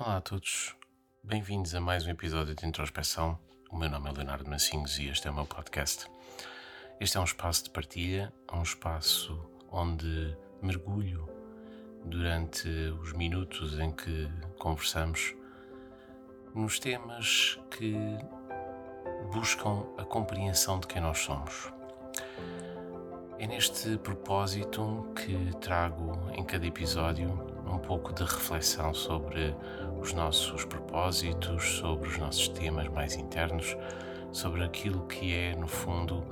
Olá 0.00 0.18
a 0.18 0.20
todos, 0.20 0.76
bem-vindos 1.24 1.74
a 1.74 1.80
mais 1.80 2.06
um 2.06 2.10
episódio 2.10 2.54
de 2.54 2.64
introspeção. 2.64 3.36
O 3.68 3.76
meu 3.76 3.90
nome 3.90 4.08
é 4.08 4.12
Leonardo 4.12 4.48
Massinhos 4.48 4.96
e 4.96 5.08
este 5.08 5.26
é 5.26 5.30
o 5.32 5.34
meu 5.34 5.44
podcast. 5.44 6.06
Este 7.00 7.16
é 7.16 7.20
um 7.20 7.24
espaço 7.24 7.64
de 7.64 7.70
partilha, 7.70 8.32
um 8.52 8.62
espaço 8.62 9.50
onde 9.72 10.36
mergulho 10.62 11.28
durante 12.04 12.68
os 13.02 13.12
minutos 13.12 13.76
em 13.76 13.90
que 13.90 14.30
conversamos 14.60 15.34
nos 16.54 16.78
temas 16.78 17.58
que 17.68 17.96
buscam 19.32 19.84
a 19.98 20.04
compreensão 20.04 20.78
de 20.78 20.86
quem 20.86 21.02
nós 21.02 21.18
somos. 21.18 21.72
É 23.36 23.48
neste 23.48 23.98
propósito 23.98 25.12
que 25.16 25.56
trago 25.56 26.30
em 26.34 26.44
cada 26.44 26.64
episódio 26.64 27.57
um 27.70 27.78
pouco 27.78 28.12
de 28.12 28.22
reflexão 28.22 28.92
sobre 28.94 29.54
os 30.00 30.12
nossos 30.12 30.64
propósitos, 30.64 31.78
sobre 31.78 32.08
os 32.08 32.18
nossos 32.18 32.48
temas 32.48 32.88
mais 32.88 33.14
internos, 33.14 33.76
sobre 34.32 34.64
aquilo 34.64 35.06
que 35.06 35.34
é, 35.34 35.54
no 35.54 35.68
fundo, 35.68 36.24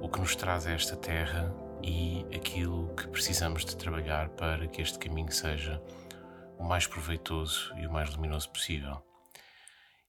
o 0.00 0.08
que 0.08 0.20
nos 0.20 0.36
traz 0.36 0.66
a 0.66 0.72
esta 0.72 0.96
terra 0.96 1.52
e 1.82 2.24
aquilo 2.34 2.94
que 2.94 3.06
precisamos 3.08 3.64
de 3.64 3.76
trabalhar 3.76 4.28
para 4.30 4.66
que 4.66 4.82
este 4.82 4.98
caminho 4.98 5.32
seja 5.32 5.82
o 6.58 6.64
mais 6.64 6.86
proveitoso 6.86 7.72
e 7.76 7.86
o 7.86 7.92
mais 7.92 8.10
luminoso 8.14 8.50
possível. 8.50 9.02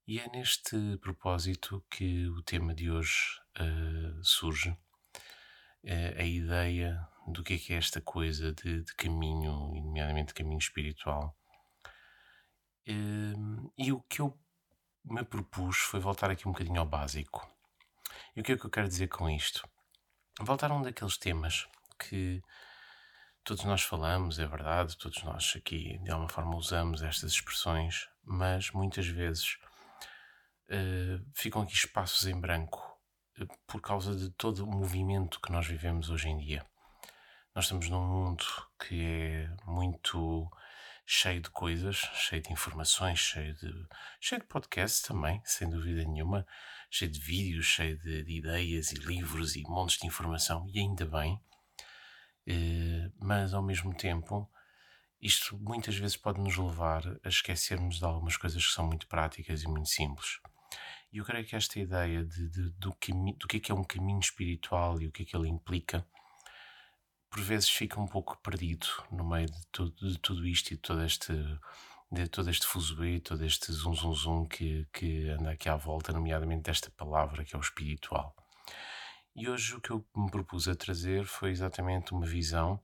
E 0.08 0.20
é 0.20 0.28
neste 0.30 0.98
propósito 1.02 1.84
que 1.90 2.28
o 2.30 2.42
tema 2.42 2.74
de 2.74 2.90
hoje 2.90 3.40
uh, 3.60 4.24
surge 4.24 4.76
a 6.18 6.24
ideia 6.24 7.08
do 7.32 7.44
que 7.44 7.54
é 7.54 7.58
que 7.58 7.74
é 7.74 7.78
esta 7.78 8.02
coisa 8.02 8.54
de, 8.54 8.84
de 8.84 8.96
caminho, 8.96 9.72
nomeadamente 9.84 10.34
caminho 10.34 10.60
espiritual. 10.60 11.36
Hum, 12.88 13.72
e 13.78 13.92
o 13.92 14.02
que 14.02 14.22
eu 14.22 14.38
me 15.06 15.24
propus 15.24 15.78
foi 15.78 16.00
voltar 16.00 16.30
aqui 16.32 16.48
um 16.48 16.52
bocadinho 16.52 16.80
ao 16.80 16.86
básico. 16.86 17.48
E 18.36 18.42
o 18.42 18.44
que 18.44 18.54
é 18.54 18.58
que 18.58 18.66
eu 18.66 18.70
quero 18.70 18.88
dizer 18.88 19.08
com 19.08 19.30
isto? 19.30 19.68
Voltar 20.42 20.72
a 20.72 20.76
um 20.76 20.82
daqueles 20.82 21.18
temas 21.18 21.68
que 21.98 22.42
todos 23.44 23.64
nós 23.66 23.82
falamos, 23.84 24.40
é 24.40 24.46
verdade, 24.46 24.98
todos 24.98 25.22
nós 25.24 25.54
aqui 25.56 25.98
de 26.00 26.12
alguma 26.12 26.30
forma 26.30 26.56
usamos 26.56 27.02
estas 27.02 27.32
expressões, 27.32 28.08
mas 28.24 28.72
muitas 28.72 29.08
vezes 29.08 29.58
uh, 30.70 31.26
ficam 31.34 31.62
aqui 31.62 31.74
espaços 31.74 32.26
em 32.28 32.40
branco 32.40 32.90
por 33.68 33.82
causa 33.82 34.16
de 34.16 34.30
todo 34.32 34.64
o 34.64 34.68
movimento 34.68 35.40
que 35.40 35.52
nós 35.52 35.66
vivemos 35.66 36.10
hoje 36.10 36.30
em 36.30 36.38
dia. 36.38 36.66
Nós 37.60 37.66
estamos 37.66 37.90
num 37.90 38.08
mundo 38.08 38.46
que 38.80 39.04
é 39.04 39.50
muito 39.66 40.50
cheio 41.06 41.42
de 41.42 41.50
coisas, 41.50 41.98
cheio 41.98 42.42
de 42.42 42.54
informações, 42.54 43.20
cheio 43.20 43.54
de, 43.54 43.86
cheio 44.22 44.40
de 44.40 44.48
podcasts 44.48 45.02
também, 45.02 45.42
sem 45.44 45.70
dúvida 45.70 46.06
nenhuma, 46.06 46.48
cheio 46.90 47.12
de 47.12 47.20
vídeos, 47.20 47.66
cheio 47.66 48.00
de, 48.00 48.24
de 48.24 48.38
ideias 48.38 48.94
e 48.94 48.96
livros 49.00 49.58
e 49.58 49.64
montes 49.64 49.98
de 49.98 50.08
informação, 50.08 50.70
e 50.70 50.80
ainda 50.80 51.06
bem, 51.06 51.38
eh, 52.48 53.12
mas 53.20 53.54
ao 53.54 53.62
mesmo 53.62 53.94
tempo 53.94 54.50
isto 55.22 55.58
muitas 55.58 55.98
vezes 55.98 56.16
pode 56.16 56.40
nos 56.40 56.56
levar 56.56 57.04
a 57.26 57.28
esquecermos 57.28 58.00
de 58.00 58.06
algumas 58.06 58.38
coisas 58.38 58.66
que 58.66 58.72
são 58.72 58.88
muito 58.88 59.06
práticas 59.06 59.64
e 59.64 59.68
muito 59.68 59.90
simples. 59.90 60.40
E 61.12 61.18
eu 61.18 61.26
creio 61.26 61.46
que 61.46 61.58
esta 61.58 61.78
ideia 61.78 62.24
de, 62.24 62.50
de, 62.50 62.70
do, 62.70 62.94
do 62.94 62.96
que 62.96 63.58
é, 63.58 63.60
que 63.60 63.70
é 63.74 63.76
um 63.76 63.84
caminho 63.84 64.20
espiritual 64.20 65.02
e 65.02 65.08
o 65.08 65.12
que 65.12 65.24
é 65.24 65.26
que 65.26 65.36
ele 65.36 65.50
implica, 65.50 66.08
por 67.30 67.42
vezes 67.42 67.70
fica 67.70 68.00
um 68.00 68.08
pouco 68.08 68.38
perdido 68.42 68.88
no 69.12 69.28
meio 69.28 69.48
de 69.48 69.68
tudo, 69.72 70.12
de 70.12 70.18
tudo 70.20 70.48
isto 70.48 70.72
e 70.72 70.76
de 70.76 70.82
todo 70.82 71.04
este, 71.04 71.34
de 72.12 72.28
todo 72.28 72.50
este 72.50 72.66
fuzuê, 72.66 73.20
todo 73.20 73.46
este 73.46 73.72
zum 73.72 73.94
zum 73.94 74.14
zum 74.14 74.46
que, 74.48 74.88
que 74.92 75.30
anda 75.30 75.52
aqui 75.52 75.70
à 75.70 75.76
volta, 75.76 76.12
nomeadamente 76.12 76.64
desta 76.64 76.90
palavra 76.92 77.46
que 77.46 77.56
é 77.56 77.58
o 77.58 77.62
espiritual. 77.62 78.36
E 79.36 79.48
hoje 79.48 79.76
o 79.76 79.82
que 79.82 79.92
eu 79.92 80.06
me 80.16 80.30
propus 80.30 80.68
a 80.68 80.76
trazer 80.76 81.26
foi 81.26 81.52
exatamente 81.52 82.12
uma 82.14 82.26
visão 82.26 82.82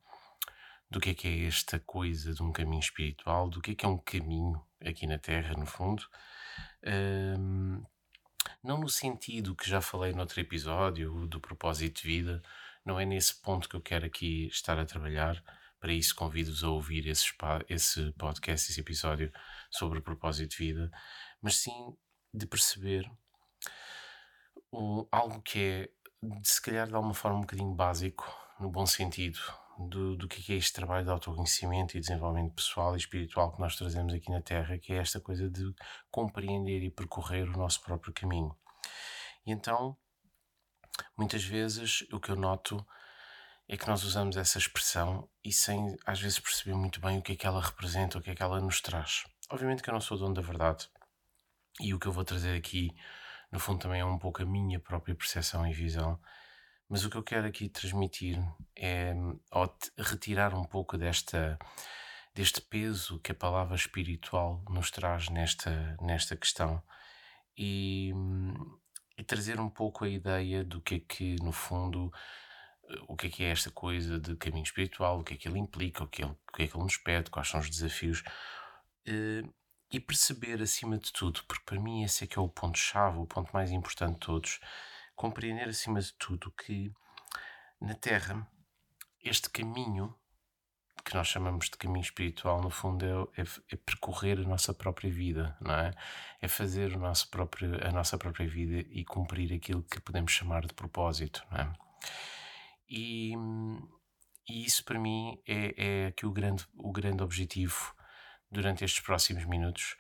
do 0.90 1.00
que 1.00 1.10
é 1.10 1.14
que 1.14 1.28
é 1.28 1.48
esta 1.48 1.80
coisa 1.80 2.34
de 2.34 2.44
um 2.44 2.52
caminho 2.52 2.80
espiritual, 2.80 3.50
do 3.50 3.62
que 3.62 3.72
é 3.72 3.76
que 3.76 3.86
é 3.86 3.90
um 3.90 3.98
caminho 3.98 4.64
aqui 4.80 5.08
na 5.08 5.18
Terra, 5.18 5.56
no 5.58 5.66
fundo, 5.66 6.04
um, 7.40 7.84
não 8.64 8.80
no 8.80 8.88
sentido 8.88 9.56
que 9.56 9.70
já 9.70 9.82
falei 9.82 10.14
noutro 10.14 10.40
episódio, 10.40 11.28
do 11.28 11.42
propósito 11.42 12.02
de 12.02 12.08
vida, 12.08 12.44
não 12.86 13.00
é 13.00 13.06
nesse 13.06 13.42
ponto 13.42 13.68
que 13.68 13.76
eu 13.76 13.82
quero 13.82 14.06
aqui 14.06 14.48
estar 14.48 14.80
a 14.80 14.86
trabalhar. 14.86 15.44
Para 15.80 15.92
isso, 15.92 16.16
convido-vos 16.16 16.64
a 16.64 16.70
ouvir 16.70 17.08
esse, 17.08 17.34
esse 17.68 18.12
podcast, 18.14 18.72
esse 18.72 18.80
episódio 18.80 19.32
sobre 19.70 20.00
o 20.00 20.02
propósito 20.02 20.52
de 20.52 20.58
vida, 20.58 20.92
mas 21.42 21.58
sim 21.58 21.96
de 22.34 22.46
perceber 22.46 23.10
um, 24.72 25.08
algo 25.12 25.42
que 25.42 25.60
é, 25.60 25.90
se 26.44 26.62
calhar, 26.62 26.88
de 26.88 26.96
alguma 26.96 27.14
forma 27.14 27.38
um 27.38 27.42
bocadinho 27.42 27.74
básico, 27.74 28.26
no 28.60 28.70
bom 28.70 28.86
sentido, 28.86 29.40
do, 29.78 30.16
do 30.16 30.28
que 30.28 30.54
é 30.54 30.56
este 30.56 30.74
trabalho 30.74 31.06
de 31.06 31.12
autoconhecimento 31.12 31.98
e 31.98 32.00
desenvolvimento 32.00 32.56
pessoal 32.56 32.96
e 32.96 32.98
espiritual 32.98 33.52
que 33.52 33.60
nós 33.60 33.76
trazemos 33.76 34.14
aqui 34.14 34.32
na 34.32 34.42
Terra, 34.42 34.78
que 34.78 34.94
é 34.94 34.98
esta 34.98 35.20
coisa 35.20 35.50
de 35.50 35.74
compreender 36.10 36.82
e 36.84 36.90
percorrer 36.90 37.50
o 37.50 37.58
nosso 37.58 37.82
próprio 37.82 38.14
caminho. 38.14 38.56
E 39.46 39.52
então, 39.52 39.98
muitas 41.18 41.44
vezes, 41.44 42.02
o 42.12 42.20
que 42.20 42.30
eu 42.30 42.36
noto 42.36 42.86
é 43.68 43.76
que 43.76 43.88
nós 43.88 44.04
usamos 44.04 44.38
essa 44.38 44.58
expressão 44.58 45.28
e 45.44 45.52
sem 45.52 45.98
às 46.06 46.20
vezes 46.20 46.40
perceber 46.40 46.76
muito 46.76 47.00
bem 47.00 47.18
o 47.18 47.22
que 47.22 47.34
é 47.34 47.36
que 47.36 47.48
ela 47.48 47.62
representa, 47.62 48.18
o 48.18 48.22
que 48.22 48.32
é 48.32 48.36
que 48.36 48.44
ela 48.44 48.60
nos 48.62 48.82
traz. 48.82 49.24
Obviamente 49.50 49.82
que 49.82 49.90
eu 49.90 49.94
não 49.94 50.02
sou 50.02 50.18
dono 50.18 50.34
da 50.34 50.42
verdade 50.42 50.88
e 51.80 51.94
o 51.94 52.00
que 52.00 52.08
eu 52.08 52.12
vou 52.12 52.24
trazer 52.24 52.56
aqui, 52.56 52.96
no 53.52 53.60
fundo, 53.60 53.80
também 53.80 54.02
é 54.02 54.06
um 54.06 54.20
pouco 54.20 54.42
a 54.42 54.46
minha 54.46 54.80
própria 54.80 55.16
percepção 55.16 55.68
e 55.68 55.74
visão 55.74 56.20
mas 56.88 57.04
o 57.04 57.10
que 57.10 57.18
eu 57.18 57.24
quero 57.24 57.48
aqui 57.48 57.68
transmitir 57.68 58.40
é 58.76 59.14
retirar 59.98 60.54
um 60.54 60.64
pouco 60.64 60.98
desta 60.98 61.58
deste 62.34 62.62
peso 62.62 63.20
que 63.20 63.32
a 63.32 63.36
palavra 63.36 63.76
espiritual 63.76 64.62
nos 64.70 64.92
traz 64.92 65.30
nesta, 65.30 65.98
nesta 66.02 66.36
questão 66.36 66.84
e, 67.58 68.12
e 69.18 69.24
trazer 69.24 69.60
um 69.60 69.70
pouco 69.70 70.06
a 70.06 70.10
ideia 70.10 70.64
do 70.64 70.82
que 70.82 70.96
é 70.96 71.00
que, 71.00 71.36
no 71.42 71.52
fundo, 71.52 72.12
o 73.08 73.16
que 73.16 73.28
é 73.28 73.30
que 73.30 73.44
é 73.44 73.50
esta 73.50 73.72
coisa 73.72 74.20
de 74.20 74.36
caminho 74.36 74.64
espiritual, 74.64 75.20
o 75.20 75.24
que 75.24 75.34
é 75.34 75.38
que 75.38 75.48
ele 75.48 75.60
implica, 75.60 76.04
o 76.04 76.08
que, 76.08 76.24
o 76.24 76.38
que 76.54 76.64
é 76.64 76.68
que 76.68 76.76
ele 76.76 76.84
nos 76.84 76.98
pede, 76.98 77.30
quais 77.30 77.48
são 77.48 77.60
os 77.60 77.70
desafios 77.70 78.24
eh, 79.08 79.44
e 79.92 80.00
perceber 80.00 80.62
acima 80.62 80.98
de 80.98 81.12
tudo, 81.12 81.44
porque 81.48 81.64
para 81.66 81.80
mim 81.80 82.04
esse 82.04 82.24
é 82.24 82.28
que 82.28 82.38
é 82.38 82.42
o 82.42 82.50
ponto-chave, 82.50 83.18
o 83.18 83.26
ponto 83.26 83.52
mais 83.54 83.72
importante 83.72 84.14
de 84.14 84.20
todos, 84.20 84.60
compreender 85.16 85.70
acima 85.70 86.02
de 86.02 86.14
tudo 86.14 86.52
que 86.52 86.92
na 87.80 87.96
Terra 87.96 88.48
este 89.24 89.50
caminho 89.50 90.16
que 91.06 91.14
nós 91.16 91.28
chamamos 91.28 91.66
de 91.70 91.78
caminho 91.78 92.02
espiritual, 92.02 92.60
no 92.62 92.72
fundo, 92.72 93.06
é, 93.06 93.42
é, 93.42 93.46
é, 93.72 93.76
percorrer 93.76 94.40
a 94.40 94.44
nossa 94.44 94.74
própria 94.74 95.12
vida, 95.12 95.56
não 95.62 95.76
é? 95.76 95.92
É 96.42 96.48
fazer 96.48 96.96
o 96.96 97.00
nosso 97.00 97.30
próprio, 97.30 97.76
a 97.88 97.92
nossa 97.92 98.18
própria 98.18 98.48
vida 98.48 98.86
e 98.90 99.06
cumprir 99.06 99.54
aquilo 99.54 99.84
que 99.84 100.02
podemos 100.02 100.32
chamar 100.32 100.66
de 100.66 100.74
propósito, 100.74 101.46
não 101.52 101.60
é? 101.60 101.74
E, 102.90 103.34
e 104.50 104.66
isso 104.66 104.84
para 104.84 105.00
mim 105.00 105.40
é, 105.48 105.76
é 105.78 106.08
aqui 106.08 106.26
o 106.26 106.32
grande, 106.32 106.66
o 106.76 106.92
grande 106.92 107.24
objetivo 107.24 107.94
durante 108.52 108.84
estes 108.84 109.04
próximos 109.04 109.46
minutos 109.46 109.96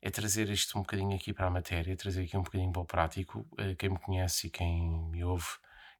é 0.00 0.10
trazer 0.10 0.48
isto 0.48 0.78
um 0.78 0.82
bocadinho 0.82 1.14
aqui 1.14 1.32
para 1.32 1.46
a 1.46 1.50
matéria, 1.50 1.96
trazer 1.96 2.24
aqui 2.24 2.36
um 2.36 2.42
bocadinho 2.42 2.72
para 2.72 2.82
o 2.82 2.84
prático. 2.84 3.46
Eh, 3.56 3.76
quem 3.76 3.90
me 3.90 3.98
conhece 3.98 4.48
e 4.48 4.50
quem 4.50 4.90
me 5.10 5.22
ouve, 5.22 5.46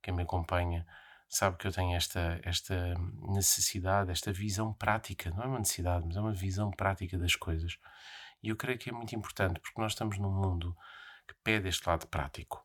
quem 0.03 0.12
me 0.12 0.22
acompanha, 0.22 0.84
sabe 1.32 1.56
que 1.56 1.66
eu 1.66 1.72
tenho 1.72 1.97
esta, 1.97 2.38
esta 2.44 2.94
necessidade, 3.22 4.10
esta 4.10 4.31
visão 4.31 4.75
prática, 4.75 5.31
não 5.31 5.43
é 5.43 5.46
uma 5.46 5.58
necessidade, 5.58 6.05
mas 6.06 6.14
é 6.14 6.20
uma 6.20 6.34
visão 6.34 6.70
prática 6.70 7.17
das 7.17 7.34
coisas. 7.34 7.79
E 8.43 8.50
eu 8.50 8.56
creio 8.56 8.79
que 8.79 8.90
é 8.90 8.93
muito 8.93 9.17
importante, 9.17 9.58
porque 9.58 9.81
nós 9.81 9.93
estamos 9.93 10.19
num 10.19 10.31
mundo 10.31 10.76
que 11.26 11.34
pede 11.43 11.70
este 11.70 11.88
lado 11.88 12.06
prático, 12.06 12.62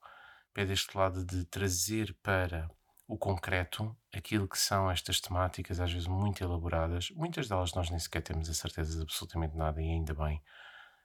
pede 0.54 0.74
este 0.74 0.98
lado 0.98 1.26
de 1.26 1.46
trazer 1.46 2.14
para 2.22 2.70
o 3.08 3.18
concreto 3.18 3.96
aquilo 4.14 4.50
que 4.50 4.58
são 4.58 4.92
estas 4.92 5.22
temáticas, 5.22 5.80
às 5.80 5.94
vezes 5.94 6.08
muito 6.08 6.44
elaboradas. 6.44 7.10
Muitas 7.12 7.48
delas 7.48 7.74
nós 7.74 7.90
nem 7.90 8.00
sequer 8.00 8.22
temos 8.22 8.50
a 8.50 8.54
certeza 8.54 8.98
de 8.98 9.04
absolutamente 9.04 9.56
nada, 9.56 9.82
e 9.82 9.90
ainda 9.90 10.14
bem 10.14 10.44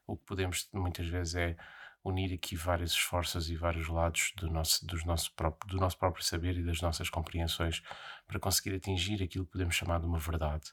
o 0.05 0.17
que 0.17 0.25
podemos 0.25 0.69
muitas 0.73 1.06
vezes 1.06 1.37
é 1.37 1.56
unir 2.04 2.34
aqui 2.34 2.56
vários 2.56 2.93
esforços 2.93 3.49
e 3.49 3.56
vários 3.56 3.88
lados 3.88 4.32
do 4.37 4.50
nosso, 4.50 4.84
dos 4.87 5.04
nosso 5.04 5.32
próprio, 5.34 5.70
do 5.70 5.81
nosso 5.81 5.96
próprio 5.99 6.25
saber 6.25 6.56
e 6.56 6.64
das 6.64 6.81
nossas 6.81 7.08
compreensões 7.08 7.82
para 8.26 8.40
conseguir 8.40 8.75
atingir 8.75 9.22
aquilo 9.22 9.44
que 9.46 9.52
podemos 9.52 9.75
chamar 9.75 10.00
de 10.00 10.06
uma 10.06 10.19
verdade, 10.19 10.70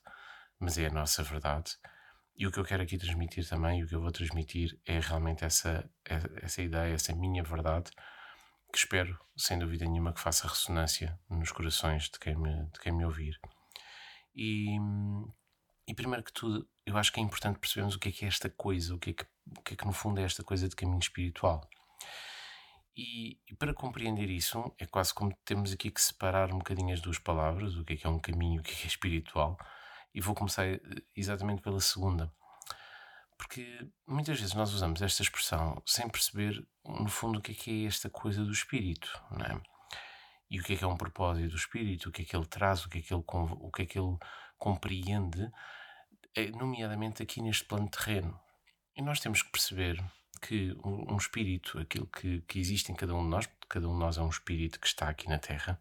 mas 0.60 0.78
é 0.78 0.88
a 0.88 0.92
nossa 0.92 1.24
verdade. 1.24 1.72
E 2.36 2.48
o 2.48 2.52
que 2.52 2.60
eu 2.60 2.64
quero 2.64 2.84
aqui 2.84 2.98
transmitir 2.98 3.48
também, 3.48 3.80
e 3.80 3.84
o 3.84 3.88
que 3.88 3.94
eu 3.94 4.02
vou 4.02 4.12
transmitir, 4.12 4.80
é 4.86 5.00
realmente 5.00 5.44
essa, 5.44 5.90
essa 6.42 6.62
ideia, 6.62 6.94
essa 6.94 7.14
minha 7.14 7.44
verdade, 7.44 7.92
que 8.72 8.78
espero, 8.78 9.20
sem 9.36 9.60
dúvida 9.60 9.86
nenhuma, 9.86 10.14
que 10.14 10.22
faça 10.22 10.48
ressonância 10.48 11.20
nos 11.30 11.52
corações 11.52 12.04
de 12.04 12.18
quem 12.18 12.36
me, 12.36 12.66
de 12.72 12.80
quem 12.80 12.94
me 12.94 13.04
ouvir. 13.04 13.38
E, 14.34 14.78
e 15.88 15.94
primeiro 15.94 16.24
que 16.24 16.32
tudo, 16.32 16.66
eu 16.86 16.98
acho 16.98 17.12
que 17.12 17.20
é 17.20 17.24
importante 17.24 17.60
percebermos 17.60 17.96
o 17.96 18.00
que 18.00 18.10
é 18.10 18.12
que 18.12 18.26
é 18.26 18.28
esta 18.28 18.50
coisa, 18.50 18.96
o 18.96 19.00
que 19.00 19.10
é 19.10 19.14
que, 19.14 19.26
o 19.58 19.62
que, 19.62 19.74
é 19.74 19.78
que 19.78 19.86
no 19.86 19.94
fundo 19.94 20.20
é 20.20 20.24
esta 20.24 20.44
coisa 20.44 20.68
de 20.68 20.76
caminho 20.76 21.00
espiritual. 21.00 21.68
E, 22.96 23.40
e, 23.48 23.56
para 23.56 23.74
compreender 23.74 24.30
isso, 24.30 24.74
é 24.78 24.86
quase 24.86 25.14
como 25.14 25.34
temos 25.46 25.72
aqui 25.72 25.90
que 25.90 26.02
separar 26.02 26.54
um 26.54 26.58
bocadinho 26.58 26.94
as 26.94 27.00
duas 27.00 27.18
palavras, 27.18 27.76
o 27.76 27.86
que 27.86 27.94
é 27.94 27.96
que 27.96 28.06
é 28.06 28.10
um 28.10 28.20
caminho 28.20 28.58
e 28.58 28.60
o 28.60 28.64
que 28.64 28.72
é 28.72 28.76
que 28.76 28.84
é 28.84 28.88
espiritual. 28.88 29.58
E 30.14 30.20
vou 30.20 30.36
começar 30.36 30.68
eh, 30.68 30.80
exatamente 31.16 31.62
pela 31.62 31.80
segunda. 31.80 32.32
Porque 33.38 33.88
muitas 34.06 34.38
vezes 34.38 34.54
nós 34.54 34.74
usamos 34.74 35.02
esta 35.02 35.22
expressão 35.22 35.82
sem 35.86 36.10
perceber, 36.10 36.62
no 36.84 37.08
fundo, 37.08 37.40
o 37.40 37.42
que 37.42 37.54
é 37.54 37.56
que 37.56 37.86
é 37.86 37.88
esta 37.88 38.10
coisa 38.10 38.44
do 38.44 38.52
espírito, 38.52 39.10
não 39.32 39.46
é? 39.46 39.62
E 40.52 40.60
o 40.60 40.64
que 40.64 40.74
é 40.74 40.76
que 40.76 40.84
é 40.84 40.88
um 40.88 40.98
propósito 40.98 41.52
do 41.52 41.56
espírito, 41.56 42.10
o 42.10 42.12
que 42.12 42.24
é 42.24 42.26
que 42.26 42.36
ele 42.36 42.46
traz, 42.46 42.86
o 42.86 42.90
que 42.90 42.98
é 42.98 43.02
que 43.02 43.14
ele, 43.14 43.24
o 43.30 43.72
que 43.72 43.84
é 43.84 43.86
que 43.86 43.98
ele 43.98 44.18
compreende, 44.58 45.50
eh, 46.36 46.52
nomeadamente 46.52 47.24
aqui 47.24 47.42
neste 47.42 47.64
plano 47.64 47.90
terreno. 47.90 48.38
E 49.00 49.02
nós 49.02 49.22
temos 49.22 49.42
que 49.42 49.50
perceber 49.50 50.04
que 50.42 50.76
um, 50.84 51.16
espírito, 51.16 51.80
aquilo 51.80 52.06
que, 52.06 52.42
que 52.42 52.60
existe 52.60 52.92
em 52.92 52.96
cada 52.96 53.16
um 53.16 53.24
de 53.24 53.30
nós, 53.30 53.50
cada 53.70 53.88
um 53.88 53.94
de 53.94 54.00
nós 54.00 54.18
é 54.18 54.22
um 54.22 54.28
espírito 54.28 54.78
que 54.78 54.88
está 54.88 55.08
aqui 55.08 55.30
na 55.30 55.40
Terra, 55.40 55.80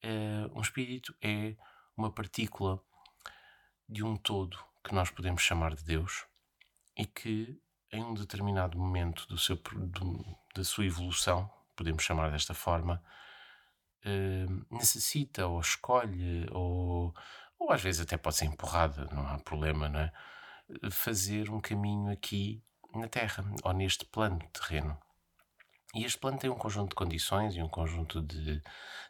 é, 0.00 0.48
um 0.54 0.60
espírito 0.60 1.12
é 1.20 1.56
uma 1.96 2.08
partícula 2.08 2.80
de 3.88 4.04
um 4.04 4.16
todo 4.16 4.56
que 4.84 4.94
nós 4.94 5.10
podemos 5.10 5.42
chamar 5.42 5.74
de 5.74 5.82
Deus 5.82 6.24
e 6.96 7.04
que 7.04 7.60
em 7.90 8.04
um 8.04 8.14
determinado 8.14 8.78
momento 8.78 9.26
do 9.26 9.36
seu, 9.36 9.56
do, 9.56 10.24
da 10.54 10.62
sua 10.62 10.86
evolução, 10.86 11.50
podemos 11.74 12.04
chamar 12.04 12.30
desta 12.30 12.54
forma, 12.54 13.02
eh, 14.04 14.46
necessita 14.70 15.48
ou 15.48 15.60
escolhe 15.60 16.46
ou, 16.52 17.12
ou 17.58 17.72
às 17.72 17.82
vezes 17.82 18.02
até 18.02 18.16
pode 18.16 18.36
ser 18.36 18.44
empurrada, 18.44 19.08
não 19.12 19.26
há 19.26 19.36
problema, 19.40 19.88
não 19.88 19.98
é? 19.98 20.12
Fazer 20.90 21.50
um 21.50 21.60
caminho 21.60 22.10
aqui 22.10 22.62
na 22.94 23.08
Terra 23.08 23.44
ou 23.62 23.72
neste 23.72 24.04
plano 24.04 24.38
terreno. 24.52 24.98
E 25.94 26.04
este 26.04 26.18
plano 26.18 26.38
tem 26.38 26.48
um 26.48 26.54
conjunto 26.54 26.90
de 26.90 26.94
condições 26.94 27.56
e 27.56 27.62
um 27.62 27.68
conjunto 27.68 28.22
de, 28.22 28.62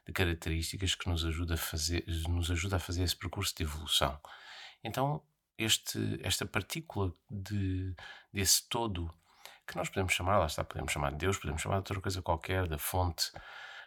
de, 0.06 0.12
características 0.14 0.94
que 0.94 1.08
nos 1.08 1.24
ajuda, 1.24 1.54
a 1.54 1.58
fazer, 1.58 2.04
nos 2.28 2.50
ajuda 2.50 2.76
a 2.76 2.80
fazer 2.80 3.02
esse 3.02 3.16
percurso 3.16 3.54
de 3.54 3.64
evolução. 3.64 4.18
Então, 4.82 5.22
este, 5.58 6.18
esta 6.22 6.46
partícula 6.46 7.12
de, 7.30 7.94
desse 8.32 8.66
todo, 8.66 9.12
que 9.66 9.76
nós 9.76 9.90
podemos 9.90 10.14
chamar, 10.14 10.38
lá 10.38 10.46
está, 10.46 10.64
podemos 10.64 10.90
chamar 10.90 11.12
de 11.12 11.18
Deus, 11.18 11.36
podemos 11.36 11.60
chamar 11.60 11.76
de 11.76 11.80
outra 11.80 12.00
coisa 12.00 12.22
qualquer, 12.22 12.66
da 12.66 12.78
fonte, 12.78 13.30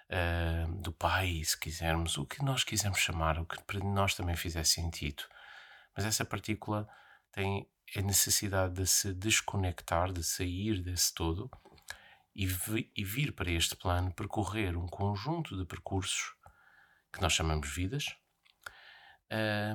uh, 0.09 0.71
do 0.75 0.91
Pai, 0.91 1.41
se 1.43 1.59
quisermos, 1.59 2.17
o 2.17 2.25
que 2.27 2.43
nós 2.43 2.63
quisermos 2.63 2.99
chamar, 2.99 3.39
o 3.39 3.45
que 3.45 3.61
para 3.63 3.79
nós 3.79 4.13
também 4.13 4.35
fizer 4.35 4.63
sentido. 4.65 5.23
Mas 5.95 6.05
essa 6.05 6.23
partícula 6.23 6.87
tem 7.33 7.67
a 7.97 8.01
necessidade 8.01 8.75
de 8.75 8.87
se 8.87 9.13
desconectar, 9.13 10.13
de 10.13 10.23
sair 10.23 10.81
desse 10.81 11.13
todo 11.13 11.51
e, 12.35 12.45
vi, 12.45 12.91
e 12.95 13.03
vir 13.03 13.33
para 13.33 13.51
este 13.51 13.75
plano 13.75 14.13
percorrer 14.13 14.77
um 14.77 14.87
conjunto 14.87 15.57
de 15.57 15.65
percursos 15.65 16.33
que 17.11 17.21
nós 17.21 17.33
chamamos 17.33 17.69
vidas. 17.69 18.15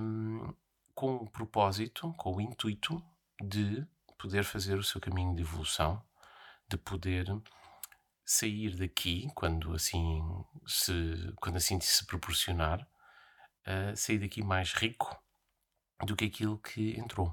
Um, 0.01 0.55
com 0.95 1.17
o 1.17 1.31
propósito, 1.31 2.13
com 2.17 2.37
o 2.37 2.41
intuito 2.41 3.05
de 3.41 3.87
poder 4.17 4.45
fazer 4.45 4.77
o 4.79 4.83
seu 4.83 5.01
caminho 5.01 5.35
de 5.35 5.43
evolução, 5.43 6.03
de 6.69 6.77
poder 6.77 7.27
sair 8.25 8.77
daqui 8.77 9.29
quando 9.35 9.73
assim 9.75 10.21
se 10.67 10.93
quando 11.37 11.57
assim 11.57 11.81
se 11.81 12.05
proporcionar, 12.05 12.83
uh, 12.83 13.97
sair 13.97 14.19
daqui 14.19 14.43
mais 14.43 14.73
rico 14.73 15.17
do 16.05 16.17
que 16.17 16.25
aquilo 16.25 16.59
que 16.59 16.99
entrou. 16.99 17.33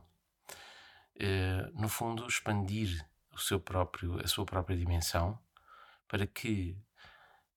Uh, 1.17 1.79
no 1.79 1.87
fundo, 1.87 2.27
expandir 2.27 3.07
o 3.31 3.37
seu 3.37 3.59
próprio, 3.59 4.19
a 4.23 4.27
sua 4.27 4.45
própria 4.45 4.77
dimensão 4.77 5.39
para 6.07 6.27
que 6.27 6.77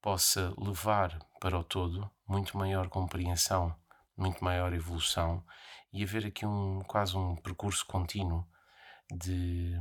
possa 0.01 0.55
levar 0.59 1.19
para 1.41 1.59
o 1.59 1.65
todo 1.65 2.11
muito 2.27 2.57
maior 2.57 2.89
compreensão, 2.89 3.75
muito 4.17 4.43
maior 4.43 4.73
evolução 4.73 5.45
e 5.93 6.03
haver 6.03 6.27
aqui 6.27 6.45
um 6.47 6.81
quase 6.83 7.17
um 7.17 7.37
percurso 7.37 7.85
contínuo 7.87 8.47
de, 9.11 9.77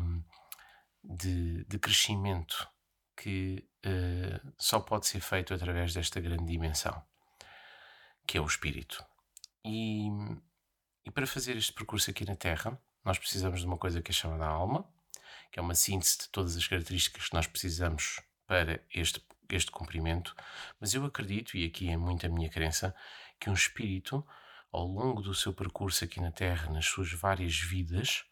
de, 1.03 1.65
de 1.65 1.80
crescimento 1.80 2.68
que 3.15 3.68
uh, 3.85 4.53
só 4.57 4.80
pode 4.80 5.07
ser 5.07 5.19
feito 5.19 5.53
através 5.53 5.94
desta 5.94 6.19
grande 6.19 6.45
dimensão, 6.45 7.03
que 8.27 8.38
é 8.38 8.41
o 8.41 8.45
espírito. 8.45 9.03
E, 9.65 10.07
e 11.06 11.12
para 11.12 11.25
fazer 11.25 11.57
este 11.57 11.73
percurso 11.73 12.12
aqui 12.12 12.25
na 12.25 12.35
Terra, 12.35 12.80
nós 13.07 13.18
precisamos 13.18 13.62
de 13.62 13.65
uma 13.65 13.77
coisa 13.77 14.01
que 14.01 14.12
é 14.12 14.13
chamada 14.13 14.45
alma, 14.45 14.86
que 15.50 15.57
é 15.57 15.62
uma 15.62 15.74
síntese 15.74 16.18
de 16.19 16.30
todas 16.30 16.57
as 16.57 16.68
características 16.68 17.30
que 17.30 17.33
nós 17.33 17.48
precisamos 17.48 18.19
para 18.45 18.81
este, 18.94 19.25
este 19.50 19.71
cumprimento. 19.71 20.36
Mas 20.77 20.94
eu 20.94 21.06
acredito, 21.06 21.56
e 21.56 21.65
aqui 21.65 21.89
é 21.89 21.95
muito 21.95 22.25
a 22.25 22.30
minha 22.30 22.50
crença, 22.50 22.94
que 23.39 23.50
um 23.50 23.54
espírito 23.54 24.27
ao 24.74 24.86
longo 24.86 25.21
do 25.21 25.33
seu 25.33 25.54
percurso 25.54 26.04
aqui 26.04 26.19
na 26.19 26.33
Terra, 26.33 26.69
nas 26.69 26.86
suas 26.86 27.13
várias 27.13 27.57
vidas, 27.57 28.25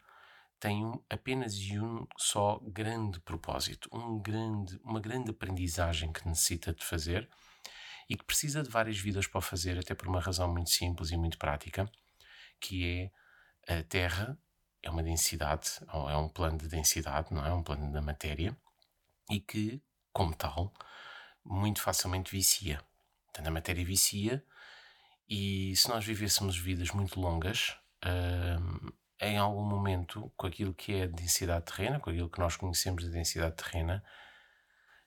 tem 0.59 0.85
um, 0.85 1.01
apenas 1.09 1.53
e 1.55 1.79
um 1.79 2.05
só 2.17 2.59
grande 2.61 3.21
propósito, 3.21 3.89
um 3.93 4.19
grande, 4.19 4.77
uma 4.83 4.99
grande 4.99 5.31
aprendizagem 5.31 6.11
que 6.11 6.27
necessita 6.27 6.73
de 6.73 6.83
fazer 6.83 7.29
e 8.09 8.17
que 8.17 8.25
precisa 8.25 8.61
de 8.61 8.69
várias 8.69 8.97
vidas 8.97 9.25
para 9.25 9.39
o 9.39 9.41
fazer, 9.41 9.79
até 9.79 9.95
por 9.95 10.09
uma 10.09 10.19
razão 10.19 10.51
muito 10.51 10.69
simples 10.69 11.11
e 11.11 11.17
muito 11.17 11.37
prática, 11.37 11.89
que 12.59 13.11
é 13.65 13.79
a 13.79 13.81
Terra 13.83 14.37
é 14.85 14.89
uma 14.89 15.03
densidade, 15.03 15.79
é 15.91 16.15
um 16.15 16.29
plano 16.29 16.59
de 16.59 16.67
densidade, 16.67 17.33
não 17.33 17.45
é? 17.45 17.51
Um 17.51 17.63
plano 17.63 17.91
da 17.91 18.01
matéria, 18.01 18.55
e 19.29 19.39
que, 19.39 19.81
como 20.13 20.33
tal, 20.35 20.71
muito 21.43 21.81
facilmente 21.81 22.31
vicia. 22.31 22.79
Portanto, 23.25 23.47
a 23.47 23.51
matéria 23.51 23.83
vicia 23.83 24.45
e 25.27 25.75
se 25.75 25.89
nós 25.89 26.05
vivêssemos 26.05 26.55
vidas 26.57 26.91
muito 26.91 27.19
longas, 27.19 27.75
uh, 28.05 28.93
em 29.19 29.37
algum 29.37 29.63
momento, 29.63 30.31
com 30.37 30.45
aquilo 30.45 30.73
que 30.73 30.93
é 30.93 31.03
a 31.03 31.07
densidade 31.07 31.65
terrena, 31.65 31.99
com 31.99 32.11
aquilo 32.11 32.29
que 32.29 32.39
nós 32.39 32.55
conhecemos 32.55 33.03
da 33.03 33.09
densidade 33.09 33.55
terrena, 33.55 34.03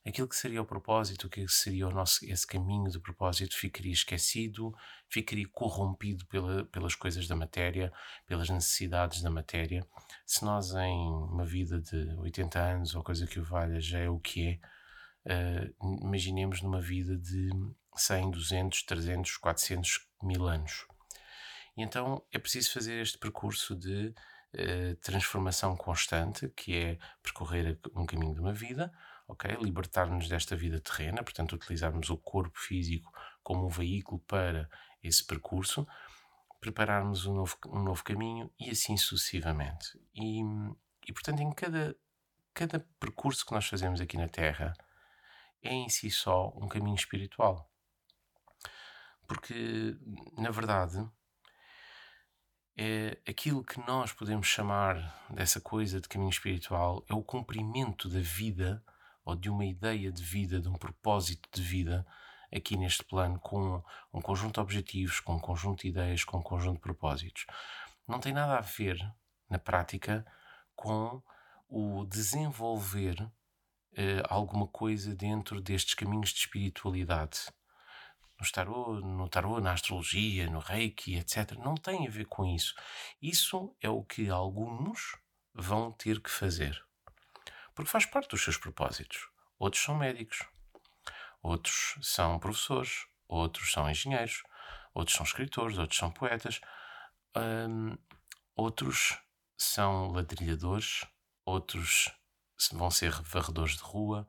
aquilo 0.06 0.28
que 0.28 0.36
seria 0.36 0.62
o 0.62 0.66
propósito, 0.66 1.26
o 1.26 1.30
que 1.30 1.46
seria 1.48 1.86
o 1.86 1.90
nosso, 1.90 2.24
esse 2.24 2.46
caminho 2.46 2.90
de 2.90 2.98
propósito, 2.98 3.56
ficaria 3.56 3.92
esquecido, 3.92 4.74
ficaria 5.08 5.46
corrompido 5.48 6.26
pela, 6.26 6.64
pelas 6.66 6.94
coisas 6.94 7.26
da 7.26 7.36
matéria, 7.36 7.92
pelas 8.26 8.48
necessidades 8.48 9.22
da 9.22 9.30
matéria. 9.30 9.86
Se 10.26 10.44
nós, 10.44 10.72
em 10.72 11.08
uma 11.08 11.44
vida 11.44 11.80
de 11.80 12.14
80 12.16 12.58
anos 12.58 12.94
ou 12.94 13.02
coisa 13.02 13.26
que 13.26 13.40
o 13.40 13.44
valha, 13.44 13.80
já 13.80 13.98
é 13.98 14.08
o 14.08 14.18
que 14.18 14.60
é, 15.26 15.70
uh, 15.74 15.98
imaginemos 16.02 16.62
numa 16.62 16.80
vida 16.80 17.16
de 17.16 17.50
100, 17.96 18.30
200, 18.30 18.82
300, 18.84 19.36
400 19.36 20.08
mil 20.22 20.46
anos. 20.46 20.86
E 21.76 21.82
então 21.82 22.24
é 22.32 22.38
preciso 22.38 22.72
fazer 22.72 23.00
este 23.00 23.18
percurso 23.18 23.76
de 23.76 24.08
uh, 24.08 24.96
transformação 25.02 25.76
constante, 25.76 26.48
que 26.56 26.76
é 26.76 26.98
percorrer 27.22 27.78
um 27.94 28.06
caminho 28.06 28.34
de 28.34 28.40
uma 28.40 28.52
vida, 28.52 28.92
ok? 29.28 29.56
Libertar-nos 29.60 30.26
desta 30.26 30.56
vida 30.56 30.80
terrena, 30.80 31.22
portanto, 31.22 31.52
utilizarmos 31.54 32.08
o 32.08 32.16
corpo 32.16 32.58
físico 32.58 33.12
como 33.42 33.66
um 33.66 33.68
veículo 33.68 34.18
para 34.20 34.68
esse 35.02 35.24
percurso, 35.24 35.86
prepararmos 36.58 37.26
um 37.26 37.34
novo, 37.34 37.56
um 37.66 37.82
novo 37.82 38.02
caminho 38.02 38.50
e 38.58 38.70
assim 38.70 38.96
sucessivamente. 38.96 40.00
E, 40.14 40.40
e 41.06 41.12
portanto, 41.12 41.40
em 41.40 41.52
cada, 41.52 41.94
cada 42.54 42.80
percurso 42.98 43.46
que 43.46 43.52
nós 43.52 43.66
fazemos 43.68 44.00
aqui 44.00 44.16
na 44.16 44.28
Terra 44.28 44.72
é 45.62 45.72
em 45.72 45.88
si 45.88 46.10
só 46.10 46.52
um 46.56 46.66
caminho 46.66 46.96
espiritual. 46.96 47.70
Porque, 49.26 49.94
na 50.38 50.50
verdade, 50.50 51.06
é 52.76 53.18
aquilo 53.28 53.62
que 53.62 53.78
nós 53.86 54.12
podemos 54.12 54.46
chamar 54.46 55.26
dessa 55.28 55.60
coisa 55.60 56.00
de 56.00 56.08
caminho 56.08 56.30
espiritual 56.30 57.04
é 57.08 57.12
o 57.12 57.22
cumprimento 57.22 58.08
da 58.08 58.20
vida 58.20 58.82
ou 59.28 59.36
de 59.36 59.50
uma 59.50 59.66
ideia 59.66 60.10
de 60.10 60.22
vida, 60.22 60.58
de 60.58 60.68
um 60.68 60.72
propósito 60.72 61.50
de 61.52 61.62
vida 61.62 62.06
aqui 62.50 62.78
neste 62.78 63.04
plano, 63.04 63.38
com 63.38 63.82
um 64.10 64.22
conjunto 64.22 64.54
de 64.54 64.60
objetivos, 64.60 65.20
com 65.20 65.34
um 65.34 65.38
conjunto 65.38 65.82
de 65.82 65.88
ideias, 65.88 66.24
com 66.24 66.38
um 66.38 66.42
conjunto 66.42 66.76
de 66.76 66.80
propósitos. 66.80 67.44
Não 68.06 68.18
tem 68.20 68.32
nada 68.32 68.56
a 68.56 68.62
ver, 68.62 68.98
na 69.50 69.58
prática, 69.58 70.24
com 70.74 71.22
o 71.68 72.06
desenvolver 72.06 73.30
eh, 73.94 74.22
alguma 74.30 74.66
coisa 74.66 75.14
dentro 75.14 75.60
destes 75.60 75.92
caminhos 75.92 76.30
de 76.30 76.38
espiritualidade 76.38 77.52
no 78.40 78.50
tarô, 78.50 79.00
no 79.00 79.28
tarô, 79.28 79.60
na 79.60 79.72
astrologia, 79.72 80.48
no 80.48 80.60
reiki, 80.60 81.16
etc. 81.16 81.52
Não 81.58 81.74
tem 81.74 82.06
a 82.06 82.10
ver 82.10 82.24
com 82.24 82.46
isso. 82.46 82.74
Isso 83.20 83.76
é 83.82 83.90
o 83.90 84.02
que 84.02 84.30
alguns 84.30 85.18
vão 85.52 85.92
ter 85.92 86.18
que 86.18 86.30
fazer. 86.30 86.87
Porque 87.78 87.92
faz 87.92 88.04
parte 88.04 88.30
dos 88.30 88.42
seus 88.42 88.56
propósitos. 88.56 89.28
Outros 89.56 89.84
são 89.84 89.94
médicos, 89.94 90.44
outros 91.40 91.96
são 92.02 92.36
professores, 92.40 93.06
outros 93.28 93.70
são 93.70 93.88
engenheiros, 93.88 94.42
outros 94.92 95.16
são 95.16 95.24
escritores, 95.24 95.78
outros 95.78 95.96
são 95.96 96.10
poetas, 96.10 96.60
hum, 97.36 97.96
outros 98.56 99.16
são 99.56 100.08
ladrilhadores, 100.08 101.04
outros 101.44 102.10
vão 102.72 102.90
ser 102.90 103.12
varredores 103.22 103.76
de 103.76 103.82
rua. 103.84 104.28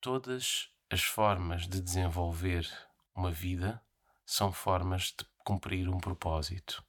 Todas 0.00 0.70
as 0.88 1.02
formas 1.02 1.68
de 1.68 1.82
desenvolver 1.82 2.66
uma 3.14 3.30
vida 3.30 3.84
são 4.24 4.50
formas 4.50 5.12
de 5.18 5.26
cumprir 5.44 5.86
um 5.90 6.00
propósito. 6.00 6.82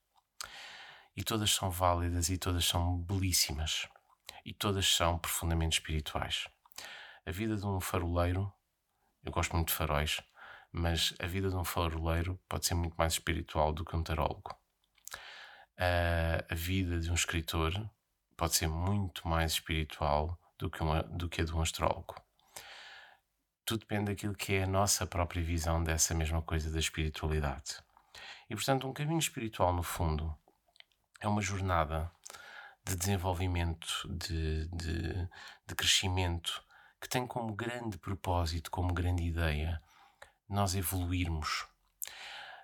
E 1.18 1.22
todas 1.22 1.52
são 1.52 1.70
válidas 1.70 2.30
e 2.30 2.38
todas 2.38 2.64
são 2.64 2.98
belíssimas. 2.98 3.90
E 4.48 4.54
todas 4.54 4.88
são 4.88 5.20
profundamente 5.20 5.78
espirituais. 5.78 6.48
A 7.26 7.32
vida 7.32 7.58
de 7.58 7.66
um 7.66 7.82
faroleiro, 7.82 8.50
eu 9.22 9.30
gosto 9.30 9.54
muito 9.54 9.68
de 9.68 9.74
faróis, 9.74 10.22
mas 10.72 11.14
a 11.20 11.28
vida 11.28 11.50
de 11.50 11.56
um 11.58 11.66
faroleiro 11.66 12.40
pode 12.48 12.66
ser 12.66 12.74
muito 12.74 12.96
mais 12.96 13.12
espiritual 13.12 13.74
do 13.74 13.84
que 13.84 13.94
um 13.94 14.02
tarólogo. 14.02 14.58
A 15.78 16.56
vida 16.56 16.98
de 16.98 17.12
um 17.12 17.14
escritor 17.14 17.74
pode 18.38 18.56
ser 18.56 18.70
muito 18.70 19.28
mais 19.28 19.52
espiritual 19.52 20.40
do 20.58 20.70
que, 20.70 20.82
uma, 20.82 21.04
do 21.04 21.28
que 21.28 21.42
a 21.42 21.44
de 21.44 21.54
um 21.54 21.62
astrólogo. 21.62 22.16
Tudo 23.66 23.82
depende 23.82 24.12
daquilo 24.12 24.34
que 24.34 24.54
é 24.54 24.64
a 24.64 24.68
nossa 24.68 25.06
própria 25.06 25.44
visão 25.44 25.84
dessa 25.84 26.16
mesma 26.16 26.42
coisa 26.42 26.72
da 26.72 26.80
espiritualidade. 26.80 27.84
E 28.50 28.56
portanto, 28.56 28.88
um 28.88 28.94
caminho 28.94 29.20
espiritual, 29.20 29.74
no 29.74 29.84
fundo, 29.84 30.34
é 31.20 31.28
uma 31.28 31.42
jornada 31.42 32.10
de 32.88 32.96
desenvolvimento, 32.96 34.08
de, 34.10 34.68
de, 34.70 35.30
de 35.66 35.76
crescimento, 35.76 36.64
que 37.02 37.10
tem 37.10 37.28
como 37.28 37.54
grande 37.54 37.98
propósito, 37.98 38.72
como 38.72 38.94
grande 38.94 39.24
ideia, 39.24 39.82
nós 40.48 40.74
evoluirmos. 40.74 41.68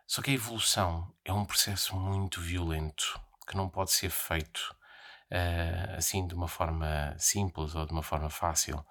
Só 0.08 0.22
que 0.22 0.32
a 0.32 0.34
evolução 0.34 1.14
é 1.26 1.34
um 1.34 1.46
processo 1.46 1.96
muito 1.96 2.40
violento 2.40 3.20
que 3.46 3.58
não 3.58 3.68
pode 3.68 3.92
ser 3.92 4.10
feito 4.10 4.76
uh, 5.30 5.98
assim 5.98 6.26
de 6.26 6.34
uma 6.34 6.48
forma 6.48 7.14
simples 7.18 7.76
ou 7.76 7.86
de 7.86 7.92
uma 7.92 8.04
forma 8.04 8.30
fácil. 8.30 8.86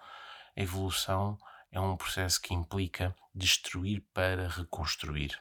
A 0.55 0.61
evolução 0.61 1.39
é 1.71 1.81
um 1.81 1.97
processo 1.97 2.41
que 2.41 2.53
implica 2.53 3.15
destruir 3.35 4.03
para 4.13 4.49
reconstruir. 4.49 5.41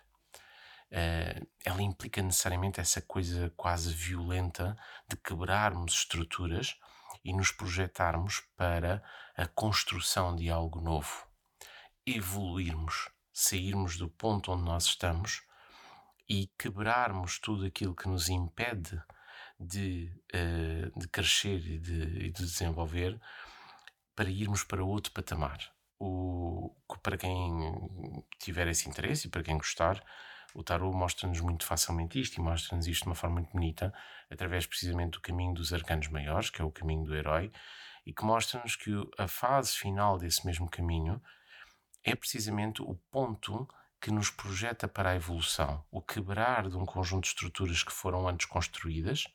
Uh, 0.92 1.48
ela 1.64 1.82
implica 1.82 2.22
necessariamente 2.22 2.82
essa 2.82 3.02
coisa 3.02 3.50
quase 3.56 3.94
violenta 3.94 4.76
de 5.08 5.16
quebrarmos 5.16 5.94
estruturas 5.94 6.78
e 7.24 7.32
nos 7.34 7.52
projetarmos 7.52 8.42
para 8.58 9.02
a 9.36 9.48
construção 9.48 10.36
de 10.36 10.50
algo 10.50 10.82
novo, 10.82 11.26
evoluirmos, 12.06 13.10
sairmos 13.32 13.96
do 13.98 14.10
ponto 14.10 14.52
onde 14.52 14.64
nós 14.64 14.86
estamos 14.86 15.44
e 16.28 16.48
quebrarmos 16.58 17.40
tudo 17.40 17.66
aquilo 17.66 17.96
que 17.96 18.08
nos 18.08 18.28
impede 18.30 19.02
de, 19.60 20.12
uh, 20.34 21.00
de 21.00 21.08
crescer 21.08 21.58
e 21.58 21.78
de, 21.78 22.06
de, 22.06 22.32
desenvolver 22.32 23.20
para 24.16 24.30
irmos 24.30 24.64
para 24.64 24.84
outro 24.84 25.12
patamar. 25.14 25.60
O, 26.00 26.76
para 27.04 27.18
quem 27.18 27.32
tiver 28.40 28.68
esse 28.68 28.90
interesse 28.90 29.28
e 29.28 29.30
para 29.30 29.44
quem 29.44 29.58
gostar, 29.58 30.04
o 30.54 30.64
tarot 30.64 30.96
mostra-nos 30.96 31.40
muito 31.40 31.66
facilmente 31.66 32.20
isto 32.20 32.38
e 32.38 32.42
mostra-nos 32.42 32.88
isto 32.88 33.04
de 33.04 33.10
uma 33.10 33.16
forma 33.16 33.36
muito 33.36 33.52
bonita, 33.52 33.94
através 34.30 34.66
precisamente 34.66 35.14
do 35.14 35.22
caminho 35.22 35.54
dos 35.54 35.74
arcanos 35.74 36.08
maiores, 36.08 36.50
que 36.50 36.62
é 36.62 36.66
o 36.66 36.72
caminho 36.72 37.04
do 37.04 37.16
herói, 37.16 37.52
e 38.06 38.14
que 38.14 38.26
mostra-nos 38.26 38.76
que 38.76 38.92
a 39.18 39.28
fase 39.28 39.74
final 39.74 40.18
desse 40.18 40.46
mesmo 40.46 40.70
caminho 40.70 41.22
é 42.04 42.16
precisamente 42.16 42.82
o 42.82 42.96
ponto 43.12 43.68
que 44.02 44.12
nos 44.12 44.32
projeta 44.32 44.88
para 44.88 45.12
a 45.12 45.16
evolução, 45.16 45.86
o 45.92 46.02
quebrar 46.02 46.68
de 46.68 46.76
um 46.76 46.86
conjunto 46.86 47.24
de 47.24 47.30
estruturas 47.30 47.84
que 47.84 47.92
foram 47.92 48.28
antes 48.28 48.48
construídas, 48.48 49.28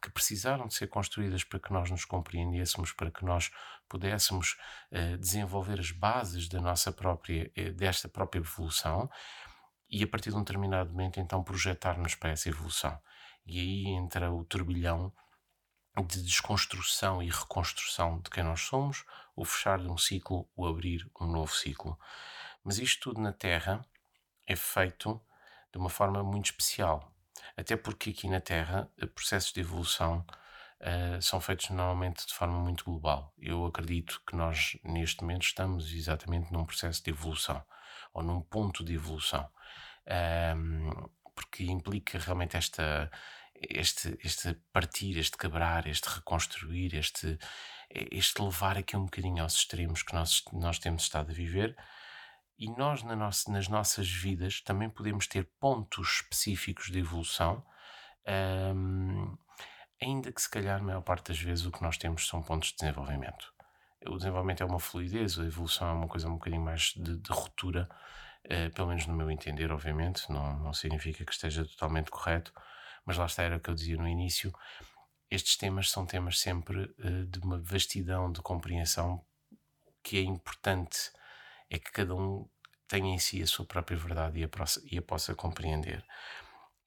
que 0.00 0.10
precisaram 0.10 0.66
de 0.66 0.74
ser 0.74 0.86
construídas 0.86 1.44
para 1.44 1.58
que 1.58 1.72
nós 1.72 1.90
nos 1.90 2.04
compreendêssemos, 2.04 2.92
para 2.92 3.10
que 3.10 3.24
nós 3.24 3.50
pudéssemos 3.88 4.56
uh, 4.90 5.18
desenvolver 5.18 5.78
as 5.78 5.90
bases 5.90 6.48
da 6.48 6.60
nossa 6.60 6.90
própria, 6.92 7.50
uh, 7.58 7.72
desta 7.72 8.08
própria 8.08 8.40
evolução 8.40 9.10
e 9.88 10.02
a 10.02 10.06
partir 10.06 10.30
de 10.30 10.36
um 10.36 10.40
determinado 10.40 10.90
momento 10.90 11.20
então 11.20 11.42
projetar-nos 11.42 12.14
para 12.14 12.30
essa 12.30 12.48
evolução. 12.48 12.98
E 13.46 13.60
aí 13.60 13.86
entra 13.88 14.30
o 14.32 14.44
turbilhão 14.44 15.12
de 16.04 16.22
desconstrução 16.22 17.22
e 17.22 17.30
reconstrução 17.30 18.20
de 18.20 18.28
quem 18.28 18.44
nós 18.44 18.60
somos, 18.60 19.04
o 19.34 19.44
fechar 19.44 19.78
de 19.78 19.88
um 19.88 19.96
ciclo, 19.96 20.48
o 20.54 20.66
abrir 20.66 21.08
um 21.20 21.26
novo 21.26 21.54
ciclo. 21.54 21.98
Mas 22.62 22.78
isto 22.78 23.10
tudo 23.10 23.20
na 23.20 23.32
Terra 23.32 23.84
é 24.46 24.56
feito 24.56 25.20
de 25.72 25.78
uma 25.78 25.88
forma 25.88 26.22
muito 26.22 26.46
especial. 26.46 27.12
Até 27.56 27.76
porque 27.76 28.10
aqui 28.10 28.28
na 28.28 28.40
Terra, 28.40 28.90
eh, 28.98 29.06
processos 29.06 29.52
de 29.52 29.60
evolução 29.60 30.24
uh, 30.80 31.20
são 31.22 31.40
feitos 31.40 31.70
normalmente 31.70 32.26
de 32.26 32.34
forma 32.34 32.58
muito 32.58 32.84
global. 32.84 33.32
Eu 33.38 33.64
acredito 33.66 34.22
que 34.26 34.36
nós, 34.36 34.76
neste 34.84 35.22
momento, 35.22 35.42
estamos 35.42 35.92
exatamente 35.92 36.52
num 36.52 36.64
processo 36.64 37.02
de 37.02 37.10
evolução, 37.10 37.62
ou 38.12 38.22
num 38.22 38.40
ponto 38.40 38.84
de 38.84 38.94
evolução. 38.94 39.48
Um, 40.08 41.08
porque 41.34 41.64
implica 41.64 42.18
realmente 42.18 42.56
esta, 42.56 43.10
este, 43.60 44.18
este 44.22 44.54
partir, 44.72 45.18
este 45.18 45.36
quebrar, 45.36 45.86
este 45.86 46.08
reconstruir, 46.08 46.94
este, 46.94 47.38
este 47.90 48.40
levar 48.42 48.78
aqui 48.78 48.96
um 48.96 49.04
bocadinho 49.04 49.42
aos 49.42 49.54
extremos 49.54 50.02
que 50.02 50.14
nós, 50.14 50.42
nós 50.52 50.78
temos 50.78 51.02
estado 51.02 51.30
a 51.30 51.34
viver. 51.34 51.76
E 52.58 52.70
nós, 52.70 53.02
na 53.02 53.14
nossa, 53.14 53.52
nas 53.52 53.68
nossas 53.68 54.08
vidas, 54.08 54.62
também 54.62 54.88
podemos 54.88 55.26
ter 55.26 55.44
pontos 55.60 56.22
específicos 56.22 56.90
de 56.90 57.00
evolução, 57.00 57.62
um, 58.74 59.36
ainda 60.02 60.32
que 60.32 60.40
se 60.40 60.50
calhar, 60.50 60.80
a 60.80 60.82
maior 60.82 61.02
parte 61.02 61.28
das 61.28 61.38
vezes, 61.38 61.66
o 61.66 61.70
que 61.70 61.82
nós 61.82 61.98
temos 61.98 62.26
são 62.26 62.42
pontos 62.42 62.70
de 62.70 62.76
desenvolvimento. 62.76 63.52
O 64.06 64.16
desenvolvimento 64.16 64.62
é 64.62 64.66
uma 64.66 64.78
fluidez, 64.78 65.38
a 65.38 65.44
evolução 65.44 65.88
é 65.88 65.92
uma 65.92 66.08
coisa 66.08 66.28
um 66.28 66.34
bocadinho 66.34 66.62
mais 66.62 66.94
de, 66.96 67.18
de 67.18 67.30
ruptura, 67.30 67.88
uh, 68.46 68.72
pelo 68.74 68.88
menos 68.88 69.06
no 69.06 69.14
meu 69.14 69.30
entender, 69.30 69.70
obviamente, 69.70 70.30
não, 70.30 70.58
não 70.60 70.72
significa 70.72 71.24
que 71.24 71.32
esteja 71.32 71.64
totalmente 71.64 72.10
correto, 72.10 72.52
mas 73.04 73.16
lá 73.16 73.26
está, 73.26 73.42
era 73.42 73.56
o 73.56 73.60
que 73.60 73.70
eu 73.70 73.74
dizia 73.74 73.96
no 73.96 74.08
início. 74.08 74.52
Estes 75.30 75.56
temas 75.56 75.90
são 75.90 76.06
temas 76.06 76.38
sempre 76.38 76.84
uh, 76.84 77.26
de 77.26 77.38
uma 77.40 77.58
vastidão 77.58 78.30
de 78.30 78.40
compreensão 78.40 79.24
que 80.02 80.18
é 80.18 80.22
importante 80.22 81.10
é 81.68 81.78
que 81.78 81.90
cada 81.90 82.14
um 82.14 82.48
tenha 82.88 83.12
em 83.12 83.18
si 83.18 83.42
a 83.42 83.46
sua 83.46 83.66
própria 83.66 83.96
verdade 83.96 84.38
e 84.38 84.44
a, 84.44 84.48
possa, 84.48 84.80
e 84.90 84.96
a 84.96 85.02
possa 85.02 85.34
compreender. 85.34 86.04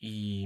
E, 0.01 0.45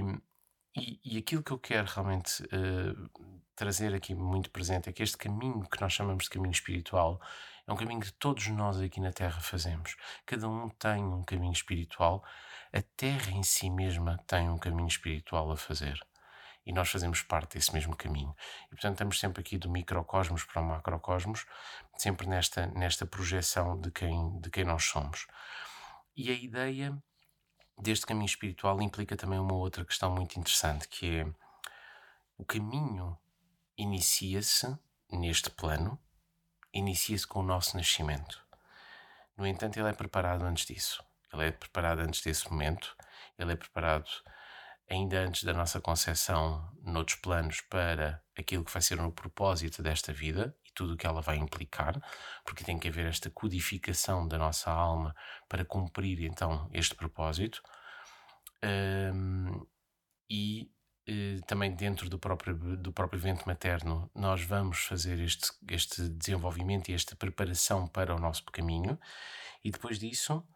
e, 0.76 1.00
e, 1.04 1.18
aquilo 1.18 1.42
que 1.42 1.52
eu 1.52 1.58
quero 1.58 1.86
realmente 1.86 2.42
uh, 2.42 3.10
trazer 3.54 3.94
aqui 3.94 4.14
muito 4.14 4.50
presente 4.50 4.88
é 4.88 4.92
que 4.92 5.02
este 5.02 5.16
caminho 5.16 5.62
que 5.70 5.80
nós 5.80 5.92
chamamos 5.92 6.24
de 6.24 6.30
caminho 6.30 6.52
espiritual 6.52 7.20
é 7.66 7.72
um 7.72 7.76
caminho 7.76 8.00
que 8.00 8.12
todos 8.12 8.46
nós 8.48 8.80
aqui 8.80 9.00
na 9.00 9.12
Terra 9.12 9.40
fazemos. 9.40 9.96
Cada 10.26 10.48
um 10.48 10.68
tem 10.68 11.02
um 11.02 11.22
caminho 11.22 11.52
espiritual 11.52 12.24
a 12.74 12.82
Terra 12.96 13.30
em 13.30 13.44
si 13.44 13.70
mesma 13.70 14.18
tem 14.26 14.50
um 14.50 14.58
caminho 14.58 14.88
espiritual 14.88 15.52
a 15.52 15.56
fazer. 15.56 16.04
E 16.66 16.72
nós 16.72 16.90
fazemos 16.90 17.22
parte 17.22 17.56
desse 17.56 17.72
mesmo 17.72 17.94
caminho. 17.94 18.34
E 18.66 18.70
portanto 18.70 18.94
estamos 18.94 19.20
sempre 19.20 19.40
aqui 19.40 19.56
do 19.56 19.70
microcosmos 19.70 20.42
para 20.42 20.60
o 20.60 20.64
macrocosmos, 20.64 21.46
sempre 21.96 22.26
nesta, 22.26 22.66
nesta 22.66 23.06
projeção 23.06 23.80
de 23.80 23.92
quem, 23.92 24.40
de 24.40 24.50
quem 24.50 24.64
nós 24.64 24.82
somos. 24.82 25.28
E 26.16 26.32
a 26.32 26.34
ideia 26.34 27.00
deste 27.78 28.06
caminho 28.06 28.26
espiritual 28.26 28.82
implica 28.82 29.16
também 29.16 29.38
uma 29.38 29.54
outra 29.54 29.84
questão 29.84 30.10
muito 30.12 30.36
interessante, 30.36 30.88
que 30.88 31.18
é 31.18 31.26
o 32.36 32.44
caminho 32.44 33.16
inicia-se 33.78 34.76
neste 35.12 35.48
plano, 35.48 35.96
inicia-se 36.74 37.26
com 37.26 37.40
o 37.40 37.44
nosso 37.44 37.76
nascimento. 37.76 38.44
No 39.36 39.46
entanto, 39.46 39.78
ele 39.78 39.88
é 39.88 39.92
preparado 39.92 40.42
antes 40.44 40.66
disso. 40.66 41.02
Ele 41.32 41.46
é 41.46 41.50
preparado 41.50 42.00
antes 42.00 42.20
desse 42.20 42.50
momento, 42.50 42.96
ele 43.38 43.52
é 43.52 43.56
preparado 43.56 44.08
ainda 44.88 45.18
antes 45.20 45.44
da 45.44 45.52
nossa 45.52 45.80
concepção 45.80 46.70
noutros 46.82 47.18
planos 47.18 47.60
para 47.62 48.22
aquilo 48.38 48.64
que 48.64 48.72
vai 48.72 48.82
ser 48.82 49.00
o 49.00 49.10
propósito 49.10 49.82
desta 49.82 50.12
vida 50.12 50.54
e 50.64 50.70
tudo 50.72 50.94
o 50.94 50.96
que 50.96 51.06
ela 51.06 51.20
vai 51.20 51.36
implicar, 51.36 52.00
porque 52.44 52.64
tem 52.64 52.78
que 52.78 52.88
haver 52.88 53.06
esta 53.06 53.30
codificação 53.30 54.28
da 54.28 54.38
nossa 54.38 54.70
alma 54.70 55.14
para 55.48 55.64
cumprir 55.64 56.22
então 56.22 56.68
este 56.72 56.94
propósito. 56.94 57.62
Um, 58.62 59.63
também 61.46 61.74
dentro 61.74 62.08
do 62.08 62.18
próprio, 62.18 62.54
do 62.76 62.92
próprio 62.92 63.18
evento 63.18 63.46
materno, 63.46 64.10
nós 64.14 64.42
vamos 64.42 64.78
fazer 64.84 65.20
este, 65.20 65.50
este 65.68 66.08
desenvolvimento 66.08 66.88
e 66.88 66.94
esta 66.94 67.14
preparação 67.16 67.86
para 67.86 68.14
o 68.14 68.18
nosso 68.18 68.44
caminho, 68.44 68.98
e 69.62 69.70
depois 69.70 69.98
disso 69.98 70.46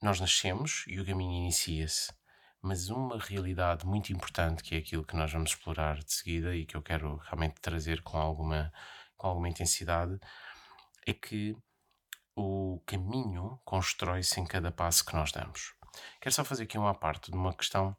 nós 0.00 0.20
nascemos 0.20 0.84
e 0.86 1.00
o 1.00 1.06
caminho 1.06 1.32
inicia-se, 1.32 2.12
mas 2.62 2.88
uma 2.88 3.18
realidade 3.18 3.86
muito 3.86 4.12
importante, 4.12 4.62
que 4.62 4.74
é 4.74 4.78
aquilo 4.78 5.04
que 5.04 5.16
nós 5.16 5.32
vamos 5.32 5.50
explorar 5.50 5.98
de 5.98 6.12
seguida 6.12 6.54
e 6.54 6.64
que 6.64 6.76
eu 6.76 6.82
quero 6.82 7.16
realmente 7.16 7.60
trazer 7.60 8.02
com 8.02 8.18
alguma, 8.18 8.72
com 9.16 9.26
alguma 9.26 9.48
intensidade, 9.48 10.18
é 11.06 11.12
que 11.12 11.56
o 12.36 12.80
caminho 12.86 13.60
constrói-se 13.64 14.40
em 14.40 14.46
cada 14.46 14.70
passo 14.70 15.04
que 15.04 15.14
nós 15.14 15.32
damos. 15.32 15.74
Quero 16.20 16.34
só 16.34 16.44
fazer 16.44 16.64
aqui 16.64 16.78
uma 16.78 16.94
parte 16.94 17.30
de 17.30 17.36
uma 17.36 17.52
questão 17.52 17.96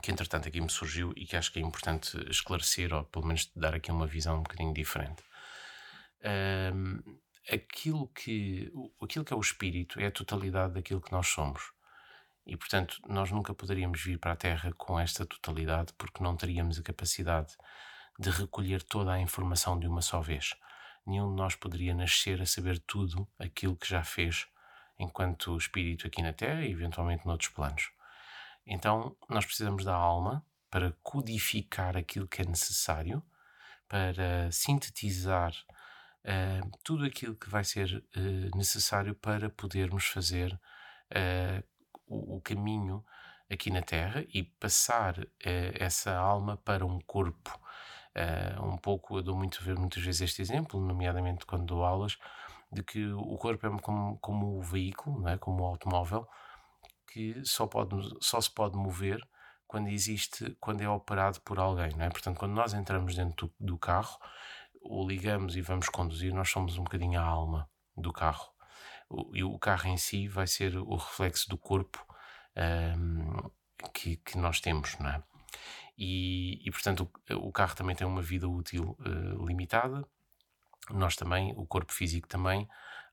que 0.00 0.10
entretanto 0.10 0.48
aqui 0.48 0.60
me 0.60 0.70
surgiu 0.70 1.12
e 1.16 1.26
que 1.26 1.36
acho 1.36 1.52
que 1.52 1.58
é 1.58 1.62
importante 1.62 2.16
esclarecer, 2.30 2.92
ou 2.94 3.04
pelo 3.04 3.26
menos 3.26 3.50
dar 3.54 3.74
aqui 3.74 3.90
uma 3.90 4.06
visão 4.06 4.38
um 4.38 4.42
bocadinho 4.42 4.72
diferente. 4.72 5.22
Um, 6.24 7.02
aquilo, 7.50 8.08
que, 8.08 8.72
aquilo 9.00 9.24
que 9.24 9.32
é 9.32 9.36
o 9.36 9.40
espírito 9.40 10.00
é 10.00 10.06
a 10.06 10.10
totalidade 10.10 10.74
daquilo 10.74 11.00
que 11.00 11.12
nós 11.12 11.28
somos. 11.28 11.72
E, 12.46 12.56
portanto, 12.56 12.96
nós 13.06 13.30
nunca 13.30 13.54
poderíamos 13.54 14.02
vir 14.02 14.18
para 14.18 14.32
a 14.32 14.36
Terra 14.36 14.72
com 14.72 14.98
esta 14.98 15.24
totalidade 15.24 15.92
porque 15.96 16.22
não 16.22 16.36
teríamos 16.36 16.78
a 16.78 16.82
capacidade 16.82 17.56
de 18.18 18.30
recolher 18.30 18.82
toda 18.82 19.12
a 19.12 19.20
informação 19.20 19.78
de 19.78 19.86
uma 19.86 20.02
só 20.02 20.20
vez. 20.20 20.54
Nenhum 21.06 21.30
de 21.30 21.36
nós 21.36 21.54
poderia 21.54 21.94
nascer 21.94 22.40
a 22.40 22.46
saber 22.46 22.78
tudo 22.80 23.28
aquilo 23.38 23.76
que 23.76 23.88
já 23.88 24.02
fez 24.02 24.46
enquanto 24.98 25.56
espírito 25.56 26.06
aqui 26.06 26.22
na 26.22 26.32
Terra 26.32 26.62
e 26.62 26.70
eventualmente 26.70 27.26
noutros 27.26 27.50
planos. 27.50 27.90
Então, 28.66 29.16
nós 29.28 29.44
precisamos 29.44 29.84
da 29.84 29.94
alma 29.94 30.44
para 30.70 30.92
codificar 31.02 31.96
aquilo 31.96 32.26
que 32.26 32.42
é 32.42 32.44
necessário, 32.46 33.22
para 33.88 34.50
sintetizar 34.50 35.52
uh, 36.24 36.78
tudo 36.82 37.04
aquilo 37.04 37.34
que 37.34 37.50
vai 37.50 37.64
ser 37.64 38.02
uh, 38.16 38.56
necessário 38.56 39.14
para 39.14 39.50
podermos 39.50 40.06
fazer 40.06 40.52
uh, 40.52 41.62
o, 42.06 42.36
o, 42.36 42.40
caminho 42.40 43.04
aqui 43.50 43.70
na 43.70 43.82
Terra 43.82 44.24
e 44.32 44.42
passar 44.42 45.16
essa 45.78 46.16
alma 46.16 46.56
para 46.56 46.86
um 46.86 46.98
corpo. 47.00 47.60
um 48.62 48.78
pouco, 48.78 49.18
eu 49.18 49.22
dou 49.22 49.36
muito, 49.36 49.62
muitas 49.78 50.02
vezes 50.02 50.22
este 50.22 50.40
exemplo, 50.40 50.80
nomeadamente 50.80 51.44
quando 51.44 51.66
dou 51.66 51.84
aulas, 51.84 52.16
de 52.70 52.82
que 52.82 53.12
o 53.12 53.36
corpo 53.36 53.66
é 53.66 53.78
como, 53.80 54.16
como 54.18 54.58
o 54.58 54.62
veículo, 54.62 55.20
não 55.20 55.28
é? 55.28 55.36
como 55.36 55.62
o 55.62 55.66
automóvel, 55.66 56.26
que 57.12 57.44
só, 57.44 57.66
pode, 57.66 57.94
só 58.20 58.40
se 58.40 58.50
pode 58.50 58.76
mover 58.76 59.20
quando 59.66 59.88
existe, 59.88 60.56
quando 60.60 60.80
é 60.80 60.88
operado 60.88 61.40
por 61.42 61.58
alguém, 61.58 61.90
não 61.96 62.04
é? 62.04 62.10
Portanto, 62.10 62.38
quando 62.38 62.52
nós 62.52 62.72
entramos 62.72 63.14
dentro 63.14 63.52
do, 63.58 63.72
do 63.74 63.78
carro, 63.78 64.18
o 64.80 65.06
ligamos 65.06 65.56
e 65.56 65.60
vamos 65.60 65.88
conduzir, 65.88 66.32
nós 66.34 66.50
somos 66.50 66.78
um 66.78 66.84
bocadinho 66.84 67.20
a 67.20 67.24
alma 67.24 67.68
do 67.96 68.12
carro. 68.12 68.50
O, 69.08 69.36
e 69.36 69.44
o 69.44 69.58
carro 69.58 69.88
em 69.88 69.96
si 69.96 70.26
vai 70.26 70.46
ser 70.46 70.76
o 70.76 70.96
reflexo 70.96 71.48
do 71.48 71.58
corpo 71.58 72.04
um, 72.96 73.50
que, 73.92 74.16
que 74.16 74.38
nós 74.38 74.60
temos, 74.60 74.98
não 74.98 75.10
é? 75.10 75.22
E, 75.96 76.66
e 76.66 76.70
portanto, 76.70 77.10
o, 77.30 77.48
o, 77.48 77.52
carro 77.52 77.74
também 77.74 77.94
tem 77.94 78.06
uma 78.06 78.22
vida 78.22 78.48
útil 78.48 78.96
uh, 79.00 79.46
limitada, 79.46 80.06
nós 80.90 81.14
também, 81.14 81.52
o 81.56 81.66
corpo 81.66 81.92
físico 81.92 82.26
também, 82.26 82.68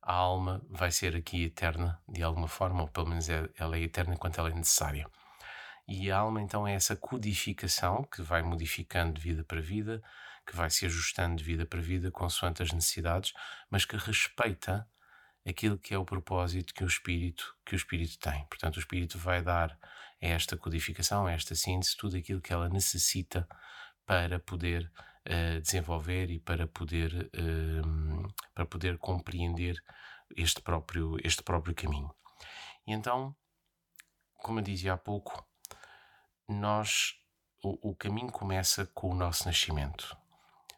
a 0.10 0.14
alma 0.14 0.60
vai 0.68 0.92
ser 0.92 1.16
aqui 1.16 1.44
eterna 1.44 2.02
de 2.08 2.24
alguma 2.24 2.48
forma, 2.48 2.82
ou 2.82 2.88
pelo 2.88 3.06
menos 3.06 3.30
é, 3.30 3.48
ela 3.56 3.78
é 3.78 3.82
eterna 3.82 4.16
enquanto 4.16 4.40
ela 4.40 4.50
é 4.50 4.54
necessária. 4.56 5.08
E 5.88 6.10
a 6.10 6.18
alma 6.18 6.42
então 6.42 6.68
é 6.68 6.74
essa 6.74 6.96
codificação 6.96 8.04
que 8.06 8.24
vai 8.24 8.42
modificando 8.42 9.14
de 9.14 9.22
vida 9.22 9.44
para 9.44 9.62
vida, 9.62 10.02
que 10.48 10.56
vai 10.56 10.68
se 10.72 10.84
ajustando 10.88 11.36
de 11.36 11.44
vida 11.44 11.64
para 11.64 11.80
vida 11.80 12.10
consoante 12.10 12.64
as 12.64 12.72
necessidades, 12.72 13.34
mas 13.70 13.86
que 13.86 13.96
respeita 13.98 14.90
aquilo 15.48 15.78
que 15.78 15.94
é 15.94 15.98
o 16.00 16.04
propósito 16.06 16.74
que 16.74 16.84
o 16.84 16.88
espírito 16.88 17.56
que 17.64 17.76
o 17.76 17.78
espírito 17.78 18.18
tem. 18.18 18.48
Portanto, 18.48 18.78
o 18.78 18.80
espírito 18.80 19.20
vai 19.20 19.44
dar 19.44 19.78
a 20.20 20.26
esta 20.26 20.58
codificação, 20.58 21.28
a 21.28 21.32
esta 21.34 21.54
síntese, 21.54 21.96
tudo 21.96 22.18
aquilo 22.18 22.42
que 22.42 22.52
ela 22.52 22.68
necessita 22.68 23.48
para 24.08 24.40
poder 24.40 24.92
desenvolver 25.62 26.30
e 26.32 26.40
para 26.40 26.68
poder, 26.68 27.30
uh, 27.36 28.34
para 28.54 28.66
poder 28.66 28.98
compreender 28.98 29.82
este 30.36 30.62
próprio, 30.62 31.18
este 31.24 31.44
próprio 31.44 31.76
caminho. 31.76 32.14
E 32.88 32.94
então, 32.94 33.36
como 34.34 34.60
eu 34.60 34.64
dizia 34.64 34.94
há 34.94 34.98
pouco, 34.98 35.46
nós 36.48 37.16
o, 37.64 37.92
o 37.92 37.96
caminho 37.96 38.32
começa 38.32 38.86
com 38.88 39.10
o 39.10 39.16
nosso 39.16 39.46
nascimento, 39.46 40.18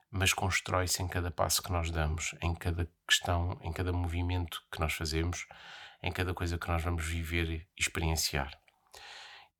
mas 0.09 0.33
constrói-se 0.33 1.01
em 1.01 1.07
cada 1.07 1.31
passo 1.31 1.61
que 1.61 1.71
nós 1.71 1.89
damos, 1.91 2.35
em 2.41 2.53
cada 2.53 2.89
questão, 3.07 3.57
em 3.61 3.71
cada 3.71 3.93
movimento 3.93 4.61
que 4.71 4.79
nós 4.79 4.93
fazemos, 4.93 5.47
em 6.03 6.11
cada 6.11 6.33
coisa 6.33 6.57
que 6.57 6.67
nós 6.67 6.83
vamos 6.83 7.05
viver 7.05 7.49
e 7.49 7.67
experienciar. 7.77 8.60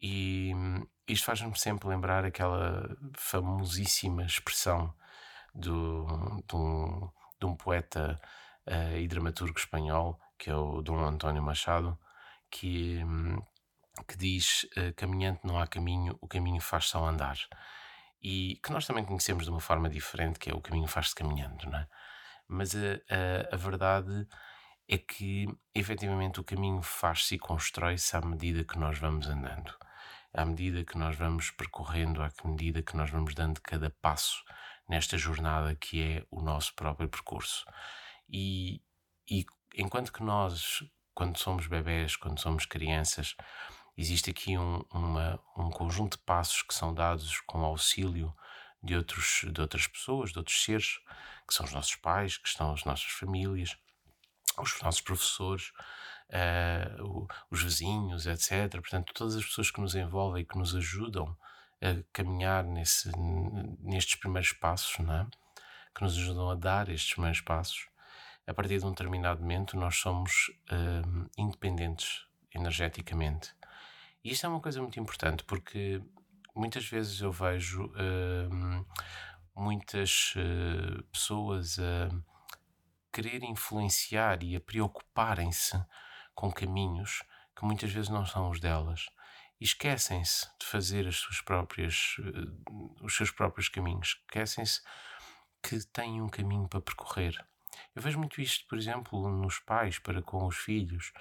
E 0.02 0.54
isto 1.08 1.26
faz-me 1.26 1.58
sempre 1.58 1.88
lembrar 1.88 2.26
aquela 2.26 2.98
famosíssima 3.16 4.24
expressão 4.24 4.94
do, 5.54 6.42
de, 6.48 6.56
um, 6.56 7.10
de 7.40 7.46
um 7.46 7.56
poeta 7.56 8.20
uh, 8.68 8.98
e 8.98 9.08
dramaturgo 9.08 9.60
espanhol, 9.60 10.20
que 10.40 10.50
é 10.50 10.56
o 10.56 10.82
Dom 10.82 11.00
António 11.00 11.44
Machado, 11.44 11.98
que, 12.50 13.00
que 14.08 14.18
diz: 14.18 14.64
uh, 14.78 14.94
Caminhante 14.96 15.42
não 15.46 15.60
há 15.60 15.68
caminho, 15.68 16.18
o 16.22 16.28
caminho 16.28 16.62
faz-se 16.62 16.96
ao 16.96 17.06
andar. 17.06 17.38
E 18.24 18.60
que 18.64 18.72
nós 18.72 18.86
também 18.86 19.04
conhecemos 19.04 19.46
de 19.46 19.50
uma 19.52 19.60
forma 19.60 19.90
diferente, 19.90 20.40
que 20.40 20.50
é 20.50 20.54
o 20.54 20.62
caminho 20.62 20.88
faz-se 20.88 21.16
caminhando, 21.16 21.66
não 21.70 21.78
é? 21.80 21.88
Mas 22.48 22.76
a, 22.76 22.80
a, 23.50 23.56
a 23.56 23.58
verdade 23.58 24.28
é 24.88 24.98
que 24.98 25.48
efetivamente 25.74 26.40
o 26.40 26.44
caminho 26.44 26.82
faz-se 26.82 27.36
e 27.36 27.40
constrói-se 27.40 28.16
à 28.16 28.22
medida 28.22 28.64
que 28.64 28.78
nós 28.78 29.00
vamos 29.00 29.28
andando 29.28 29.74
à 30.34 30.46
medida 30.46 30.84
que 30.84 30.98
nós 30.98 31.15
vamos 31.15 31.52
percorrendo, 31.52 32.22
à 32.22 32.32
medida 32.46 32.82
que 32.82 32.96
nós 32.96 33.10
vamos 33.10 33.34
dando 33.34 33.62
cada 33.62 33.89
passo 33.89 34.44
nesta 34.88 35.17
jornada 35.17 35.76
que 35.76 36.02
é 36.02 36.26
o 36.30 36.41
nosso 36.41 36.74
próprio 36.76 37.08
percurso. 37.08 37.65
E, 38.30 38.82
e 39.30 39.46
enquanto 39.76 40.12
que 40.12 40.24
nós, 40.24 40.84
quando 41.13 41.38
somos 41.38 41.67
bebés, 41.67 42.15
quando 42.15 42.39
somos 42.39 42.65
crianças, 42.65 43.36
existe 43.98 44.32
aqui 44.32 44.58
um, 44.58 44.84
uma, 44.91 45.39
um 45.58 45.70
conjunto 45.70 46.17
de 46.17 46.24
passos 46.24 46.62
que 46.63 46.74
são 46.74 46.94
dados 46.94 47.39
com 47.41 47.63
auxílio 47.63 48.36
de, 48.84 48.96
outros, 48.96 49.46
de 49.52 49.62
outras 49.62 49.88
pessoas, 49.88 50.32
de 50.32 50.39
outros 50.39 50.63
seres, 50.63 51.00
que 51.48 51.54
são 51.54 51.65
os 51.65 51.74
nossos 51.74 51.96
pais, 51.96 52.38
que 52.38 52.48
estão 52.48 52.74
as 52.74 52.84
nossas 52.84 53.12
famílias, 53.12 53.78
os 54.58 54.82
nossos 54.82 55.02
professores, 55.02 55.72
uh, 56.32 57.28
os 57.50 57.63
vizinhos, 57.63 58.26
etc. 58.26 58.72
Portanto, 58.72 59.13
todas 59.13 59.36
as 59.36 59.46
pessoas 59.46 59.72
que 59.72 59.82
nos 59.82 59.96
envolvem 59.96 60.44
e 60.44 60.46
que 60.46 60.58
nos 60.58 60.76
ajudam 60.76 61.36
a 61.82 62.04
caminhar 62.13 62.63
nesse, 62.63 63.12
nestes 63.80 64.15
primeiros 64.15 64.54
passos, 64.54 65.00
é? 65.00 65.26
que 65.94 66.04
nos 66.04 66.17
ajudam 66.17 66.50
a 66.50 66.56
dar 66.56 66.89
estes 66.89 67.13
primeiros 67.13 67.41
passos, 67.41 67.88
a 68.48 68.54
partir 68.54 68.80
de 68.80 68.86
um 68.86 68.91
determinado 68.91 69.41
momento 69.41 69.78
nós 69.78 69.98
somos 69.98 70.52
uh, 70.72 71.30
independentes 71.38 72.26
energeticamente. 72.54 73.54
E 74.24 74.32
isto 74.32 74.46
é 74.46 74.50
uma 74.50 74.60
coisa 74.60 74.82
muito 74.82 75.00
importante 75.00 75.44
porque 75.44 76.02
muitas 76.56 76.86
vezes 76.88 77.22
eu 77.22 77.32
vejo 77.32 77.86
uh, 77.86 78.86
muitas 79.56 80.34
uh, 80.36 81.04
pessoas 81.12 81.80
a 81.80 82.10
querer 83.12 83.44
influenciar 83.44 84.44
e 84.44 84.56
a 84.56 84.62
preocuparem-se 84.62 85.78
com 86.42 86.52
caminhos 86.52 87.22
que 87.56 87.64
muitas 87.64 87.92
vezes 87.92 88.10
não 88.10 88.26
são 88.26 88.50
os 88.50 88.60
delas 88.60 89.06
e 89.60 89.64
esquecem-se 89.64 90.48
de 90.60 90.66
fazer 90.66 91.08
as 91.08 91.18
suas 91.18 91.40
próprias, 91.40 92.16
uh, 92.18 93.06
os 93.06 93.16
seus 93.16 93.30
próprios 93.30 93.70
caminhos, 93.70 94.20
esquecem-se 94.26 94.82
que 95.62 95.86
têm 95.94 96.20
um 96.20 96.28
caminho 96.28 96.68
para 96.68 96.82
percorrer. 96.82 97.38
Eu 97.96 98.02
vejo 98.02 98.18
muito 98.18 98.42
isto, 98.42 98.68
por 98.68 98.76
exemplo, 98.76 99.30
nos 99.30 99.60
pais 99.60 100.00
para 100.00 100.20
com 100.24 100.48
os 100.48 100.58
filhos, 100.58 101.14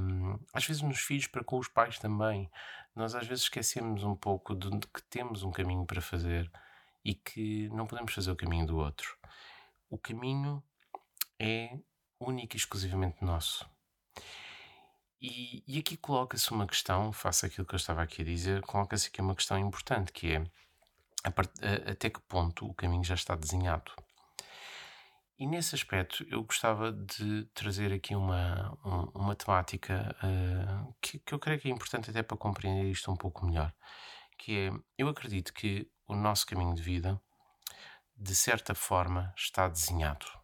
um, 0.00 0.36
às 0.52 0.66
vezes 0.66 0.82
nos 0.82 0.98
filhos 0.98 1.28
para 1.28 1.44
com 1.44 1.56
os 1.56 1.68
pais 1.68 2.00
também. 2.00 2.50
Nós 2.92 3.14
às 3.14 3.28
vezes 3.28 3.44
esquecemos 3.44 4.02
um 4.02 4.16
pouco 4.16 4.56
de 4.56 4.68
que 4.88 5.02
temos 5.08 5.44
um 5.44 5.52
caminho 5.52 5.86
para 5.86 6.00
fazer 6.00 6.50
e 7.04 7.14
que 7.14 7.68
não 7.68 7.86
podemos 7.86 8.12
fazer 8.12 8.32
o 8.32 8.36
caminho 8.36 8.66
do 8.66 8.78
outro. 8.78 9.16
O 9.88 9.96
caminho 9.96 10.60
é 11.38 11.78
único 12.18 12.56
e 12.56 12.58
exclusivamente 12.58 13.24
nosso. 13.24 13.72
E, 15.20 15.64
e 15.66 15.78
aqui 15.78 15.96
coloca-se 15.96 16.50
uma 16.50 16.66
questão, 16.66 17.10
faça 17.10 17.46
aquilo 17.46 17.66
que 17.66 17.74
eu 17.74 17.78
estava 17.78 18.02
aqui 18.02 18.20
a 18.20 18.24
dizer, 18.24 18.60
coloca-se 18.60 19.08
aqui 19.08 19.22
uma 19.22 19.34
questão 19.34 19.58
importante 19.58 20.12
que 20.12 20.32
é 20.32 20.44
a 21.24 21.30
part, 21.30 21.50
a, 21.64 21.92
até 21.92 22.10
que 22.10 22.20
ponto 22.20 22.66
o 22.66 22.74
caminho 22.74 23.02
já 23.02 23.14
está 23.14 23.34
desenhado. 23.34 23.90
E 25.38 25.46
nesse 25.46 25.74
aspecto 25.74 26.26
eu 26.28 26.44
gostava 26.44 26.92
de 26.92 27.44
trazer 27.54 27.90
aqui 27.92 28.14
uma, 28.14 28.78
um, 28.84 29.22
uma 29.22 29.34
temática 29.34 30.14
uh, 30.22 30.94
que, 31.00 31.18
que 31.18 31.32
eu 31.32 31.38
creio 31.38 31.58
que 31.58 31.68
é 31.68 31.70
importante 31.70 32.10
até 32.10 32.22
para 32.22 32.36
compreender 32.36 32.90
isto 32.90 33.10
um 33.10 33.16
pouco 33.16 33.46
melhor, 33.46 33.72
que 34.38 34.68
é, 34.68 34.72
eu 34.98 35.08
acredito 35.08 35.54
que 35.54 35.90
o 36.06 36.14
nosso 36.14 36.46
caminho 36.46 36.74
de 36.74 36.82
vida, 36.82 37.18
de 38.14 38.34
certa 38.34 38.74
forma, 38.74 39.32
está 39.36 39.68
desenhado 39.68 40.43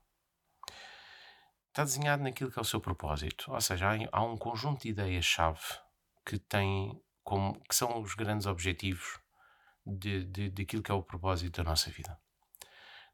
está 1.71 1.85
desenhado 1.85 2.23
naquilo 2.23 2.51
que 2.51 2.59
é 2.59 2.63
o 2.63 2.65
seu 2.65 2.81
propósito. 2.81 3.51
Ou 3.51 3.61
seja, 3.61 3.91
há, 3.91 3.97
há 4.13 4.23
um 4.23 4.37
conjunto 4.37 4.83
de 4.83 4.91
ideias-chave 4.91 5.61
que 6.27 6.39
têm 6.39 7.01
como 7.23 7.61
que 7.65 7.75
são 7.75 8.01
os 8.01 8.15
grandes 8.15 8.47
objetivos 8.47 9.19
de, 9.87 10.25
de, 10.25 10.51
daquilo 10.51 10.83
que 10.83 10.91
é 10.91 10.95
o 10.95 11.03
propósito 11.03 11.63
da 11.63 11.71
nossa 11.71 11.91
vida. 11.91 12.19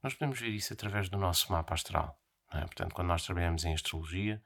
Nós 0.03 0.15
podemos 0.15 0.41
ver 0.41 0.51
isso 0.51 0.73
através 0.73 1.09
do 1.09 1.19
nosso 1.19 1.53
mapa 1.53 1.75
astral. 1.75 2.19
É? 2.53 2.61
Portanto, 2.61 2.95
quando 2.95 3.09
nós 3.09 3.25
trabalhamos 3.25 3.65
em 3.65 3.75
astrologia 3.75 4.43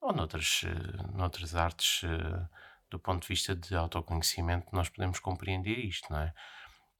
ou 0.00 0.12
noutras, 0.12 0.62
uh, 0.62 1.16
noutras 1.16 1.54
artes 1.54 2.02
uh, 2.02 2.48
do 2.90 2.98
ponto 2.98 3.22
de 3.22 3.28
vista 3.28 3.54
de 3.54 3.74
autoconhecimento, 3.74 4.68
nós 4.72 4.88
podemos 4.88 5.18
compreender 5.18 5.78
isto, 5.78 6.12
não 6.12 6.20
é? 6.20 6.32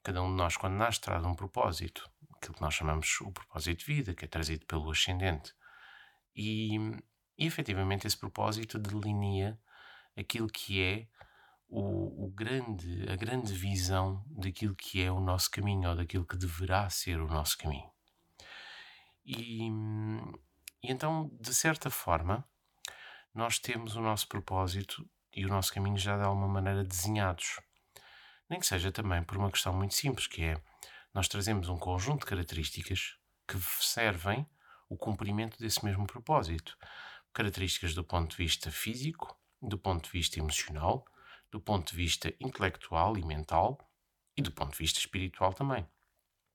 Cada 0.03 0.23
um 0.23 0.31
de 0.31 0.37
nós, 0.37 0.57
quando 0.57 0.75
nasce, 0.75 1.01
traz 1.01 1.25
um 1.25 1.35
propósito, 1.35 2.09
aquilo 2.37 2.55
que 2.55 2.61
nós 2.61 2.75
chamamos 2.75 3.21
o 3.21 3.33
propósito 3.33 3.81
de 3.81 3.85
vida, 3.87 4.15
que 4.15 4.25
é 4.25 4.29
trazido 4.29 4.65
pelo 4.67 4.91
ascendente. 4.91 5.53
E, 6.37 6.77
e 7.38 7.46
efetivamente 7.46 8.07
esse 8.07 8.16
propósito 8.16 8.79
delinea 8.79 9.59
aquilo 10.16 10.49
que 10.49 10.83
é 10.83 11.09
o, 11.68 12.27
o, 12.27 12.31
grande, 12.31 13.11
a 13.11 13.16
grande 13.16 13.53
visão 13.53 14.25
daquilo 14.29 14.75
que 14.75 15.03
é 15.03 15.11
o 15.11 15.18
nosso 15.18 15.51
caminho 15.51 15.88
ou 15.88 15.96
daquilo 15.96 16.27
que 16.27 16.37
deverá 16.37 16.88
ser 16.90 17.20
o 17.20 17.27
nosso 17.27 17.57
caminho. 17.57 17.90
E, 19.25 19.68
e 20.83 20.92
então, 20.92 21.31
de 21.40 21.55
certa 21.55 21.90
forma, 21.90 22.46
nós 23.35 23.59
temos 23.59 23.96
o 23.96 24.01
nosso 24.01 24.29
propósito 24.29 25.09
e 25.35 25.44
o 25.44 25.49
nosso 25.49 25.72
caminho 25.72 25.99
já 25.99 26.16
de 26.16 26.25
alguma 26.25 26.49
maneira 26.49 26.85
desenhados. 26.85 27.61
Nem 28.49 28.61
que 28.61 28.66
seja 28.66 28.92
também 28.92 29.22
por 29.25 29.37
uma 29.37 29.51
questão 29.51 29.72
muito 29.72 29.94
simples, 29.94 30.27
que 30.27 30.44
é 30.44 30.62
nós 31.12 31.29
trazemos 31.29 31.68
um 31.68 31.79
conjunto 31.79 32.20
de 32.20 32.27
características 32.27 33.16
que 33.49 33.59
servem 33.81 34.46
o 34.88 34.96
cumprimento 34.96 35.59
desse 35.59 35.85
mesmo 35.85 36.07
propósito. 36.07 36.77
Características 37.33 37.94
do 37.94 38.05
ponto 38.05 38.31
de 38.31 38.37
vista 38.37 38.70
físico, 38.70 39.38
do 39.61 39.79
ponto 39.79 40.05
de 40.05 40.11
vista 40.11 40.38
emocional, 40.38 41.05
do 41.51 41.61
ponto 41.61 41.90
de 41.90 41.96
vista 41.96 42.33
intelectual 42.40 43.16
e 43.16 43.25
mental 43.25 43.79
e 44.37 44.42
do 44.42 44.53
ponto 44.53 44.72
de 44.72 44.79
vista 44.79 44.99
espiritual 44.99 45.53
também. 45.53 45.87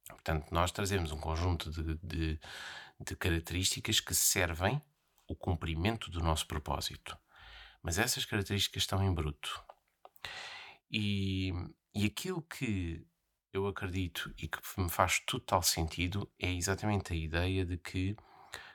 Portanto, 0.08 0.52
nós 0.52 0.72
trazemos 0.72 1.12
um 1.12 1.20
conjunto 1.20 1.72
de, 1.72 1.96
de, 2.04 2.40
de 3.00 3.16
características 3.16 4.00
que 4.00 4.14
servem 4.14 4.82
o 5.28 5.36
cumprimento 5.36 6.12
do 6.12 6.20
nosso 6.20 6.46
propósito. 6.48 7.18
Mas 7.82 7.98
essas 7.98 8.26
características 8.26 8.84
estão 8.84 9.04
em 9.04 9.14
bruto. 9.14 9.64
E, 10.92 11.54
e 11.96 12.06
aquilo 12.06 12.42
que 12.42 13.06
eu 13.54 13.68
acredito 13.68 14.34
e 14.38 14.48
que 14.48 14.60
me 14.78 14.90
faz 14.90 15.20
total 15.20 15.62
sentido 15.62 16.32
é 16.40 16.52
exatamente 16.52 17.14
a 17.14 17.16
ideia 17.16 17.66
de 17.66 17.78
que 17.78 18.16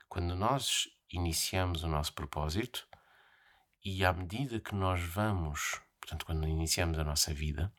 quando 0.08 0.34
nós 0.36 0.88
iniciamos 1.10 1.82
o 1.82 1.88
nosso 1.88 2.12
propósito 2.12 2.86
e 3.84 4.04
à 4.04 4.12
medida 4.12 4.60
que 4.60 4.74
nós 4.74 5.00
vamos, 5.00 5.80
portanto, 6.00 6.26
quando 6.26 6.48
iniciamos 6.48 6.98
a 6.98 7.04
nossa 7.04 7.32
vida, 7.32 7.72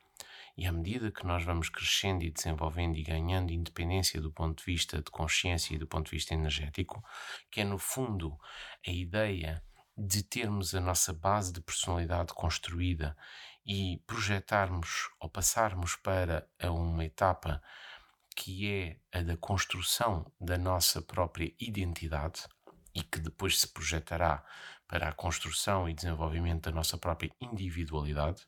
e 0.58 0.66
à 0.66 0.72
medida 0.72 1.12
que 1.12 1.26
nós 1.26 1.44
vamos 1.44 1.70
crescendo 1.70 2.24
e 2.24 2.32
desenvolvendo 2.32 2.98
e 2.98 3.04
ganhando 3.04 3.52
independência 3.52 4.20
do 4.20 4.32
ponto 4.32 4.58
de 4.58 4.66
vista 4.66 4.98
de 4.98 5.12
consciência 5.12 5.76
e 5.76 5.78
do 5.78 5.86
ponto 5.86 6.06
de 6.06 6.16
vista 6.16 6.34
energético, 6.34 7.04
que 7.52 7.62
é 7.62 7.64
no 7.64 7.78
fundo 7.78 8.36
a 8.86 8.90
ideia 8.90 9.64
de 9.96 10.24
termos 10.24 10.74
a 10.74 10.82
nossa 10.82 11.14
base 11.14 11.52
de 11.54 11.62
personalidade 11.62 12.34
construída 12.34 13.16
e 13.68 14.02
projetarmos 14.08 15.10
ou 15.20 15.30
passarmos 15.30 15.98
para 15.98 16.48
uma 16.64 17.04
etapa 17.04 17.62
que 18.34 18.72
é 18.72 19.00
a 19.12 19.22
da 19.22 19.36
construção 19.36 20.32
da 20.40 20.58
nossa 20.58 21.02
própria 21.02 21.54
identidade 21.60 22.48
e 22.96 23.04
que 23.04 23.20
depois 23.20 23.60
se 23.60 23.68
projetará 23.68 24.46
para 24.88 25.10
a 25.10 25.12
construção 25.12 25.90
e 25.90 25.94
desenvolvimento 25.94 26.64
da 26.64 26.72
nossa 26.72 26.98
própria 26.98 27.30
individualidade. 27.42 28.48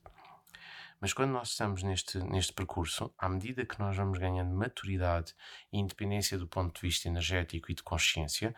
Mas 1.00 1.12
quando 1.12 1.32
nós 1.32 1.50
estamos 1.50 1.82
neste, 1.82 2.18
neste 2.18 2.52
percurso, 2.52 3.12
à 3.18 3.28
medida 3.28 3.66
que 3.66 3.78
nós 3.78 3.96
vamos 3.96 4.18
ganhando 4.18 4.54
maturidade 4.54 5.34
e 5.72 5.78
independência 5.78 6.38
do 6.38 6.46
ponto 6.46 6.74
de 6.74 6.80
vista 6.80 7.08
energético 7.08 7.70
e 7.70 7.74
de 7.74 7.82
consciência, 7.82 8.54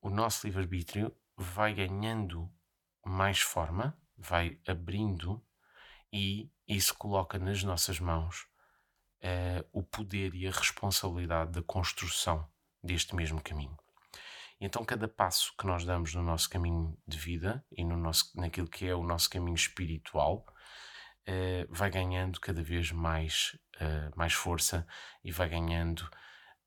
o 0.00 0.10
nosso 0.10 0.46
livre-arbítrio 0.46 1.14
vai 1.36 1.74
ganhando 1.74 2.50
mais 3.04 3.40
forma, 3.40 3.96
vai 4.16 4.58
abrindo 4.66 5.42
e 6.12 6.50
isso 6.66 6.94
coloca 6.94 7.38
nas 7.38 7.62
nossas 7.62 8.00
mãos 8.00 8.46
uh, 9.22 9.68
o 9.72 9.82
poder 9.82 10.34
e 10.34 10.46
a 10.46 10.50
responsabilidade 10.50 11.52
da 11.52 11.62
construção 11.62 12.48
deste 12.82 13.14
mesmo 13.14 13.42
caminho. 13.42 13.76
Então, 14.60 14.84
cada 14.84 15.06
passo 15.06 15.54
que 15.56 15.66
nós 15.66 15.84
damos 15.84 16.14
no 16.14 16.22
nosso 16.22 16.50
caminho 16.50 16.96
de 17.06 17.16
vida 17.16 17.64
e 17.70 17.84
no 17.84 17.96
nosso, 17.96 18.32
naquilo 18.34 18.68
que 18.68 18.86
é 18.86 18.94
o 18.94 19.04
nosso 19.04 19.30
caminho 19.30 19.54
espiritual, 19.54 20.44
uh, 21.28 21.66
vai 21.68 21.90
ganhando 21.90 22.40
cada 22.40 22.62
vez 22.62 22.90
mais, 22.90 23.56
uh, 23.76 24.16
mais 24.16 24.32
força 24.32 24.86
e 25.22 25.30
vai 25.30 25.48
ganhando 25.48 26.08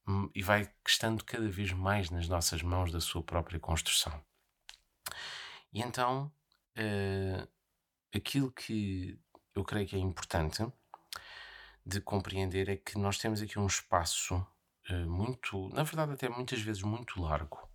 um, 0.07 0.29
e 0.33 0.41
vai 0.41 0.71
estando 0.87 1.23
cada 1.25 1.49
vez 1.49 1.73
mais 1.73 2.09
nas 2.09 2.27
nossas 2.27 2.61
mãos 2.61 2.91
da 2.91 3.01
sua 3.01 3.23
própria 3.23 3.59
construção. 3.59 4.23
E 5.73 5.81
então, 5.81 6.31
uh, 6.77 7.47
aquilo 8.15 8.51
que 8.51 9.19
eu 9.55 9.63
creio 9.63 9.87
que 9.87 9.95
é 9.95 9.99
importante 9.99 10.65
de 11.85 11.99
compreender 11.99 12.69
é 12.69 12.77
que 12.77 12.97
nós 12.97 13.17
temos 13.17 13.41
aqui 13.41 13.57
um 13.57 13.67
espaço 13.67 14.45
muito, 15.07 15.69
na 15.69 15.83
verdade, 15.83 16.13
até 16.13 16.29
muitas 16.29 16.61
vezes 16.61 16.81
muito 16.83 17.21
largo, 17.21 17.69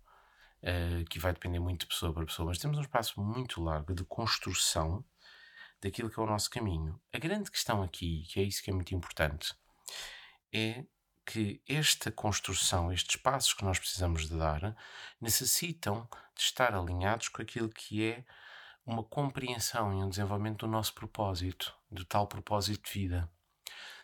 que 1.09 1.19
vai 1.19 1.33
depender 1.33 1.59
muito 1.59 1.81
de 1.81 1.87
pessoa 1.87 2.13
para 2.13 2.25
pessoa, 2.25 2.47
mas 2.47 2.57
temos 2.57 2.77
um 2.77 2.81
espaço 2.81 3.21
muito 3.21 3.61
largo 3.61 3.93
de 3.93 4.03
construção 4.05 5.03
daquilo 5.81 6.09
que 6.09 6.19
é 6.19 6.23
o 6.23 6.27
nosso 6.27 6.49
caminho. 6.49 6.99
A 7.13 7.19
grande 7.19 7.51
questão 7.51 7.83
aqui, 7.83 8.23
que 8.29 8.39
é 8.39 8.43
isso 8.43 8.63
que 8.63 8.71
é 8.71 8.73
muito 8.73 8.95
importante, 8.95 9.53
é 10.53 10.85
que 11.25 11.61
esta 11.67 12.09
construção, 12.11 12.91
estes 12.91 13.17
passos 13.17 13.53
que 13.53 13.63
nós 13.63 13.77
precisamos 13.77 14.29
de 14.29 14.37
dar, 14.37 14.75
necessitam 15.19 16.07
de 16.33 16.41
estar 16.41 16.73
alinhados 16.73 17.27
com 17.27 17.41
aquilo 17.41 17.69
que 17.69 18.03
é 18.03 18.23
uma 18.87 19.03
compreensão 19.03 19.91
e 19.91 20.01
um 20.01 20.07
desenvolvimento 20.07 20.65
do 20.65 20.71
nosso 20.71 20.93
propósito, 20.93 21.75
do 21.91 22.05
tal 22.05 22.25
propósito 22.25 22.85
de 22.85 22.93
vida. 22.97 23.29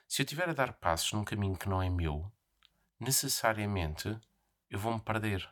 Se 0.06 0.22
eu 0.22 0.26
tiver 0.26 0.50
a 0.50 0.54
dar 0.54 0.74
passos 0.74 1.14
num 1.14 1.24
caminho 1.24 1.58
que 1.58 1.70
não 1.70 1.82
é 1.82 1.90
meu, 1.90 2.30
necessariamente 3.00 4.20
eu 4.70 4.78
vou-me 4.78 5.00
perder. 5.00 5.50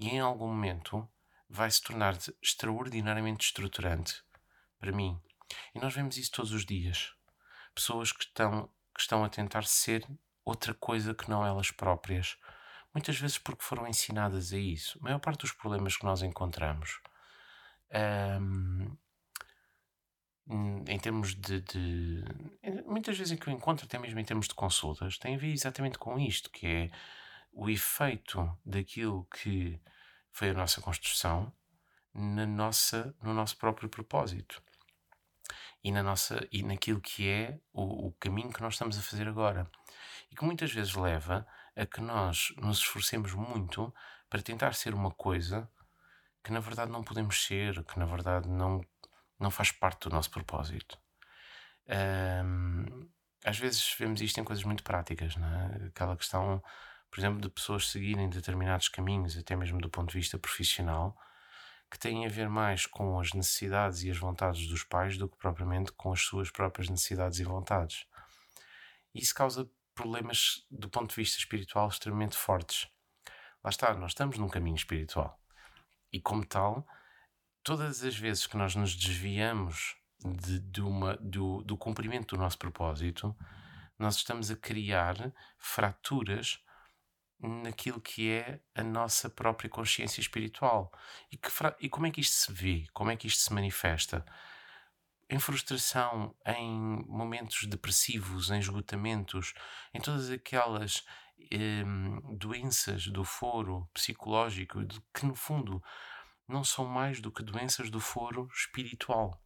E 0.00 0.08
em 0.08 0.18
algum 0.18 0.48
momento 0.48 1.08
vai 1.48 1.70
se 1.70 1.80
tornar 1.80 2.18
extraordinariamente 2.42 3.46
estruturante 3.46 4.24
para 4.80 4.90
mim. 4.90 5.16
E 5.72 5.78
nós 5.78 5.94
vemos 5.94 6.16
isso 6.16 6.32
todos 6.32 6.50
os 6.50 6.66
dias. 6.66 7.14
Pessoas 7.72 8.10
que 8.10 8.24
estão, 8.24 8.68
que 8.92 9.00
estão 9.00 9.22
a 9.22 9.28
tentar 9.28 9.64
ser 9.64 10.04
outra 10.44 10.74
coisa 10.74 11.14
que 11.14 11.30
não 11.30 11.46
elas 11.46 11.70
próprias. 11.70 12.36
Muitas 12.92 13.16
vezes 13.16 13.38
porque 13.38 13.62
foram 13.62 13.86
ensinadas 13.86 14.52
a 14.52 14.58
isso. 14.58 14.98
A 14.98 15.04
maior 15.04 15.20
parte 15.20 15.42
dos 15.42 15.52
problemas 15.52 15.96
que 15.96 16.04
nós 16.04 16.20
encontramos, 16.20 17.00
um, 17.92 18.96
em 20.86 20.98
termos 20.98 21.34
de, 21.34 21.60
de, 21.62 22.24
Muitas 22.86 23.16
vezes 23.16 23.32
em 23.32 23.36
que 23.36 23.48
eu 23.48 23.52
encontro, 23.52 23.86
até 23.86 23.98
mesmo 23.98 24.18
em 24.20 24.24
termos 24.24 24.48
de 24.48 24.54
consultas, 24.54 25.18
tem 25.18 25.34
a 25.34 25.38
ver 25.38 25.52
exatamente 25.52 25.98
com 25.98 26.18
isto, 26.18 26.50
que 26.50 26.66
é 26.66 26.90
o 27.52 27.70
efeito 27.70 28.56
daquilo 28.64 29.26
que 29.26 29.80
foi 30.32 30.50
a 30.50 30.54
nossa 30.54 30.80
construção 30.80 31.52
na 32.12 32.46
nossa, 32.46 33.14
no 33.22 33.32
nosso 33.34 33.56
próprio 33.56 33.88
propósito 33.88 34.62
e, 35.82 35.90
na 35.90 36.02
nossa, 36.02 36.46
e 36.50 36.62
naquilo 36.62 37.00
que 37.00 37.28
é 37.28 37.58
o, 37.72 38.08
o 38.08 38.12
caminho 38.12 38.52
que 38.52 38.62
nós 38.62 38.74
estamos 38.74 38.98
a 38.98 39.02
fazer 39.02 39.28
agora. 39.28 39.70
E 40.30 40.34
que 40.34 40.44
muitas 40.44 40.72
vezes 40.72 40.94
leva 40.94 41.46
a 41.76 41.84
que 41.84 42.00
nós 42.00 42.54
nos 42.56 42.78
esforcemos 42.78 43.34
muito 43.34 43.92
para 44.30 44.42
tentar 44.42 44.74
ser 44.74 44.94
uma 44.94 45.10
coisa 45.10 45.70
que 46.44 46.52
na 46.52 46.60
verdade 46.60 46.92
não 46.92 47.02
podemos 47.02 47.44
ser, 47.44 47.82
que 47.84 47.98
na 47.98 48.04
verdade 48.04 48.48
não, 48.48 48.82
não 49.40 49.50
faz 49.50 49.72
parte 49.72 50.08
do 50.08 50.14
nosso 50.14 50.30
propósito. 50.30 50.98
Um, 51.88 53.08
às 53.44 53.58
vezes 53.58 53.94
vemos 53.98 54.20
isto 54.20 54.38
em 54.38 54.44
coisas 54.44 54.64
muito 54.64 54.82
práticas, 54.82 55.36
não 55.36 55.48
é? 55.48 55.86
aquela 55.86 56.16
questão, 56.16 56.62
por 57.10 57.18
exemplo, 57.18 57.40
de 57.40 57.48
pessoas 57.48 57.90
seguirem 57.90 58.28
determinados 58.28 58.88
caminhos, 58.88 59.36
até 59.36 59.56
mesmo 59.56 59.80
do 59.80 59.88
ponto 59.88 60.10
de 60.12 60.18
vista 60.18 60.38
profissional, 60.38 61.16
que 61.90 61.98
têm 61.98 62.26
a 62.26 62.28
ver 62.28 62.48
mais 62.48 62.86
com 62.86 63.18
as 63.18 63.32
necessidades 63.32 64.02
e 64.02 64.10
as 64.10 64.18
vontades 64.18 64.66
dos 64.66 64.84
pais 64.84 65.16
do 65.16 65.28
que 65.28 65.36
propriamente 65.38 65.92
com 65.92 66.12
as 66.12 66.20
suas 66.20 66.50
próprias 66.50 66.88
necessidades 66.90 67.38
e 67.38 67.44
vontades. 67.44 68.06
Isso 69.14 69.34
causa 69.34 69.70
problemas 69.94 70.66
do 70.70 70.90
ponto 70.90 71.10
de 71.10 71.16
vista 71.16 71.38
espiritual 71.38 71.88
extremamente 71.88 72.36
fortes. 72.36 72.88
Lá 73.62 73.70
está, 73.70 73.94
nós 73.94 74.10
estamos 74.10 74.36
num 74.38 74.48
caminho 74.48 74.76
espiritual. 74.76 75.38
E 76.14 76.20
como 76.20 76.46
tal, 76.46 76.86
todas 77.64 78.04
as 78.04 78.16
vezes 78.16 78.46
que 78.46 78.56
nós 78.56 78.76
nos 78.76 78.94
desviamos 78.94 79.96
de, 80.24 80.60
de 80.60 80.80
uma, 80.80 81.16
do, 81.16 81.60
do 81.62 81.76
cumprimento 81.76 82.36
do 82.36 82.40
nosso 82.40 82.56
propósito, 82.56 83.36
nós 83.98 84.14
estamos 84.14 84.48
a 84.48 84.54
criar 84.54 85.16
fraturas 85.58 86.62
naquilo 87.40 88.00
que 88.00 88.30
é 88.30 88.60
a 88.76 88.84
nossa 88.84 89.28
própria 89.28 89.68
consciência 89.68 90.20
espiritual. 90.20 90.92
E, 91.32 91.36
que, 91.36 91.50
e 91.80 91.88
como 91.88 92.06
é 92.06 92.12
que 92.12 92.20
isto 92.20 92.36
se 92.36 92.52
vê? 92.52 92.86
Como 92.92 93.10
é 93.10 93.16
que 93.16 93.26
isto 93.26 93.42
se 93.42 93.52
manifesta? 93.52 94.24
Em 95.28 95.40
frustração, 95.40 96.32
em 96.46 97.04
momentos 97.08 97.66
depressivos, 97.66 98.52
em 98.52 98.60
esgotamentos, 98.60 99.52
em 99.92 100.00
todas 100.00 100.30
aquelas 100.30 101.04
hum, 101.52 102.36
doenças 102.36 103.06
do 103.06 103.24
foro 103.24 103.88
psicológico, 103.92 104.80
que 105.12 105.26
no 105.26 105.34
fundo 105.34 105.82
não 106.46 106.62
são 106.62 106.84
mais 106.84 107.20
do 107.20 107.32
que 107.32 107.42
doenças 107.42 107.90
do 107.90 108.00
foro 108.00 108.48
espiritual. 108.52 109.42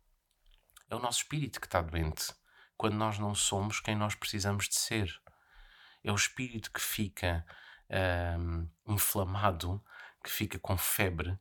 é 0.91 0.97
o 0.97 0.99
nosso 0.99 1.23
espírito 1.23 1.61
que 1.61 1.67
está 1.67 1.83
doente, 1.83 2.33
quando 2.77 2.95
nós 2.95 3.19
não 3.19 3.35
somos 3.35 3.81
quem 3.81 3.95
nós 3.95 4.15
precisamos 4.15 4.69
de 4.69 4.77
ser. 4.77 5.21
É 6.03 6.11
o 6.11 6.17
espírito 6.17 6.73
que 6.73 6.81
fica 6.81 7.45
um, 8.39 8.69
inflamado, 8.87 9.83
que 10.23 10.31
fica 10.31 10.59
com 10.59 10.77
febre, 10.77 11.39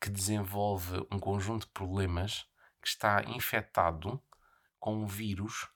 que 0.00 0.10
desenvolve 0.10 1.06
um 1.10 1.18
conjunto 1.18 1.66
de 1.66 1.72
problemas, 1.72 2.46
que 2.80 2.88
está 2.88 3.22
infectado 3.24 4.22
com 4.78 5.02
um 5.02 5.06
vírus, 5.06 5.68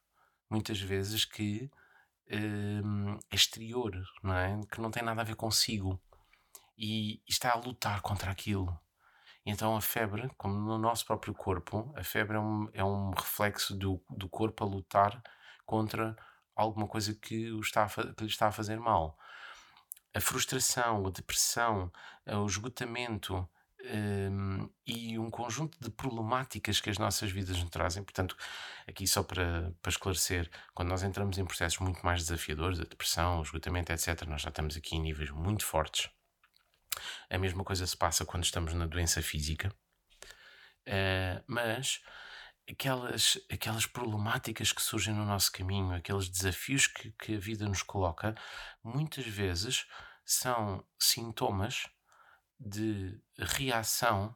muitas 0.48 0.80
vezes 0.80 1.24
que 1.24 1.70
é 2.30 3.34
exterior, 3.34 3.92
não 4.22 4.34
é? 4.34 4.60
que 4.70 4.80
não 4.80 4.90
tem 4.90 5.02
nada 5.02 5.20
a 5.20 5.24
ver 5.24 5.34
consigo 5.34 6.00
e 6.78 7.20
está 7.28 7.52
a 7.52 7.56
lutar 7.56 8.00
contra 8.00 8.30
aquilo. 8.30 8.78
Então 9.44 9.76
a 9.76 9.80
febre, 9.80 10.30
como 10.36 10.54
no 10.54 10.78
nosso 10.78 11.04
próprio 11.04 11.34
corpo, 11.34 11.92
a 11.96 12.04
febre 12.04 12.36
é 12.36 12.40
um, 12.40 12.68
é 12.72 12.84
um 12.84 13.10
reflexo 13.10 13.74
do, 13.74 14.00
do 14.08 14.28
corpo 14.28 14.64
a 14.64 14.66
lutar 14.66 15.22
contra 15.66 16.16
alguma 16.54 16.86
coisa 16.86 17.14
que, 17.14 17.50
o 17.50 17.60
está 17.60 17.84
a, 17.84 17.88
que 17.88 18.24
lhe 18.24 18.30
está 18.30 18.48
a 18.48 18.52
fazer 18.52 18.78
mal. 18.78 19.18
A 20.14 20.20
frustração, 20.20 21.06
a 21.06 21.10
depressão, 21.10 21.90
o 22.26 22.46
esgotamento 22.46 23.48
um, 23.84 24.68
e 24.86 25.18
um 25.18 25.30
conjunto 25.30 25.78
de 25.80 25.90
problemáticas 25.90 26.80
que 26.80 26.90
as 26.90 26.98
nossas 26.98 27.30
vidas 27.30 27.58
nos 27.58 27.70
trazem. 27.70 28.02
Portanto, 28.02 28.36
aqui 28.86 29.06
só 29.06 29.22
para, 29.22 29.72
para 29.80 29.90
esclarecer, 29.90 30.50
quando 30.74 30.88
nós 30.88 31.02
entramos 31.02 31.38
em 31.38 31.44
processos 31.44 31.78
muito 31.78 32.04
mais 32.04 32.20
desafiadores, 32.20 32.80
a 32.80 32.84
depressão, 32.84 33.38
o 33.38 33.42
esgotamento, 33.42 33.92
etc., 33.92 34.22
nós 34.26 34.42
já 34.42 34.48
estamos 34.48 34.76
aqui 34.76 34.96
em 34.96 35.00
níveis 35.00 35.30
muito 35.30 35.64
fortes 35.64 36.10
a 37.28 37.38
mesma 37.38 37.64
coisa 37.64 37.86
se 37.86 37.96
passa 37.96 38.24
quando 38.24 38.44
estamos 38.44 38.74
na 38.74 38.86
doença 38.86 39.22
física. 39.22 39.72
Uh, 40.86 41.42
mas 41.46 42.00
aquelas, 42.68 43.38
aquelas 43.50 43.86
problemáticas 43.86 44.72
que 44.72 44.82
surgem 44.82 45.14
no 45.14 45.24
nosso 45.24 45.52
caminho, 45.52 45.94
aqueles 45.94 46.28
desafios 46.28 46.86
que, 46.86 47.12
que 47.12 47.36
a 47.36 47.38
vida 47.38 47.66
nos 47.66 47.82
coloca, 47.82 48.34
muitas 48.82 49.26
vezes 49.26 49.86
são 50.24 50.84
sintomas 50.98 51.86
de 52.60 53.18
reação 53.38 54.34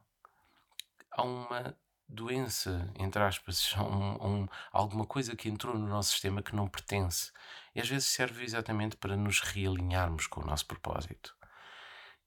a 1.11 1.21
uma 1.21 1.77
doença, 2.07 2.91
entre 2.97 3.21
aspas, 3.21 3.73
a 3.77 3.83
um, 3.83 4.41
um, 4.41 4.47
alguma 4.71 5.05
coisa 5.05 5.35
que 5.35 5.49
entrou 5.49 5.77
no 5.77 5.87
nosso 5.87 6.11
sistema 6.11 6.41
que 6.41 6.55
não 6.55 6.67
pertence. 6.67 7.31
E 7.73 7.81
às 7.81 7.87
vezes 7.87 8.07
serve 8.07 8.43
exatamente 8.43 8.97
para 8.97 9.15
nos 9.15 9.41
realinharmos 9.41 10.27
com 10.27 10.41
o 10.41 10.45
nosso 10.45 10.65
propósito. 10.65 11.35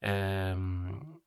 Um, 0.03 1.21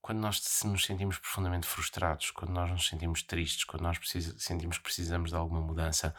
quando 0.00 0.20
nós 0.20 0.40
nos 0.64 0.84
sentimos 0.84 1.18
profundamente 1.18 1.66
frustrados, 1.66 2.30
quando 2.30 2.52
nós 2.52 2.70
nos 2.70 2.88
sentimos 2.88 3.22
tristes, 3.22 3.64
quando 3.64 3.82
nós 3.82 3.98
precisa, 3.98 4.38
sentimos 4.38 4.78
que 4.78 4.84
precisamos 4.84 5.30
de 5.30 5.36
alguma 5.36 5.60
mudança, 5.60 6.14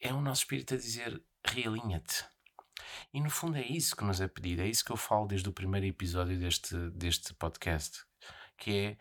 é 0.00 0.12
o 0.12 0.20
nosso 0.20 0.42
espírito 0.42 0.74
a 0.74 0.78
dizer: 0.78 1.22
realinha-te. 1.44 2.24
E 3.12 3.20
no 3.20 3.30
fundo 3.30 3.56
é 3.56 3.66
isso 3.66 3.96
que 3.96 4.04
nos 4.04 4.20
é 4.20 4.28
pedido, 4.28 4.62
é 4.62 4.68
isso 4.68 4.84
que 4.84 4.92
eu 4.92 4.96
falo 4.96 5.26
desde 5.26 5.48
o 5.48 5.52
primeiro 5.52 5.86
episódio 5.86 6.38
deste, 6.38 6.76
deste 6.90 7.34
podcast, 7.34 8.04
que 8.56 8.98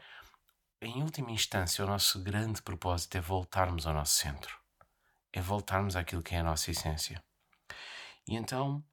é, 0.81 0.85
em 0.85 1.01
última 1.01 1.31
instância, 1.31 1.83
o 1.83 1.87
nosso 1.87 2.21
grande 2.21 2.61
propósito 2.61 3.17
é 3.17 3.21
voltarmos 3.21 3.87
ao 3.87 3.93
nosso 3.93 4.15
centro, 4.15 4.57
é 5.31 5.41
voltarmos 5.41 5.95
àquilo 5.95 6.23
que 6.23 6.35
é 6.35 6.39
a 6.39 6.43
nossa 6.43 6.71
essência. 6.71 7.23
E 8.27 8.35
então 8.35 8.83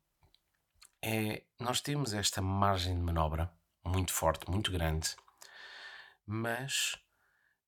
é, 1.03 1.45
nós 1.59 1.81
temos 1.81 2.13
esta 2.13 2.43
margem 2.43 2.95
de 2.95 3.01
manobra 3.01 3.51
muito 3.85 4.13
forte, 4.13 4.51
muito 4.51 4.71
grande, 4.71 5.17
mas 6.27 6.97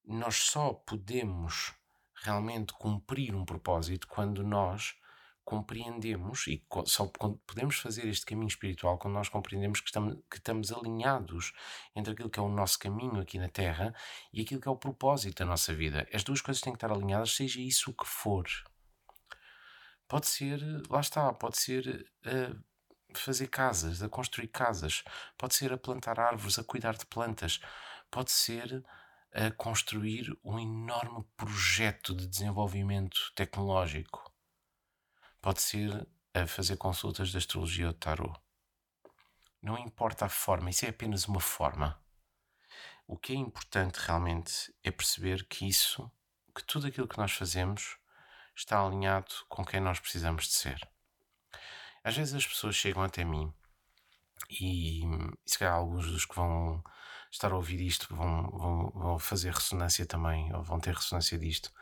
nós 0.05 0.37
só 0.37 0.73
podemos 0.75 1.73
realmente 2.15 2.73
cumprir 2.75 3.35
um 3.35 3.45
propósito 3.45 4.07
quando 4.07 4.45
nós 4.45 4.95
compreendemos 5.45 6.47
e 6.47 6.65
só 6.87 7.07
podemos 7.47 7.77
fazer 7.77 8.07
este 8.07 8.25
caminho 8.25 8.49
espiritual 8.49 8.99
quando 8.99 9.15
nós 9.15 9.29
compreendemos 9.29 9.81
que 9.81 9.89
estamos, 9.89 10.15
que 10.31 10.37
estamos 10.37 10.73
alinhados 10.73 11.53
entre 11.95 12.13
aquilo 12.13 12.31
que 12.31 12.39
é 12.39 12.43
o 12.43 12.49
nosso 12.49 12.79
caminho 12.79 13.21
aqui 13.21 13.39
na 13.39 13.49
Terra 13.49 13.95
e 14.33 14.41
aquilo 14.41 14.61
que 14.61 14.69
é 14.69 14.71
o 14.71 14.77
propósito 14.77 15.39
da 15.39 15.45
nossa 15.45 15.75
vida. 15.75 16.07
As 16.13 16.23
duas 16.23 16.41
coisas 16.41 16.63
têm 16.63 16.73
que 16.73 16.77
estar 16.77 16.93
alinhadas, 16.93 17.35
seja 17.35 17.61
isso 17.61 17.91
o 17.91 17.95
que 17.95 18.07
for. 18.07 18.47
Pode 20.09 20.27
ser, 20.27 20.61
lá 20.89 21.01
está, 21.01 21.33
pode 21.33 21.59
ser 21.59 22.07
uh, 22.27 23.19
fazer 23.19 23.49
casas, 23.49 24.03
a 24.03 24.09
construir 24.09 24.49
casas, 24.49 25.03
pode 25.37 25.55
ser 25.55 25.73
a 25.73 25.79
plantar 25.79 26.21
árvores, 26.21 26.59
a 26.59 26.65
cuidar 26.65 26.97
de 26.97 27.07
plantas, 27.07 27.61
pode 28.11 28.31
ser 28.31 28.85
a 29.35 29.51
construir 29.51 30.39
um 30.45 30.59
enorme 30.59 31.25
projeto 31.37 32.15
de 32.15 32.27
desenvolvimento 32.27 33.33
tecnológico, 33.35 34.32
pode 35.43 35.61
ser 35.61 36.09
a 36.33 36.47
fazer 36.47 36.77
consultas 36.77 37.29
de 37.29 37.37
astrologia 37.37 37.89
ou 37.89 37.93
tarot. 37.93 38.41
Não 39.61 39.77
importa 39.79 40.25
a 40.25 40.29
forma, 40.29 40.71
isso 40.71 40.87
é 40.87 40.89
apenas 40.89 41.27
uma 41.27 41.41
forma. 41.41 42.01
O 43.07 43.19
que 43.19 43.33
é 43.33 43.37
importante 43.37 43.97
realmente 43.97 44.75
é 44.83 44.91
perceber 44.91 45.45
que 45.47 45.69
isso, 45.69 46.11
que 46.55 46.65
tudo 46.65 46.87
aquilo 46.87 47.09
que 47.09 47.19
nós 47.19 47.33
fazemos, 47.33 47.99
está 48.57 48.81
alinhado 48.81 49.35
com 49.49 49.65
quem 49.65 49.81
nós 49.81 50.01
precisamos 50.01 50.47
de 50.47 50.55
ser. 50.55 50.89
Às 52.05 52.17
vezes 52.17 52.35
as 52.35 52.47
pessoas 52.47 52.75
chegam 52.75 53.03
até 53.03 53.25
mim 53.25 53.53
e, 54.49 55.05
e 55.05 55.05
se 55.45 55.59
calhar 55.59 55.75
alguns 55.75 56.11
dos 56.11 56.25
que 56.25 56.35
vão 56.35 56.83
estar 57.31 57.53
a 57.53 57.57
ouvir 57.57 57.81
isto 57.81 58.15
vão, 58.15 58.51
vão, 58.51 58.91
vão 58.91 59.19
fazer 59.19 59.53
ressonância 59.53 60.07
também, 60.07 60.53
ou 60.55 60.63
vão 60.63 60.79
ter 60.79 60.95
ressonância 60.95 61.39
disto. 61.39 61.73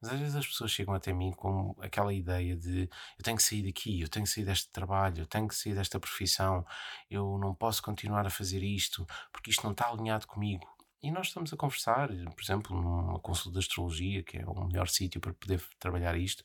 Mas 0.00 0.12
às 0.12 0.20
vezes 0.20 0.36
as 0.36 0.46
pessoas 0.46 0.70
chegam 0.70 0.94
até 0.94 1.12
mim 1.12 1.32
com 1.32 1.74
aquela 1.80 2.12
ideia 2.12 2.56
de 2.56 2.88
eu 3.18 3.24
tenho 3.24 3.36
que 3.36 3.42
sair 3.42 3.62
daqui, 3.64 4.00
eu 4.00 4.08
tenho 4.08 4.24
que 4.24 4.30
sair 4.30 4.44
deste 4.44 4.70
trabalho, 4.70 5.20
eu 5.22 5.26
tenho 5.26 5.48
que 5.48 5.54
sair 5.54 5.74
desta 5.74 5.98
profissão, 5.98 6.64
eu 7.10 7.36
não 7.38 7.54
posso 7.54 7.82
continuar 7.82 8.26
a 8.26 8.30
fazer 8.30 8.62
isto 8.62 9.06
porque 9.32 9.50
isto 9.50 9.64
não 9.64 9.72
está 9.72 9.88
alinhado 9.88 10.26
comigo. 10.26 10.66
E 11.02 11.10
nós 11.10 11.28
estamos 11.28 11.52
a 11.52 11.56
conversar, 11.56 12.08
por 12.08 12.42
exemplo, 12.42 12.80
numa 12.80 13.20
consulta 13.20 13.52
de 13.52 13.58
astrologia, 13.64 14.22
que 14.22 14.38
é 14.38 14.44
o 14.44 14.64
melhor 14.66 14.88
sítio 14.88 15.20
para 15.20 15.32
poder 15.32 15.62
trabalhar 15.78 16.16
isto. 16.16 16.44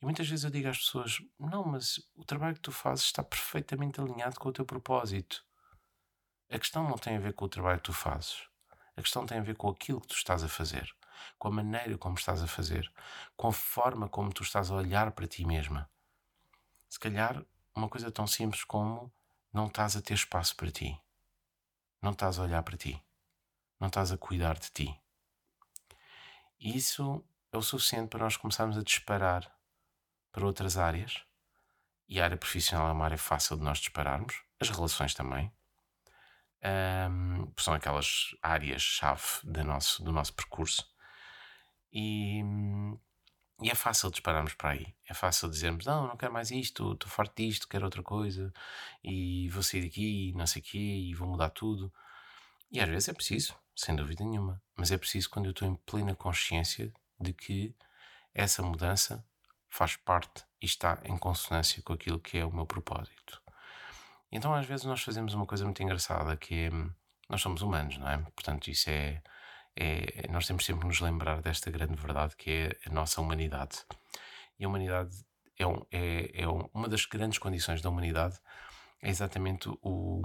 E 0.00 0.04
muitas 0.04 0.28
vezes 0.28 0.44
eu 0.44 0.50
digo 0.50 0.68
às 0.68 0.78
pessoas: 0.78 1.18
não, 1.38 1.64
mas 1.64 2.00
o 2.16 2.24
trabalho 2.24 2.54
que 2.54 2.60
tu 2.60 2.72
fazes 2.72 3.04
está 3.04 3.22
perfeitamente 3.22 4.00
alinhado 4.00 4.38
com 4.38 4.48
o 4.48 4.52
teu 4.52 4.64
propósito. 4.64 5.44
A 6.50 6.58
questão 6.58 6.88
não 6.88 6.98
tem 6.98 7.16
a 7.16 7.20
ver 7.20 7.34
com 7.34 7.44
o 7.44 7.48
trabalho 7.48 7.78
que 7.78 7.84
tu 7.84 7.92
fazes. 7.92 8.42
A 8.96 9.00
questão 9.00 9.24
tem 9.24 9.38
a 9.38 9.42
ver 9.42 9.56
com 9.56 9.68
aquilo 9.68 10.00
que 10.00 10.08
tu 10.08 10.16
estás 10.16 10.42
a 10.42 10.48
fazer, 10.48 10.92
com 11.38 11.48
a 11.48 11.50
maneira 11.50 11.96
como 11.98 12.16
estás 12.16 12.42
a 12.42 12.46
fazer, 12.46 12.92
com 13.36 13.48
a 13.48 13.52
forma 13.52 14.08
como 14.08 14.32
tu 14.32 14.42
estás 14.42 14.70
a 14.70 14.74
olhar 14.74 15.12
para 15.12 15.26
ti 15.26 15.44
mesma. 15.44 15.90
Se 16.88 16.98
calhar, 16.98 17.44
uma 17.74 17.88
coisa 17.88 18.10
tão 18.10 18.26
simples 18.26 18.64
como 18.64 19.12
não 19.52 19.66
estás 19.66 19.96
a 19.96 20.02
ter 20.02 20.14
espaço 20.14 20.56
para 20.56 20.70
ti. 20.70 21.00
Não 22.00 22.12
estás 22.12 22.38
a 22.38 22.42
olhar 22.42 22.62
para 22.62 22.76
ti. 22.76 23.02
Não 23.78 23.88
estás 23.88 24.12
a 24.12 24.18
cuidar 24.18 24.58
de 24.58 24.70
ti. 24.70 25.00
Isso 26.60 27.24
é 27.52 27.56
o 27.56 27.62
suficiente 27.62 28.08
para 28.08 28.24
nós 28.24 28.36
começarmos 28.36 28.78
a 28.78 28.82
disparar 28.82 29.50
para 30.30 30.46
outras 30.46 30.76
áreas, 30.76 31.22
e 32.08 32.20
a 32.20 32.24
área 32.24 32.36
profissional 32.36 32.88
é 32.88 32.92
uma 32.92 33.04
área 33.04 33.18
fácil 33.18 33.56
de 33.56 33.62
nós 33.62 33.78
dispararmos, 33.78 34.42
as 34.60 34.68
relações 34.70 35.14
também. 35.14 35.52
Um, 36.64 37.52
são 37.58 37.74
aquelas 37.74 38.36
áreas-chave 38.40 39.22
do 39.44 39.64
nosso, 39.64 40.04
do 40.04 40.12
nosso 40.12 40.32
percurso. 40.34 40.91
E, 41.92 42.42
e, 43.60 43.70
é 43.70 43.74
fácil 43.74 44.10
dispararmos 44.10 44.54
para 44.54 44.70
aí. 44.70 44.94
É 45.08 45.14
fácil 45.14 45.50
dizermos: 45.50 45.84
Não, 45.86 46.08
não 46.08 46.16
quero 46.16 46.32
mais 46.32 46.50
isto, 46.50 46.92
estou 46.92 47.10
farto 47.10 47.34
disto, 47.36 47.68
quero 47.68 47.84
outra 47.84 48.02
coisa, 48.02 48.52
e 49.04 49.48
vou 49.50 49.62
sair 49.62 49.82
daqui, 49.82 50.32
não 50.34 50.46
sei 50.46 50.62
o 50.62 50.64
quê, 50.64 50.78
e 50.78 51.14
vou 51.14 51.28
mudar 51.28 51.50
tudo. 51.50 51.92
E 52.70 52.80
às 52.80 52.88
vezes 52.88 53.08
é 53.08 53.12
preciso, 53.12 53.54
sem 53.76 53.94
dúvida 53.94 54.24
nenhuma. 54.24 54.62
Mas 54.76 54.90
é 54.90 54.98
preciso 54.98 55.28
quando 55.30 55.46
eu 55.46 55.50
estou 55.52 55.68
em 55.68 55.74
plena 55.76 56.14
consciência 56.14 56.92
de 57.20 57.32
que 57.32 57.74
essa 58.34 58.62
mudança 58.62 59.24
faz 59.68 59.96
parte 59.96 60.44
e 60.60 60.66
está 60.66 61.00
em 61.04 61.16
consonância 61.16 61.82
com 61.82 61.92
aquilo 61.92 62.20
que 62.20 62.38
é 62.38 62.44
o 62.44 62.52
meu 62.52 62.66
propósito. 62.66 63.42
Então, 64.30 64.54
às 64.54 64.66
vezes, 64.66 64.86
nós 64.86 65.02
fazemos 65.02 65.34
uma 65.34 65.46
coisa 65.46 65.64
muito 65.64 65.82
engraçada 65.82 66.36
que 66.36 66.54
é. 66.54 66.70
Nós 67.28 67.40
somos 67.40 67.62
humanos, 67.62 67.98
não 67.98 68.08
é? 68.08 68.18
Portanto, 68.18 68.68
isso 68.68 68.88
é. 68.88 69.22
É 69.76 70.28
nós 70.30 70.46
temos 70.46 70.64
sempre 70.64 70.86
nos 70.86 71.00
lembrar 71.00 71.40
desta 71.40 71.70
grande 71.70 71.94
verdade 71.96 72.36
que 72.36 72.50
é 72.50 72.88
a 72.88 72.92
nossa 72.92 73.20
humanidade. 73.20 73.78
E 74.58 74.64
a 74.64 74.68
humanidade 74.68 75.14
é, 75.58 75.66
um, 75.66 75.84
é, 75.90 76.42
é 76.42 76.48
uma 76.48 76.88
das 76.88 77.06
grandes 77.06 77.38
condições 77.38 77.80
da 77.80 77.90
humanidade, 77.90 78.38
é 79.00 79.08
exatamente 79.08 79.68
o, 79.82 80.22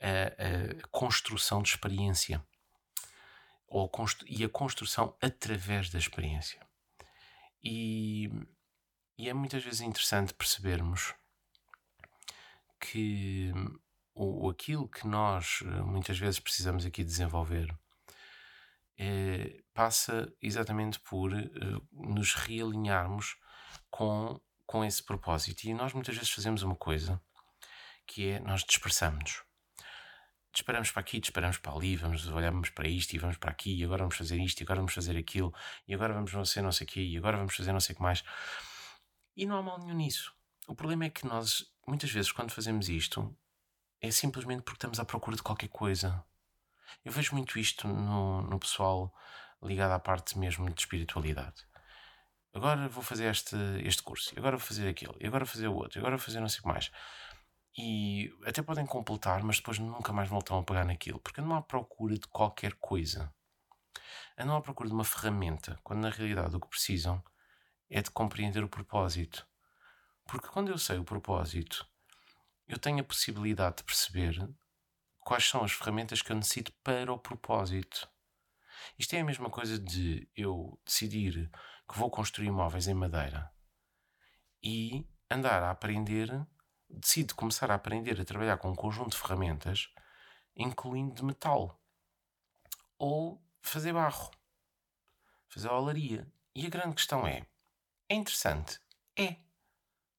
a, 0.00 0.82
a 0.82 0.88
construção 0.90 1.62
de 1.62 1.70
experiência. 1.70 2.44
Ou, 3.66 3.90
e 4.26 4.44
a 4.44 4.48
construção 4.48 5.16
através 5.20 5.90
da 5.90 5.98
experiência. 5.98 6.60
E 7.62 8.30
e 9.16 9.28
é 9.28 9.32
muitas 9.32 9.62
vezes 9.62 9.80
interessante 9.80 10.34
percebermos 10.34 11.14
que 12.80 13.52
o, 14.12 14.48
aquilo 14.50 14.88
que 14.88 15.06
nós 15.06 15.60
eh, 15.62 15.82
muitas 15.82 16.18
vezes 16.18 16.40
precisamos 16.40 16.84
aqui 16.84 17.04
desenvolver 17.04 17.72
é, 18.98 19.62
passa 19.72 20.32
exatamente 20.40 21.00
por 21.00 21.32
uh, 21.32 21.88
nos 21.92 22.34
realinharmos 22.34 23.36
com, 23.90 24.40
com 24.66 24.84
esse 24.84 25.02
propósito. 25.02 25.64
E 25.64 25.74
nós 25.74 25.92
muitas 25.92 26.14
vezes 26.14 26.30
fazemos 26.30 26.62
uma 26.62 26.76
coisa 26.76 27.20
que 28.06 28.28
é 28.28 28.40
nós 28.40 28.64
dispersamos-nos. 28.64 29.42
Disparamos 30.52 30.92
para 30.92 31.00
aqui, 31.00 31.18
disparamos 31.18 31.58
para 31.58 31.72
ali, 31.72 31.96
vamos, 31.96 32.28
olhamos 32.28 32.70
para 32.70 32.86
isto 32.86 33.12
e 33.14 33.18
vamos 33.18 33.36
para 33.36 33.50
aqui, 33.50 33.76
e 33.76 33.84
agora 33.84 34.04
vamos 34.04 34.16
fazer 34.16 34.38
isto, 34.38 34.60
e 34.60 34.62
agora 34.62 34.78
vamos 34.78 34.94
fazer 34.94 35.16
aquilo, 35.16 35.52
e 35.88 35.92
agora 35.92 36.14
vamos 36.14 36.30
fazer 36.30 36.62
não 36.62 36.70
sei 36.70 36.86
o 36.86 36.90
quê, 36.90 37.00
e 37.00 37.16
agora 37.16 37.36
vamos 37.36 37.56
fazer 37.56 37.72
não 37.72 37.80
sei 37.80 37.94
o 37.94 37.96
que 37.96 38.02
mais. 38.02 38.22
E 39.36 39.46
não 39.46 39.56
há 39.56 39.62
mal 39.62 39.80
nenhum 39.80 39.96
nisso. 39.96 40.32
O 40.68 40.74
problema 40.76 41.06
é 41.06 41.10
que 41.10 41.26
nós, 41.26 41.64
muitas 41.88 42.10
vezes, 42.10 42.30
quando 42.30 42.52
fazemos 42.52 42.88
isto, 42.88 43.36
é 44.00 44.10
simplesmente 44.12 44.62
porque 44.62 44.76
estamos 44.76 45.00
à 45.00 45.04
procura 45.04 45.36
de 45.36 45.42
qualquer 45.42 45.68
coisa. 45.68 46.24
Eu 47.04 47.12
vejo 47.12 47.34
muito 47.34 47.58
isto 47.58 47.88
no, 47.88 48.42
no 48.42 48.58
pessoal 48.58 49.14
ligado 49.62 49.92
à 49.92 49.98
parte 49.98 50.38
mesmo 50.38 50.70
de 50.70 50.80
espiritualidade. 50.80 51.64
Agora 52.52 52.88
vou 52.88 53.02
fazer 53.02 53.30
este, 53.30 53.56
este 53.82 54.02
curso, 54.02 54.32
agora 54.36 54.56
vou 54.56 54.64
fazer 54.64 54.88
aquilo, 54.88 55.16
agora 55.24 55.44
vou 55.44 55.52
fazer 55.52 55.66
o 55.66 55.74
outro, 55.74 55.98
agora 55.98 56.16
vou 56.16 56.24
fazer 56.24 56.40
não 56.40 56.48
sei 56.48 56.60
o 56.60 56.62
que 56.62 56.68
mais. 56.68 56.90
E 57.76 58.32
até 58.46 58.62
podem 58.62 58.86
completar, 58.86 59.42
mas 59.42 59.56
depois 59.56 59.78
nunca 59.80 60.12
mais 60.12 60.28
voltam 60.28 60.58
a 60.58 60.62
pegar 60.62 60.84
naquilo, 60.84 61.18
porque 61.18 61.40
não 61.40 61.56
há 61.56 61.62
procura 61.62 62.14
de 62.14 62.28
qualquer 62.28 62.74
coisa. 62.74 63.34
Andam 64.38 64.56
à 64.56 64.60
procura 64.60 64.88
de 64.88 64.94
uma 64.94 65.04
ferramenta, 65.04 65.78
quando 65.82 66.00
na 66.00 66.10
realidade 66.10 66.54
o 66.54 66.60
que 66.60 66.68
precisam 66.68 67.22
é 67.90 68.00
de 68.00 68.10
compreender 68.10 68.62
o 68.62 68.68
propósito. 68.68 69.44
Porque 70.24 70.48
quando 70.48 70.68
eu 70.70 70.78
sei 70.78 70.98
o 70.98 71.04
propósito, 71.04 71.86
eu 72.68 72.78
tenho 72.78 73.00
a 73.00 73.04
possibilidade 73.04 73.78
de 73.78 73.84
perceber 73.84 74.48
quais 75.24 75.48
são 75.48 75.64
as 75.64 75.72
ferramentas 75.72 76.20
que 76.20 76.30
eu 76.30 76.36
necessito 76.36 76.70
para 76.84 77.12
o 77.12 77.18
propósito. 77.18 78.08
Isto 78.98 79.14
é 79.14 79.20
a 79.20 79.24
mesma 79.24 79.48
coisa 79.48 79.78
de 79.78 80.28
eu 80.36 80.78
decidir 80.84 81.50
que 81.88 81.98
vou 81.98 82.10
construir 82.10 82.50
móveis 82.50 82.86
em 82.86 82.94
madeira 82.94 83.50
e 84.62 85.06
andar 85.30 85.62
a 85.62 85.70
aprender, 85.70 86.46
decido 86.88 87.34
começar 87.34 87.70
a 87.70 87.74
aprender 87.74 88.20
a 88.20 88.24
trabalhar 88.24 88.58
com 88.58 88.70
um 88.70 88.74
conjunto 88.74 89.10
de 89.10 89.18
ferramentas, 89.18 89.88
incluindo 90.54 91.14
de 91.14 91.24
metal. 91.24 91.80
Ou 92.98 93.42
fazer 93.60 93.94
barro, 93.94 94.30
fazer 95.48 95.68
olaria. 95.68 96.30
E 96.54 96.66
a 96.66 96.70
grande 96.70 96.94
questão 96.94 97.26
é: 97.26 97.46
é 98.08 98.14
interessante? 98.14 98.78
É. 99.16 99.36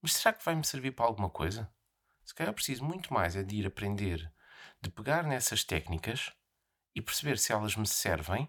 Mas 0.01 0.13
será 0.13 0.33
que 0.33 0.43
vai 0.43 0.55
me 0.55 0.65
servir 0.65 0.91
para 0.91 1.05
alguma 1.05 1.29
coisa? 1.29 1.71
Se 2.23 2.33
calhar 2.33 2.53
preciso 2.53 2.83
muito 2.83 3.13
mais 3.13 3.35
é 3.35 3.43
de 3.43 3.55
ir 3.55 3.67
aprender, 3.67 4.31
de 4.85 4.91
pegar 4.91 5.23
nessas 5.23 5.63
técnicas 5.63 6.31
e 6.93 7.01
perceber 7.01 7.39
se 7.39 7.51
elas 7.51 7.75
me 7.75 7.87
servem 7.87 8.47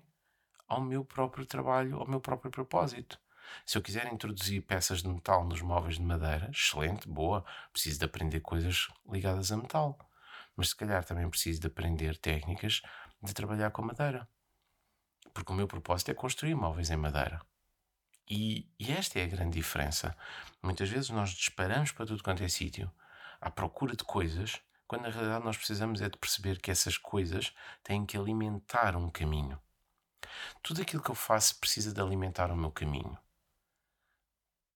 ao 0.69 0.83
meu 0.83 1.03
próprio 1.03 1.47
trabalho, 1.47 1.97
ao 1.99 2.07
meu 2.07 2.21
próprio 2.21 2.51
propósito. 2.51 3.19
Se 3.65 3.79
eu 3.79 3.83
quiser 3.83 4.13
introduzir 4.13 4.61
peças 4.61 5.03
de 5.03 5.09
metal 5.09 5.47
nos 5.47 5.63
móveis 5.63 5.97
de 5.97 6.03
madeira, 6.03 6.51
excelente, 6.51 7.09
boa, 7.09 7.43
preciso 7.73 8.01
de 8.01 8.05
aprender 8.05 8.41
coisas 8.41 8.89
ligadas 9.11 9.51
a 9.51 9.57
metal. 9.57 9.99
Mas 10.55 10.71
se 10.71 10.77
calhar 10.77 11.03
também 11.05 11.29
preciso 11.31 11.61
de 11.61 11.69
aprender 11.69 12.19
técnicas 12.19 12.83
de 13.23 13.33
trabalhar 13.33 13.71
com 13.71 13.81
madeira. 13.81 14.29
Porque 15.33 15.53
o 15.53 15.55
meu 15.55 15.67
propósito 15.67 16.11
é 16.11 16.15
construir 16.15 16.55
móveis 16.55 16.91
em 16.91 16.97
madeira. 16.97 17.41
E, 18.29 18.69
e 18.79 18.93
esta 18.93 19.19
é 19.21 19.25
a 19.25 19.29
grande 19.29 19.57
diferença. 19.57 20.15
Muitas 20.63 20.91
vezes 20.91 21.09
nós 21.09 21.31
disparamos 21.31 21.93
para 21.93 22.05
tudo 22.05 22.23
quanto 22.23 22.43
é 22.43 22.49
sítio 22.49 22.93
à 23.41 23.51
procura 23.51 23.97
de 23.97 24.05
coisas, 24.05 24.61
quando 24.87 25.03
na 25.03 25.11
realidade 25.11 25.45
nós 25.45 25.57
precisamos 25.57 26.01
é 26.01 26.09
de 26.09 26.19
perceber 26.19 26.61
que 26.61 26.71
essas 26.71 26.97
coisas 26.97 27.53
têm 27.83 28.07
que 28.07 28.17
alimentar 28.17 28.97
um 28.97 29.11
caminho. 29.11 29.61
Tudo 30.63 30.83
aquilo 30.83 31.03
que 31.03 31.11
eu 31.11 31.15
faço 31.15 31.59
precisa 31.59 31.93
de 31.93 32.01
alimentar 32.01 32.51
o 32.51 32.57
meu 32.57 32.71
caminho. 32.71 33.19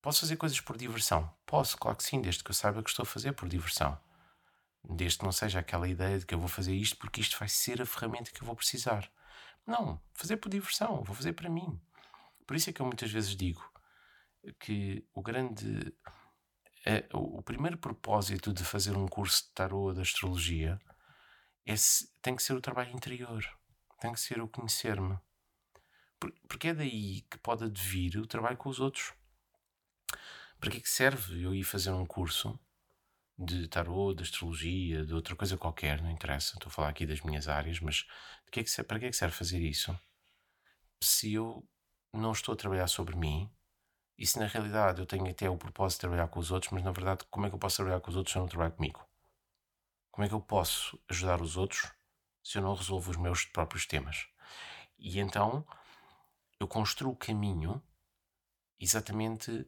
Posso 0.03 0.21
fazer 0.21 0.37
coisas 0.37 0.61
por 0.61 0.77
diversão? 0.77 1.31
Posso, 1.45 1.77
claro 1.77 1.97
que 1.97 2.05
sim, 2.05 2.21
desde 2.21 2.43
que 2.43 2.51
eu 2.51 2.55
saiba 2.55 2.83
que 2.83 2.89
estou 2.89 3.03
a 3.03 3.07
fazer 3.07 3.33
por 3.33 3.49
diversão. 3.49 3.99
Desde 4.83 5.19
que 5.19 5.25
não 5.25 5.33
seja 5.33 5.59
aquela 5.59 5.87
ideia 5.87 6.19
de 6.19 6.25
que 6.25 6.35
eu 6.35 6.39
vou 6.39 6.49
fazer 6.49 6.75
isto 6.75 6.97
porque 6.97 7.21
isto 7.21 7.39
vai 7.39 7.49
ser 7.49 7.83
a 7.83 7.87
ferramenta 7.87 8.31
que 8.31 8.43
eu 8.43 8.47
vou 8.47 8.57
precisar. 8.57 9.11
Não, 9.67 10.01
fazer 10.15 10.39
por 10.39 10.49
diversão, 10.49 11.03
vou 11.03 11.15
fazer 11.15 11.35
para 11.35 11.51
mim. 11.51 11.79
Por 12.47 12.57
isso 12.57 12.71
é 12.71 12.73
que 12.73 12.81
eu 12.81 12.87
muitas 12.87 13.11
vezes 13.11 13.37
digo 13.37 13.63
que 14.59 15.05
o 15.15 15.23
grande. 15.23 15.95
É, 16.85 17.07
o 17.13 17.43
primeiro 17.43 17.77
propósito 17.77 18.53
de 18.53 18.65
fazer 18.65 18.97
um 18.97 19.07
curso 19.07 19.45
de 19.45 19.51
tarô 19.51 19.93
de 19.93 20.01
astrologia 20.01 20.81
é, 21.67 21.75
tem 22.23 22.35
que 22.35 22.43
ser 22.43 22.55
o 22.55 22.61
trabalho 22.61 22.93
interior, 22.93 23.45
tem 24.01 24.13
que 24.13 24.21
ser 24.21 24.41
o 24.41 24.49
conhecer-me. 24.49 25.19
Porque 26.49 26.69
é 26.69 26.75
daí 26.75 27.23
que 27.23 27.39
pode 27.39 27.65
advir 27.65 28.17
o 28.19 28.27
trabalho 28.27 28.57
com 28.57 28.69
os 28.69 28.81
outros. 28.81 29.13
Para 30.59 30.71
que 30.71 30.79
é 30.79 30.81
que 30.81 30.89
serve 30.89 31.43
eu 31.43 31.55
ir 31.55 31.65
fazer 31.65 31.91
um 31.91 32.05
curso 32.05 32.59
de 33.39 33.67
tarô, 33.69 34.13
de 34.13 34.23
astrologia, 34.23 35.05
de 35.05 35.15
outra 35.15 35.35
coisa 35.35 35.57
qualquer, 35.57 36.03
não 36.03 36.11
interessa, 36.11 36.55
estou 36.55 36.69
a 36.69 36.73
falar 36.73 36.89
aqui 36.91 37.07
das 37.07 37.23
minhas 37.23 37.49
áreas, 37.49 37.81
mas 37.81 38.07
que 38.51 38.61
é 38.61 38.65
que, 38.65 38.83
para 38.83 38.99
que 38.99 39.07
é 39.07 39.11
que 39.11 39.17
serve 39.17 39.37
fazer 39.37 39.61
isso? 39.61 39.99
Se 41.03 41.33
eu 41.33 41.67
não 42.13 42.33
estou 42.33 42.53
a 42.53 42.57
trabalhar 42.57 42.89
sobre 42.89 43.17
mim, 43.17 43.51
e 44.21 44.27
se 44.27 44.39
na 44.39 44.47
realidade 44.47 45.01
eu 45.01 45.07
tenho 45.07 45.27
até 45.31 45.49
o 45.49 45.57
propósito 45.57 45.97
de 45.97 46.01
trabalhar 46.03 46.29
com 46.29 46.39
os 46.39 46.51
outros, 46.51 46.71
mas 46.73 46.85
na 46.85 46.93
verdade, 46.93 47.25
como 47.31 47.47
é 47.47 47.49
que 47.49 47.55
eu 47.55 47.59
posso 47.59 47.77
trabalhar 47.77 48.01
com 48.01 48.11
os 48.11 48.17
outros 48.17 48.33
se 48.33 48.39
eu 48.39 48.43
não 48.43 48.49
trabalho 48.51 48.73
comigo? 48.73 49.03
Como 50.11 50.27
é 50.27 50.29
que 50.29 50.35
eu 50.35 50.43
posso 50.43 51.01
ajudar 51.09 51.41
os 51.41 51.57
outros 51.57 51.91
se 52.45 52.59
eu 52.59 52.63
não 52.63 52.75
resolvo 52.75 53.11
os 53.11 53.17
meus 53.17 53.47
próprios 53.47 53.87
temas? 53.87 54.29
E 54.99 55.19
então 55.19 55.67
eu 56.61 56.69
construo 56.69 57.13
o 57.13 57.17
caminho 57.17 57.83
exatamente 58.79 59.67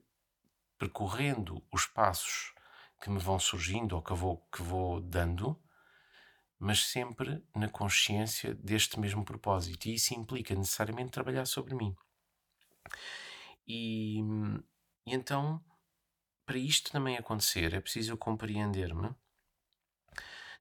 percorrendo 0.76 1.66
os 1.72 1.86
passos 1.86 2.52
que 3.00 3.08
me 3.08 3.18
vão 3.18 3.38
surgindo 3.38 3.96
ou 3.96 4.02
que 4.02 4.12
vou, 4.12 4.36
que 4.52 4.60
vou 4.60 5.00
dando, 5.00 5.58
mas 6.58 6.84
sempre 6.84 7.42
na 7.56 7.70
consciência 7.70 8.54
deste 8.54 9.00
mesmo 9.00 9.24
propósito. 9.24 9.86
E 9.86 9.94
isso 9.94 10.12
implica 10.12 10.54
necessariamente 10.54 11.10
trabalhar 11.10 11.46
sobre 11.46 11.74
mim. 11.74 11.96
E, 13.66 14.20
e 15.06 15.14
então, 15.14 15.62
para 16.44 16.58
isto 16.58 16.90
também 16.90 17.16
acontecer, 17.16 17.74
é 17.74 17.80
preciso 17.80 18.16
compreender-me 18.16 19.14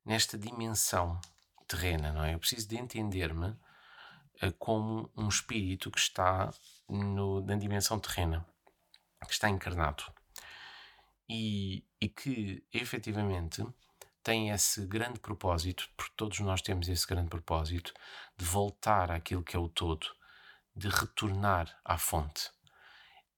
nesta 0.06 0.38
dimensão 0.38 1.20
terrena, 1.68 2.12
não 2.12 2.24
é? 2.24 2.34
Eu 2.34 2.40
preciso 2.40 2.68
de 2.68 2.78
entender-me 2.78 3.48
uh, 3.48 4.54
como 4.58 5.12
um 5.16 5.28
espírito 5.28 5.92
que 5.92 6.00
está 6.00 6.54
no, 6.90 7.42
na 7.42 7.56
dimensão 7.56 8.00
terrena, 8.00 8.46
que 9.26 9.34
está 9.34 9.50
encarnado 9.50 10.04
e, 11.30 11.86
e 12.00 12.10
que 12.10 12.64
efetivamente 12.74 13.66
tem 14.24 14.50
esse 14.50 14.86
grande 14.86 15.20
propósito, 15.20 15.90
porque 15.96 16.14
todos 16.16 16.40
nós 16.42 16.62
temos 16.62 16.88
esse 16.90 17.08
grande 17.08 17.30
propósito, 17.30 17.94
de 18.38 18.46
voltar 18.46 19.10
àquilo 19.10 19.44
que 19.44 19.56
é 19.56 19.60
o 19.60 19.70
todo, 19.70 20.06
de 20.76 20.90
retornar 20.90 21.80
à 21.84 21.98
fonte. 21.98 22.52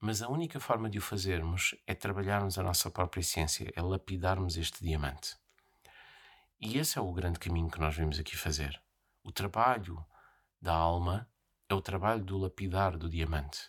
Mas 0.06 0.22
a 0.22 0.28
única 0.28 0.60
forma 0.60 0.89
de 0.89 0.98
o 0.98 1.02
fazermos 1.02 1.74
é 1.88 1.96
trabalharmos 1.96 2.58
a 2.58 2.62
nossa 2.62 2.92
própria 2.92 3.22
essência, 3.22 3.72
é 3.74 3.82
lapidarmos 3.82 4.58
este 4.58 4.84
diamante. 4.84 5.38
E 6.60 6.78
esse 6.78 6.98
é 6.98 7.02
o 7.02 7.13
grande 7.13 7.39
caminho 7.39 7.72
que 7.72 7.80
nós 7.80 7.96
vimos 7.96 8.20
aqui 8.20 8.36
fazer. 8.36 8.84
O 9.24 9.32
trabalho 9.32 10.06
da 10.62 10.74
alma 10.74 11.26
é 11.70 11.74
o 11.74 11.82
trabalho 11.82 12.22
do 12.22 12.38
lapidar 12.38 12.98
do 12.98 13.10
diamante. 13.10 13.66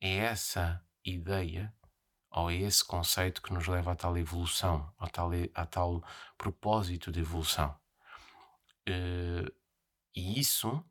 É 0.00 0.16
essa 0.16 0.82
ideia 1.04 1.70
ou 2.30 2.50
é 2.50 2.54
esse 2.54 2.82
conceito 2.82 3.42
que 3.42 3.52
nos 3.52 3.66
leva 3.66 3.92
a 3.92 3.96
tal 3.96 4.16
evolução, 4.16 4.90
a 4.98 5.10
tal, 5.10 5.28
a 5.54 5.66
tal 5.66 6.02
propósito 6.38 7.12
de 7.12 7.20
evolução. 7.20 7.78
Uh, 8.88 9.52
e 10.16 10.40
isso 10.40 10.82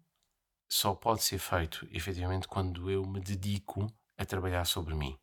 só 0.69 0.93
pode 0.93 1.23
ser 1.23 1.39
feito 1.39 1.87
efetivamente 1.89 2.47
quando 2.47 2.91
eu 2.91 3.03
me 3.03 3.19
dedico 3.19 3.91
a 4.17 4.25
trabalhar 4.25 4.65
sobre 4.65 4.95
mim. 4.95 5.17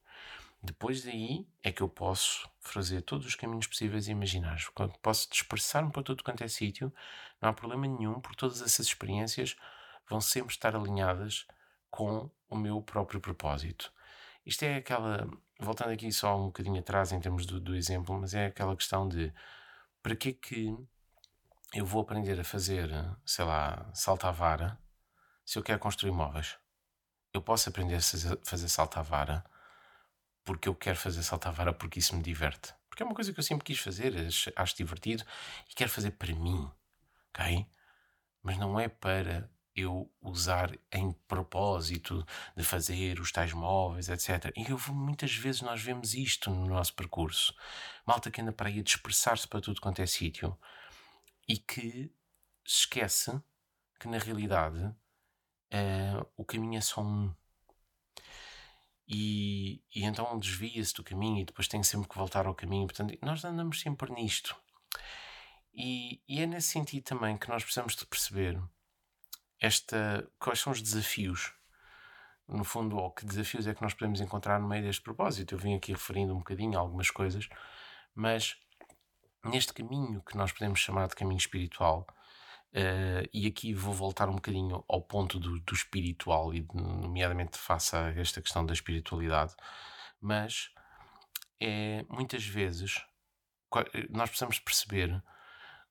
Depois 0.62 1.03
daí 1.03 1.47
é 1.62 1.72
que 1.72 1.82
eu 1.82 1.88
posso 1.88 2.49
fazer 2.61 3.01
todos 3.03 3.26
os 3.26 3.34
caminhos 3.34 3.66
possíveis 3.66 4.09
e 4.09 4.11
imaginários. 4.11 4.70
Posso 5.01 5.30
dispersar-me 5.30 5.91
para 5.91 6.03
tudo 6.03 6.22
quanto 6.22 6.45
é 6.45 6.49
sítio, 6.49 6.93
não 7.41 7.49
há 7.49 7.53
problema 7.53 7.86
nenhum, 7.86 8.20
porque 8.20 8.36
todas 8.36 8.61
essas 8.61 8.86
experiências 8.86 9.57
vão 10.09 10.20
sempre 10.20 10.53
estar 10.53 10.76
alinhadas 10.76 11.47
com 11.91 12.30
o 12.49 12.57
meu 12.57 12.82
próprio 12.82 13.20
propósito. 13.20 13.93
Isto 14.45 14.64
é 14.64 14.76
aquela. 14.76 15.28
Voltando 15.59 15.91
aqui 15.91 16.11
só 16.12 16.38
um 16.38 16.47
bocadinho 16.47 16.80
atrás 16.80 17.12
em 17.12 17.20
termos 17.20 17.47
do, 17.47 17.61
do 17.61 17.76
exemplo, 17.76 18.18
mas 18.18 18.34
é 18.34 18.47
aquela 18.47 18.76
questão 18.76 19.09
de 19.09 19.32
para 20.03 20.16
que 20.16 20.30
é 20.30 20.32
que 20.32 20.76
eu 21.74 21.84
vou 21.84 22.03
aprender 22.03 22.41
a 22.41 22.45
fazer, 22.45 22.91
sei 23.24 23.45
lá, 23.45 23.91
salta 23.95 24.32
vara 24.32 24.78
se 25.45 25.59
eu 25.59 25.62
quero 25.62 25.78
construir 25.78 26.12
móveis. 26.12 26.59
Eu 27.33 27.43
posso 27.43 27.68
aprender 27.68 27.97
a 27.97 28.01
fazer 28.45 28.68
salta 28.68 29.03
vara 29.03 29.45
porque 30.45 30.68
eu 30.68 30.74
quero 30.74 30.97
fazer 30.97 31.22
salta 31.22 31.51
vara 31.51 31.72
porque 31.72 31.99
isso 31.99 32.16
me 32.16 32.22
diverte. 32.22 32.74
Porque 32.89 33.03
é 33.03 33.07
uma 33.07 33.14
coisa 33.14 33.33
que 33.33 33.39
eu 33.39 33.45
sempre 33.45 33.64
quis 33.64 33.78
fazer, 33.78 34.14
acho 34.57 34.76
divertido 34.76 35.24
e 35.70 35.74
quero 35.74 35.91
fazer 35.91 36.11
para 36.12 36.35
mim, 36.35 36.68
ok? 37.28 37.66
Mas 38.43 38.59
não 38.59 38.81
é 38.81 38.89
para 38.89 39.49
eu 39.74 40.12
usar 40.20 40.76
em 40.93 41.12
propósito 41.28 42.26
de 42.57 42.64
fazer 42.64 43.20
os 43.20 43.31
tais 43.31 43.53
móveis, 43.53 44.09
etc. 44.09 44.53
E 44.57 44.68
eu, 44.68 44.78
muitas 44.93 45.35
vezes 45.35 45.62
nós 45.62 45.81
vemos 45.81 46.14
isto 46.14 46.51
no 46.51 46.66
nosso 46.66 46.95
percurso. 46.95 47.55
Malta 48.05 48.31
que 48.31 48.41
anda 48.41 48.53
para 48.53 48.68
aí 48.68 48.81
a 48.81 48.83
dispersar-se 48.83 49.47
para 49.47 49.61
tudo 49.61 49.81
quanto 49.81 50.03
é 50.03 50.07
sítio 50.07 50.59
e 51.49 51.59
que 51.59 52.12
esquece 52.66 53.41
que 53.99 54.09
na 54.09 54.18
realidade 54.18 54.95
uh, 55.73 56.27
o 56.37 56.45
caminho 56.45 56.79
é 56.79 56.81
só 56.81 57.03
um. 57.03 57.35
E, 59.07 59.83
e 59.95 60.05
então 60.05 60.39
desvia-se 60.39 60.95
do 60.95 61.03
caminho 61.03 61.41
e 61.41 61.45
depois 61.45 61.66
tem 61.66 61.83
sempre 61.83 62.09
que 62.09 62.16
voltar 62.16 62.47
ao 62.47 62.55
caminho. 62.55 62.87
Portanto, 62.87 63.16
nós 63.23 63.45
andamos 63.45 63.81
sempre 63.81 64.12
nisto. 64.12 64.55
E, 65.75 66.23
e 66.29 66.41
é 66.41 66.47
nesse 66.47 66.68
sentido 66.68 67.05
também 67.05 67.37
que 67.37 67.49
nós 67.49 67.62
precisamos 67.62 67.97
de 67.97 68.07
perceber 68.07 68.61
esta, 69.61 70.29
quais 70.39 70.61
são 70.61 70.73
os 70.73 70.81
desafios. 70.81 71.53
No 72.49 72.64
fundo, 72.64 72.97
ou 72.97 73.12
que 73.12 73.25
desafios 73.25 73.66
é 73.66 73.75
que 73.75 73.83
nós 73.83 73.95
podemos 73.95 74.21
encontrar 74.21 74.59
no 74.61 74.68
meio 74.68 74.83
deste 74.83 75.03
propósito. 75.03 75.55
Eu 75.55 75.59
vim 75.59 75.75
aqui 75.75 75.93
referindo 75.93 76.35
um 76.35 76.39
bocadinho 76.39 76.79
algumas 76.79 77.11
coisas, 77.11 77.49
mas 78.14 78.57
neste 79.45 79.73
caminho 79.73 80.23
que 80.23 80.37
nós 80.37 80.53
podemos 80.53 80.81
chamar 80.81 81.07
de 81.09 81.14
caminho 81.14 81.39
espiritual, 81.39 82.07
uh, 82.75 83.29
e 83.33 83.47
aqui 83.47 83.73
vou 83.75 83.93
voltar 83.93 84.29
um 84.29 84.37
bocadinho 84.37 84.85
ao 84.89 85.03
ponto 85.03 85.39
do, 85.39 85.59
do 85.61 85.75
espiritual, 85.75 86.55
e 86.55 86.66
nomeadamente 86.75 87.59
face 87.59 87.97
a 87.97 88.11
esta 88.16 88.41
questão 88.41 88.64
da 88.64 88.73
espiritualidade, 88.73 89.55
mas 90.21 90.71
é 91.61 92.05
muitas 92.09 92.45
vezes 92.45 93.05
nós 94.11 94.29
precisamos 94.29 94.59
perceber 94.59 95.23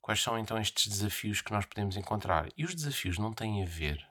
Quais 0.10 0.24
são 0.24 0.40
então 0.40 0.58
estes 0.58 0.88
desafios 0.88 1.40
que 1.40 1.52
nós 1.52 1.68
podemos 1.68 1.96
encontrar? 1.96 2.50
E 2.58 2.66
os 2.66 2.74
desafios 2.74 3.20
não 3.20 3.32
têm 3.32 3.62
a 3.62 3.66
ver. 3.68 4.04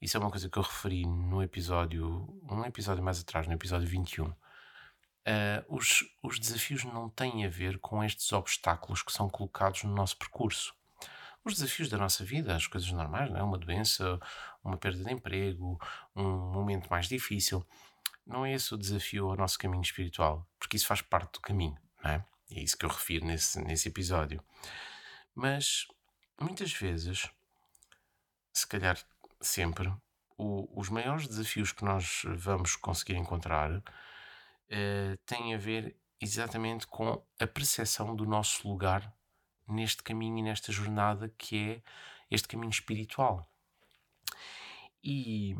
Isso 0.00 0.16
é 0.16 0.20
uma 0.20 0.30
coisa 0.30 0.48
que 0.48 0.56
eu 0.56 0.62
referi 0.62 1.04
no 1.04 1.42
episódio, 1.42 2.40
um 2.48 2.64
episódio 2.64 3.02
mais 3.02 3.20
atrás, 3.20 3.48
no 3.48 3.52
episódio 3.52 3.88
21. 3.88 4.26
Uh, 4.26 4.34
ah, 5.26 5.64
os, 5.68 6.04
os 6.22 6.38
desafios 6.38 6.84
não 6.84 7.08
têm 7.08 7.44
a 7.44 7.48
ver 7.48 7.80
com 7.80 8.04
estes 8.04 8.32
obstáculos 8.32 9.02
que 9.02 9.12
são 9.12 9.28
colocados 9.28 9.82
no 9.82 9.92
nosso 9.92 10.16
percurso. 10.16 10.72
Os 11.44 11.54
desafios 11.54 11.88
da 11.88 11.98
nossa 11.98 12.24
vida, 12.24 12.54
as 12.54 12.66
coisas 12.66 12.90
normais, 12.92 13.30
não 13.30 13.38
é? 13.38 13.42
uma 13.42 13.58
doença, 13.58 14.20
uma 14.62 14.76
perda 14.76 15.02
de 15.02 15.12
emprego, 15.12 15.78
um 16.14 16.52
momento 16.52 16.88
mais 16.88 17.08
difícil. 17.08 17.66
Não 18.24 18.46
é 18.46 18.52
esse 18.52 18.72
o 18.72 18.78
desafio 18.78 19.28
ao 19.28 19.36
nosso 19.36 19.58
caminho 19.58 19.82
espiritual, 19.82 20.46
porque 20.58 20.76
isso 20.76 20.86
faz 20.86 21.02
parte 21.02 21.32
do 21.32 21.40
caminho, 21.40 21.76
não 22.02 22.10
é? 22.12 22.24
É 22.52 22.60
isso 22.60 22.76
que 22.76 22.84
eu 22.84 22.90
refiro 22.90 23.26
nesse, 23.26 23.60
nesse 23.60 23.88
episódio. 23.88 24.42
Mas 25.34 25.88
muitas 26.40 26.72
vezes, 26.72 27.28
se 28.52 28.66
calhar 28.66 28.98
sempre, 29.40 29.92
o, 30.36 30.68
os 30.78 30.88
maiores 30.88 31.26
desafios 31.26 31.72
que 31.72 31.84
nós 31.84 32.22
vamos 32.36 32.76
conseguir 32.76 33.16
encontrar 33.16 33.82
eh, 34.68 35.18
têm 35.26 35.54
a 35.54 35.58
ver 35.58 35.96
exatamente 36.20 36.86
com 36.86 37.20
a 37.40 37.46
percepção 37.46 38.14
do 38.14 38.24
nosso 38.24 38.68
lugar 38.68 39.12
neste 39.68 40.02
caminho 40.02 40.38
e 40.38 40.42
nesta 40.42 40.72
jornada 40.72 41.32
que 41.38 41.56
é 41.58 41.82
este 42.30 42.48
caminho 42.48 42.70
espiritual. 42.70 43.48
E 45.02 45.56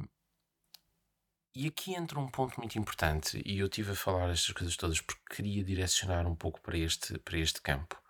e 1.55 1.66
aqui 1.66 1.94
entra 1.94 2.18
um 2.18 2.28
ponto 2.28 2.59
muito 2.59 2.78
importante, 2.78 3.42
e 3.44 3.59
eu 3.59 3.68
tive 3.68 3.92
a 3.92 3.94
falar 3.94 4.30
estas 4.30 4.55
coisas 4.55 4.74
todas 4.74 5.03
porque 5.03 5.34
queria 5.36 5.62
direcionar 5.62 6.26
um 6.26 6.34
pouco 6.34 6.59
para 6.62 6.78
este, 6.78 7.18
para 7.18 7.38
este 7.38 7.61
campo. 7.61 8.00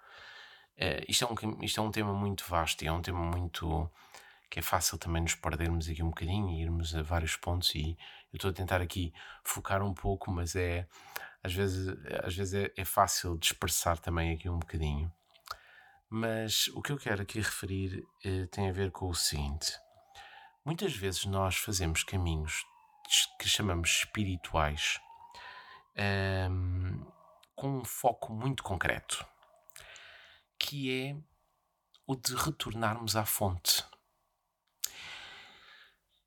Uh, 0.77 1.05
isto, 1.09 1.25
é 1.25 1.29
um, 1.29 1.65
isto 1.65 1.81
é 1.81 1.83
um 1.83 1.91
tema 1.91 2.15
muito 2.15 2.45
vasto 2.49 2.83
e 2.83 2.87
é 2.87 2.93
um 2.93 3.03
tema 3.03 3.21
muito 3.21 3.91
que 4.49 4.59
é 4.61 4.63
fácil 4.63 4.99
também 4.99 5.23
nos 5.23 5.35
perdermos 5.35 5.89
aqui 5.89 6.03
um 6.03 6.11
bocadinho 6.11 6.51
e 6.51 6.63
irmos 6.63 6.95
a 6.95 7.03
vários 7.03 7.37
pontos 7.37 7.75
e 7.75 7.97
eu 8.33 8.37
estou 8.37 8.51
a 8.51 8.55
tentar 8.55 8.81
aqui 8.81 9.13
focar 9.43 9.83
um 9.83 9.95
pouco, 9.95 10.31
mas 10.31 10.55
é 10.55 10.87
às 11.43 11.53
vezes, 11.53 11.89
às 12.23 12.35
vezes 12.37 12.55
é, 12.55 12.73
é 12.77 12.85
fácil 12.85 13.37
dispersar 13.39 13.99
também 13.99 14.33
aqui 14.33 14.49
um 14.49 14.59
bocadinho. 14.59 15.13
Mas 16.15 16.69
o 16.75 16.83
que 16.83 16.93
eu 16.93 16.99
quero 16.99 17.23
aqui 17.23 17.41
referir 17.41 18.07
uh, 18.27 18.47
tem 18.49 18.69
a 18.69 18.73
ver 18.73 18.91
com 18.91 19.09
o 19.09 19.15
seguinte: 19.15 19.73
muitas 20.63 20.95
vezes 20.95 21.25
nós 21.25 21.57
fazemos 21.57 22.05
caminhos 22.05 22.67
que 23.41 23.49
chamamos 23.49 23.89
espirituais, 24.01 25.01
um, 25.97 26.03
ehm, 26.03 27.07
com 27.57 27.79
um 27.79 27.85
foco 27.87 28.31
muito 28.31 28.63
concreto, 28.63 29.27
que 30.59 30.93
é 30.93 31.17
o 32.07 32.15
de 32.15 32.35
retornarmos 32.35 33.17
à 33.17 33.25
fonte. 33.25 33.83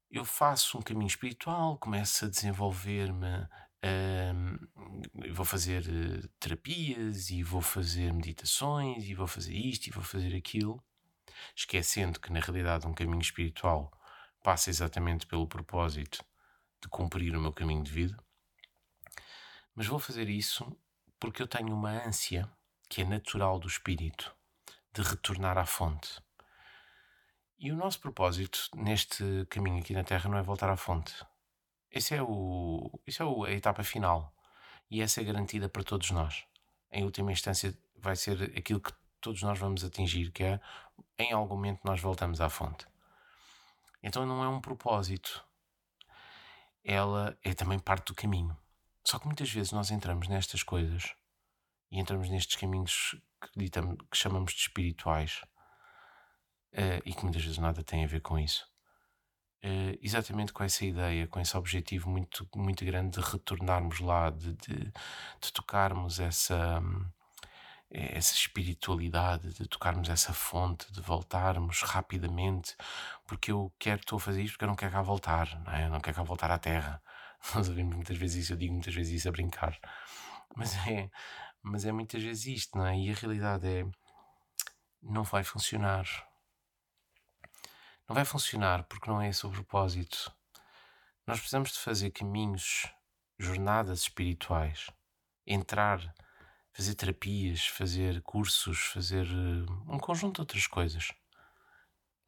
Eu 0.10 0.26
faço 0.26 0.80
um 0.80 0.82
caminho 0.82 1.10
espiritual, 1.10 1.78
começo 1.78 2.26
a 2.26 2.28
desenvolver-me, 2.28 3.48
um, 3.86 5.34
vou 5.34 5.46
fazer 5.46 5.84
uh, 5.84 6.28
terapias 6.40 7.30
e 7.30 7.44
vou 7.44 7.62
fazer 7.62 8.12
meditações 8.14 9.04
e 9.04 9.14
vou 9.14 9.28
fazer 9.28 9.54
isto 9.54 9.88
e 9.88 9.92
vou 9.92 10.04
fazer 10.04 10.36
aquilo, 10.36 10.84
esquecendo 11.56 12.20
que 12.20 12.32
na 12.32 12.40
realidade 12.40 12.88
um 12.88 12.94
caminho 12.94 13.22
espiritual 13.22 13.92
passa 14.42 14.70
exatamente 14.70 15.26
pelo 15.26 15.48
propósito 15.48 16.24
de 16.82 16.88
cumprir 16.90 17.36
o 17.36 17.42
meu 17.42 17.52
caminho 17.52 17.84
de 17.84 17.92
vida, 17.92 18.18
mas 19.74 19.88
vou 19.88 20.00
fazer 20.00 20.30
isso 20.30 20.76
porque 21.20 21.42
eu 21.42 21.48
tenho 21.48 21.74
uma 21.74 21.92
ânsia 22.06 22.50
que 22.90 23.02
é 23.02 23.06
natural 23.06 23.60
do 23.60 23.68
espírito 23.68 24.36
de 24.94 25.02
retornar 25.02 25.58
à 25.58 25.66
fonte. 25.66 26.22
E 27.58 27.72
o 27.72 27.76
nosso 27.76 28.00
propósito 28.00 28.70
neste 28.76 29.46
caminho 29.50 29.80
aqui 29.80 29.94
na 29.94 30.04
Terra 30.04 30.30
não 30.30 30.38
é 30.38 30.44
voltar 30.44 30.70
à 30.70 30.78
fonte. 30.78 31.14
Esse 31.96 32.14
é 32.14 32.22
o, 32.22 32.92
isso 33.08 33.24
é 33.46 33.52
a 33.52 33.54
etapa 33.54 33.82
final. 33.82 34.34
E 34.92 35.02
essa 35.02 35.22
é 35.22 35.24
garantida 35.24 35.70
para 35.70 35.82
todos 35.82 36.12
nós. 36.12 36.44
Em 36.92 37.06
última 37.06 37.32
instância, 37.32 37.74
vai 37.98 38.18
ser 38.18 38.54
aquilo 38.58 38.82
que 38.82 38.92
todos 39.22 39.42
nós 39.42 39.58
vamos 39.58 39.84
atingir, 39.84 40.32
que 40.32 40.44
é 40.44 40.60
em 41.18 41.32
algum 41.32 41.56
momento 41.56 41.80
nós 41.86 42.02
voltamos 42.02 42.42
à 42.42 42.50
fonte. 42.50 42.86
Então 44.04 44.26
não 44.26 44.44
é 44.44 44.48
um 44.50 44.60
propósito, 44.60 45.44
ela 46.84 47.36
é 47.44 47.54
também 47.54 47.80
parte 47.80 48.08
do 48.08 48.14
caminho. 48.14 48.56
Só 49.04 49.18
que 49.18 49.26
muitas 49.26 49.50
vezes 49.50 49.72
nós 49.72 49.90
entramos 49.90 50.28
nestas 50.28 50.62
coisas 50.62 51.16
e 51.90 52.00
entramos 52.00 52.30
nestes 52.30 52.58
caminhos 52.58 53.16
que, 53.42 53.50
ditamos, 53.58 53.98
que 54.12 54.18
chamamos 54.18 54.54
de 54.54 54.60
espirituais 54.60 55.42
uh, 56.74 57.02
e 57.06 57.14
que 57.14 57.24
muitas 57.24 57.42
vezes 57.42 57.58
nada 57.58 57.84
tem 57.84 58.04
a 58.04 58.08
ver 58.08 58.22
com 58.22 58.38
isso. 58.38 58.68
Uh, 59.66 59.98
exatamente 60.00 60.54
com 60.54 60.64
essa 60.64 60.86
ideia, 60.86 61.26
com 61.26 61.40
esse 61.40 61.58
objetivo 61.58 62.08
muito, 62.08 62.48
muito 62.56 62.86
grande 62.86 63.20
de 63.20 63.28
retornarmos 63.28 64.00
lá, 64.00 64.30
de, 64.30 64.54
de, 64.54 64.94
de 65.42 65.54
tocarmos 65.54 66.20
essa. 66.20 66.80
Um, 66.80 67.06
é 67.90 68.18
essa 68.18 68.34
espiritualidade, 68.34 69.54
de 69.54 69.68
tocarmos 69.68 70.10
essa 70.10 70.34
fonte, 70.34 70.92
de 70.92 71.02
voltarmos 71.02 71.82
rapidamente, 71.82 72.76
porque 73.26 73.52
eu 73.52 73.72
quero, 73.80 74.02
estou 74.02 74.18
a 74.18 74.20
fazer 74.20 74.44
isto 74.44 74.54
porque 74.54 74.66
eu 74.66 74.68
não 74.68 74.76
quero 74.76 74.92
cá 74.92 75.02
voltar, 75.02 75.60
não 75.64 75.74
é? 75.74 75.86
Eu 75.86 75.90
não 75.90 76.00
quero 76.02 76.16
cá 76.16 76.24
voltar 76.24 76.52
à 76.52 76.58
Terra. 76.60 77.02
Nós 77.56 77.70
ouvimos 77.70 77.96
muitas 77.96 78.18
vezes 78.18 78.44
isso, 78.44 78.54
eu 78.54 78.58
digo 78.58 78.74
muitas 78.74 78.94
vezes 78.94 79.14
isso 79.14 79.30
a 79.30 79.32
brincar. 79.32 79.80
Mas 80.56 80.76
é, 80.88 81.10
mas 81.62 81.86
é 81.86 81.92
muitas 81.92 82.22
vezes 82.22 82.46
isto, 82.46 82.78
não 82.78 82.86
é? 82.86 82.98
E 82.98 83.12
a 83.12 83.16
realidade 83.16 83.68
é, 83.68 83.86
não 85.02 85.24
vai 85.24 85.44
funcionar. 85.44 86.06
Não 88.08 88.16
vai 88.16 88.26
funcionar 88.26 88.84
porque 88.84 89.10
não 89.10 89.22
é 89.22 89.30
esse 89.30 89.46
o 89.46 89.52
propósito. 89.52 90.32
Nós 91.26 91.40
precisamos 91.40 91.72
de 91.72 91.80
fazer 91.80 92.12
caminhos, 92.12 92.88
jornadas 93.40 94.02
espirituais, 94.02 94.90
entrar 95.46 96.14
fazer 96.76 96.94
terapias, 96.94 97.66
fazer 97.68 98.22
cursos, 98.22 98.88
fazer 98.88 99.26
uh, 99.26 99.94
um 99.94 99.98
conjunto 99.98 100.36
de 100.36 100.42
outras 100.42 100.68
coisas. 100.68 101.14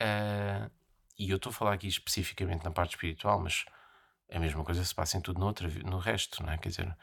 Uh, 0.01 0.71
e 1.19 1.29
eu 1.29 1.35
estou 1.35 1.49
a 1.49 1.53
falar 1.53 1.73
aqui 1.73 1.87
especificamente 1.87 2.63
na 2.63 2.71
parte 2.71 2.91
espiritual, 2.91 3.41
mas 3.41 3.65
a 4.31 4.39
mesma 4.39 4.63
coisa 4.63 4.85
se 4.85 4.95
passa 4.95 5.17
em 5.17 5.21
tudo 5.21 5.39
no 5.83 5.97
resto, 5.99 6.41
não 6.41 6.53
é? 6.53 6.57
Quer 6.57 6.69
dizer, 6.69 6.97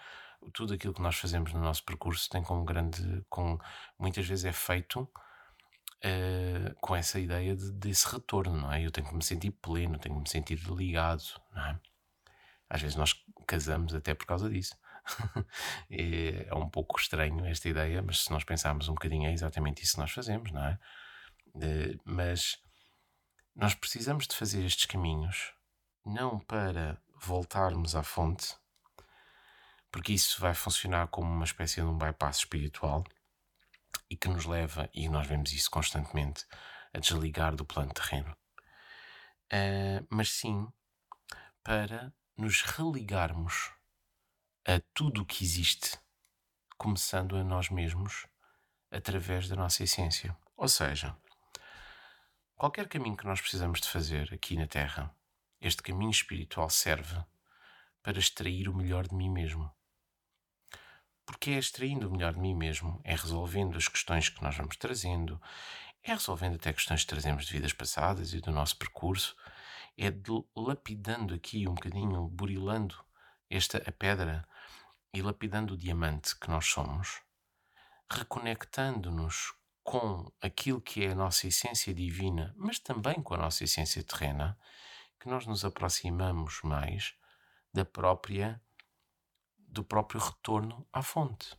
tudo 0.55 0.73
aquilo 0.73 0.95
que 0.95 1.03
nós 1.03 1.17
fazemos 1.17 1.53
no 1.53 1.61
nosso 1.61 1.85
percurso 1.85 2.31
tem 2.31 2.43
como 2.43 2.65
grande, 2.65 3.23
com, 3.29 3.59
muitas 3.99 4.27
vezes 4.27 4.47
é 4.47 4.53
feito 4.53 5.07
uh, 6.05 6.75
com 6.81 6.95
essa 6.95 7.19
ideia 7.19 7.57
de, 7.57 7.73
desse 7.73 8.07
retorno, 8.09 8.57
não 8.57 8.73
é? 8.73 8.85
Eu 8.85 8.91
tenho 8.91 9.09
que 9.09 9.15
me 9.15 9.25
sentir 9.25 9.51
pleno, 9.51 9.99
tenho 9.99 10.15
que 10.17 10.21
me 10.21 10.29
sentir 10.29 10.59
ligado, 10.71 11.25
não 11.55 11.67
é? 11.67 11.81
Às 12.69 12.83
vezes 12.83 12.97
nós 12.97 13.15
casamos 13.47 13.95
até 13.95 14.15
por 14.15 14.27
causa 14.27 14.49
disso. 14.49 14.77
é 15.91 16.55
um 16.55 16.69
pouco 16.69 16.99
estranho 16.99 17.45
esta 17.47 17.69
ideia, 17.69 18.03
mas 18.03 18.25
se 18.25 18.31
nós 18.31 18.45
pensarmos 18.45 18.89
um 18.89 18.95
bocadinho, 18.95 19.29
é 19.29 19.33
exatamente 19.33 19.83
isso 19.83 19.95
que 19.95 20.01
nós 20.01 20.11
fazemos, 20.11 20.51
não 20.51 20.65
é? 20.65 20.79
mas 22.05 22.59
nós 23.55 23.75
precisamos 23.75 24.27
de 24.27 24.35
fazer 24.35 24.65
estes 24.65 24.87
caminhos 24.87 25.53
não 26.05 26.39
para 26.41 27.01
voltarmos 27.21 27.95
à 27.95 28.03
fonte, 28.03 28.57
porque 29.91 30.13
isso 30.13 30.41
vai 30.41 30.53
funcionar 30.53 31.07
como 31.07 31.31
uma 31.31 31.45
espécie 31.45 31.77
de 31.77 31.87
um 31.87 31.97
bypass 31.97 32.39
espiritual 32.39 33.05
e 34.11 34.17
que 34.17 34.29
nos 34.29 34.45
leva, 34.45 34.89
e 34.95 35.09
nós 35.09 35.27
vemos 35.27 35.53
isso 35.53 35.71
constantemente, 35.71 36.45
a 36.93 36.99
desligar 36.99 37.55
do 37.57 37.65
plano 37.65 37.93
terreno. 37.93 38.37
uh, 39.53 40.07
mas 40.11 40.31
sim 40.31 40.67
para 41.63 42.13
nos 42.37 42.63
religarmos 42.63 43.73
a 44.67 44.81
tudo 44.93 45.23
o 45.23 45.27
que 45.27 45.45
existe, 45.45 45.99
começando 46.77 47.37
a 47.37 47.45
nós 47.45 47.71
mesmos 47.71 48.27
através 48.91 49.49
da 49.49 49.57
nossa 49.57 49.83
essência. 49.83 50.37
Ou 50.57 50.69
seja, 50.69 51.17
qualquer 52.55 52.89
caminho 52.89 53.17
que 53.17 53.27
nós 53.27 53.41
precisamos 53.41 53.81
de 53.81 53.89
fazer 53.89 54.33
aqui 54.33 54.57
na 54.57 54.67
Terra, 54.67 55.15
este 55.61 55.83
caminho 55.83 56.11
espiritual 56.11 56.69
serve 56.69 57.23
para 58.03 58.19
extrair 58.19 58.69
o 58.69 58.75
melhor 58.75 59.07
de 59.09 59.15
mim 59.15 59.31
mesmo. 59.31 59.71
Porque 61.45 61.57
é 61.57 61.59
extraindo 61.59 62.09
o 62.09 62.11
melhor 62.11 62.33
de 62.33 62.41
mim 62.41 62.55
mesmo, 62.55 62.99
é 63.05 63.15
resolvendo 63.15 63.77
as 63.77 63.87
questões 63.87 64.31
que 64.31 64.43
nós 64.43 64.57
vamos 64.57 64.79
trazendo, 64.79 65.39
é 66.03 66.15
resolvendo 66.15 66.55
até 66.55 66.73
questões 66.73 67.03
que 67.03 67.09
trazemos 67.09 67.45
de 67.45 67.53
vidas 67.53 67.75
passadas 67.75 68.33
e 68.33 68.41
do 68.41 68.51
nosso 68.51 68.79
percurso, 68.79 69.37
é 69.99 70.07
lapidando 70.57 71.35
aqui 71.35 71.69
um 71.69 71.75
bocadinho, 71.75 72.27
burilando 72.29 72.97
esta 73.51 73.77
a 73.87 73.93
pedra 73.93 74.49
e 75.13 75.21
lapidando 75.21 75.75
o 75.75 75.77
diamante 75.77 76.35
que 76.35 76.49
nós 76.49 76.65
somos, 76.65 77.21
reconectando-nos 78.11 79.53
com 79.83 80.33
aquilo 80.41 80.81
que 80.81 81.05
é 81.05 81.11
a 81.11 81.15
nossa 81.15 81.47
essência 81.47 81.93
divina, 81.93 82.55
mas 82.57 82.79
também 82.79 83.21
com 83.21 83.35
a 83.35 83.39
nossa 83.39 83.65
essência 83.65 84.03
terrena, 84.03 84.59
que 85.21 85.29
nós 85.29 85.45
nos 85.45 85.63
aproximamos 85.63 86.63
mais 86.63 87.15
da 87.71 87.85
própria 87.85 88.59
do 89.75 89.85
próprio 89.85 90.21
retorno 90.21 90.87
à 90.93 91.03
fonte. 91.03 91.57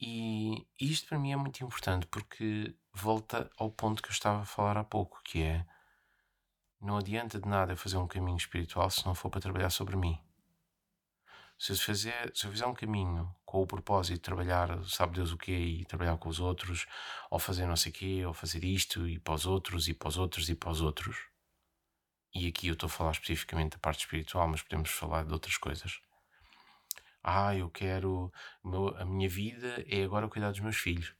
E 0.00 0.66
isto 0.80 1.08
para 1.08 1.18
mim 1.18 1.32
é 1.32 1.36
muito 1.36 1.62
importante 1.62 2.06
porque 2.08 2.74
volta 2.92 3.48
ao 3.56 3.70
ponto 3.70 4.02
que 4.02 4.08
eu 4.08 4.12
estava 4.12 4.42
a 4.42 4.44
falar 4.44 4.76
há 4.76 4.82
pouco, 4.82 5.20
que 5.22 5.42
é 5.42 5.64
não 6.80 6.96
adianta 6.96 7.38
de 7.38 7.48
nada 7.48 7.76
fazer 7.76 7.98
um 7.98 8.08
caminho 8.08 8.36
espiritual 8.36 8.90
se 8.90 9.06
não 9.06 9.14
for 9.14 9.30
para 9.30 9.40
trabalhar 9.40 9.70
sobre 9.70 9.94
mim. 9.94 10.18
Se 11.56 11.70
eu, 11.70 11.76
fizer, 11.76 12.32
se 12.34 12.44
eu 12.44 12.50
fizer 12.50 12.66
um 12.66 12.74
caminho 12.74 13.32
com 13.44 13.62
o 13.62 13.66
propósito 13.66 14.16
de 14.16 14.22
trabalhar, 14.22 14.82
sabe 14.84 15.14
Deus 15.14 15.30
o 15.30 15.38
quê, 15.38 15.52
e 15.52 15.84
trabalhar 15.84 16.16
com 16.18 16.28
os 16.28 16.40
outros, 16.40 16.86
ou 17.30 17.38
fazer 17.38 17.66
não 17.66 17.76
sei 17.76 17.92
o 17.92 17.94
quê, 17.94 18.26
ou 18.26 18.34
fazer 18.34 18.64
isto, 18.64 19.06
e 19.06 19.20
para 19.20 19.34
os 19.34 19.46
outros, 19.46 19.86
e 19.86 19.94
para 19.94 20.08
os 20.08 20.18
outros, 20.18 20.48
e 20.48 20.56
para 20.56 20.70
os 20.70 20.80
outros, 20.80 21.16
e 22.34 22.48
aqui 22.48 22.68
eu 22.68 22.72
estou 22.72 22.86
a 22.86 22.90
falar 22.90 23.10
especificamente 23.10 23.72
da 23.72 23.78
parte 23.78 24.00
espiritual, 24.00 24.48
mas 24.48 24.62
podemos 24.62 24.90
falar 24.90 25.24
de 25.24 25.32
outras 25.32 25.56
coisas. 25.58 26.00
Ah, 27.22 27.54
eu 27.54 27.70
quero. 27.70 28.32
a 28.98 29.04
minha 29.04 29.28
vida 29.28 29.84
é 29.88 30.02
agora 30.04 30.28
cuidar 30.28 30.50
dos 30.50 30.60
meus 30.60 30.76
filhos. 30.76 31.14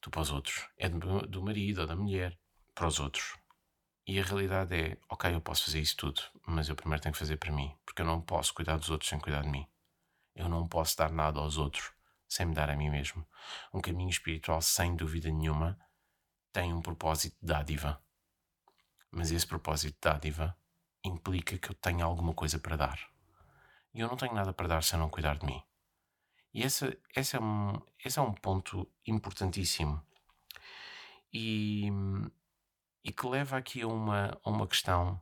Tu 0.00 0.10
para 0.10 0.20
os 0.20 0.30
outros. 0.30 0.68
É 0.76 0.88
do, 0.88 1.26
do 1.26 1.42
marido 1.42 1.82
ou 1.82 1.86
da 1.86 1.96
mulher. 1.96 2.38
Para 2.74 2.86
os 2.86 3.00
outros. 3.00 3.36
E 4.06 4.20
a 4.20 4.24
realidade 4.24 4.74
é: 4.74 4.98
ok, 5.08 5.34
eu 5.34 5.40
posso 5.40 5.64
fazer 5.64 5.80
isso 5.80 5.96
tudo, 5.96 6.22
mas 6.46 6.68
eu 6.68 6.76
primeiro 6.76 7.02
tenho 7.02 7.12
que 7.12 7.18
fazer 7.18 7.36
para 7.36 7.52
mim. 7.52 7.74
Porque 7.84 8.02
eu 8.02 8.06
não 8.06 8.20
posso 8.20 8.54
cuidar 8.54 8.76
dos 8.76 8.90
outros 8.90 9.08
sem 9.08 9.18
cuidar 9.18 9.42
de 9.42 9.48
mim. 9.48 9.66
Eu 10.34 10.48
não 10.48 10.68
posso 10.68 10.96
dar 10.96 11.10
nada 11.10 11.40
aos 11.40 11.56
outros 11.56 11.92
sem 12.28 12.46
me 12.46 12.54
dar 12.54 12.68
a 12.70 12.76
mim 12.76 12.90
mesmo. 12.90 13.26
Um 13.72 13.80
caminho 13.80 14.10
espiritual, 14.10 14.60
sem 14.60 14.96
dúvida 14.96 15.30
nenhuma, 15.30 15.78
tem 16.52 16.74
um 16.74 16.82
propósito 16.82 17.36
de 17.40 17.46
dádiva 17.46 18.02
mas 19.16 19.30
esse 19.30 19.46
propósito 19.46 19.94
de 19.94 20.00
dádiva 20.00 20.54
implica 21.02 21.56
que 21.56 21.70
eu 21.70 21.74
tenha 21.74 22.04
alguma 22.04 22.34
coisa 22.34 22.58
para 22.58 22.76
dar. 22.76 23.15
E 23.96 24.00
eu 24.00 24.08
não 24.08 24.16
tenho 24.16 24.34
nada 24.34 24.52
para 24.52 24.68
dar 24.68 24.82
se 24.82 24.94
eu 24.94 24.98
não 24.98 25.08
cuidar 25.08 25.38
de 25.38 25.46
mim. 25.46 25.62
E 26.52 26.62
esse, 26.62 26.98
esse, 27.16 27.34
é, 27.34 27.40
um, 27.40 27.80
esse 28.04 28.18
é 28.18 28.22
um 28.22 28.34
ponto 28.34 28.86
importantíssimo. 29.06 30.04
E, 31.32 31.88
e 33.02 33.10
que 33.10 33.26
leva 33.26 33.56
aqui 33.56 33.80
a 33.80 33.86
uma, 33.86 34.38
a 34.44 34.50
uma 34.50 34.68
questão 34.68 35.18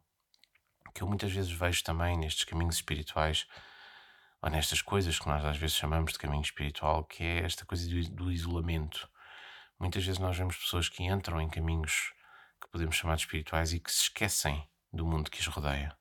que 0.92 1.04
eu 1.04 1.06
muitas 1.06 1.30
vezes 1.30 1.52
vejo 1.52 1.84
também 1.84 2.18
nestes 2.18 2.42
caminhos 2.42 2.74
espirituais, 2.74 3.46
ou 4.42 4.50
nestas 4.50 4.82
coisas 4.82 5.20
que 5.20 5.28
nós 5.28 5.44
às 5.44 5.56
vezes 5.56 5.76
chamamos 5.76 6.12
de 6.12 6.18
caminho 6.18 6.42
espiritual, 6.42 7.04
que 7.04 7.22
é 7.22 7.44
esta 7.44 7.64
coisa 7.64 7.88
do, 7.88 8.10
do 8.10 8.32
isolamento. 8.32 9.08
Muitas 9.78 10.04
vezes 10.04 10.18
nós 10.18 10.36
vemos 10.36 10.56
pessoas 10.56 10.88
que 10.88 11.04
entram 11.04 11.40
em 11.40 11.48
caminhos 11.48 12.12
que 12.60 12.68
podemos 12.72 12.96
chamar 12.96 13.14
de 13.14 13.22
espirituais 13.22 13.72
e 13.72 13.78
que 13.78 13.92
se 13.92 14.02
esquecem 14.02 14.68
do 14.92 15.06
mundo 15.06 15.30
que 15.30 15.38
os 15.38 15.46
rodeia. 15.46 15.96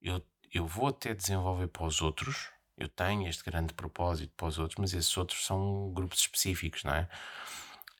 Eu, 0.00 0.24
eu 0.52 0.66
vou 0.66 0.88
até 0.88 1.14
desenvolver 1.14 1.68
para 1.68 1.84
os 1.84 2.00
outros, 2.02 2.50
eu 2.76 2.88
tenho 2.88 3.28
este 3.28 3.44
grande 3.44 3.74
propósito 3.74 4.32
para 4.36 4.48
os 4.48 4.58
outros, 4.58 4.78
mas 4.78 4.94
esses 4.94 5.16
outros 5.16 5.44
são 5.44 5.92
grupos 5.92 6.20
específicos, 6.20 6.82
não 6.84 6.94
é? 6.94 7.08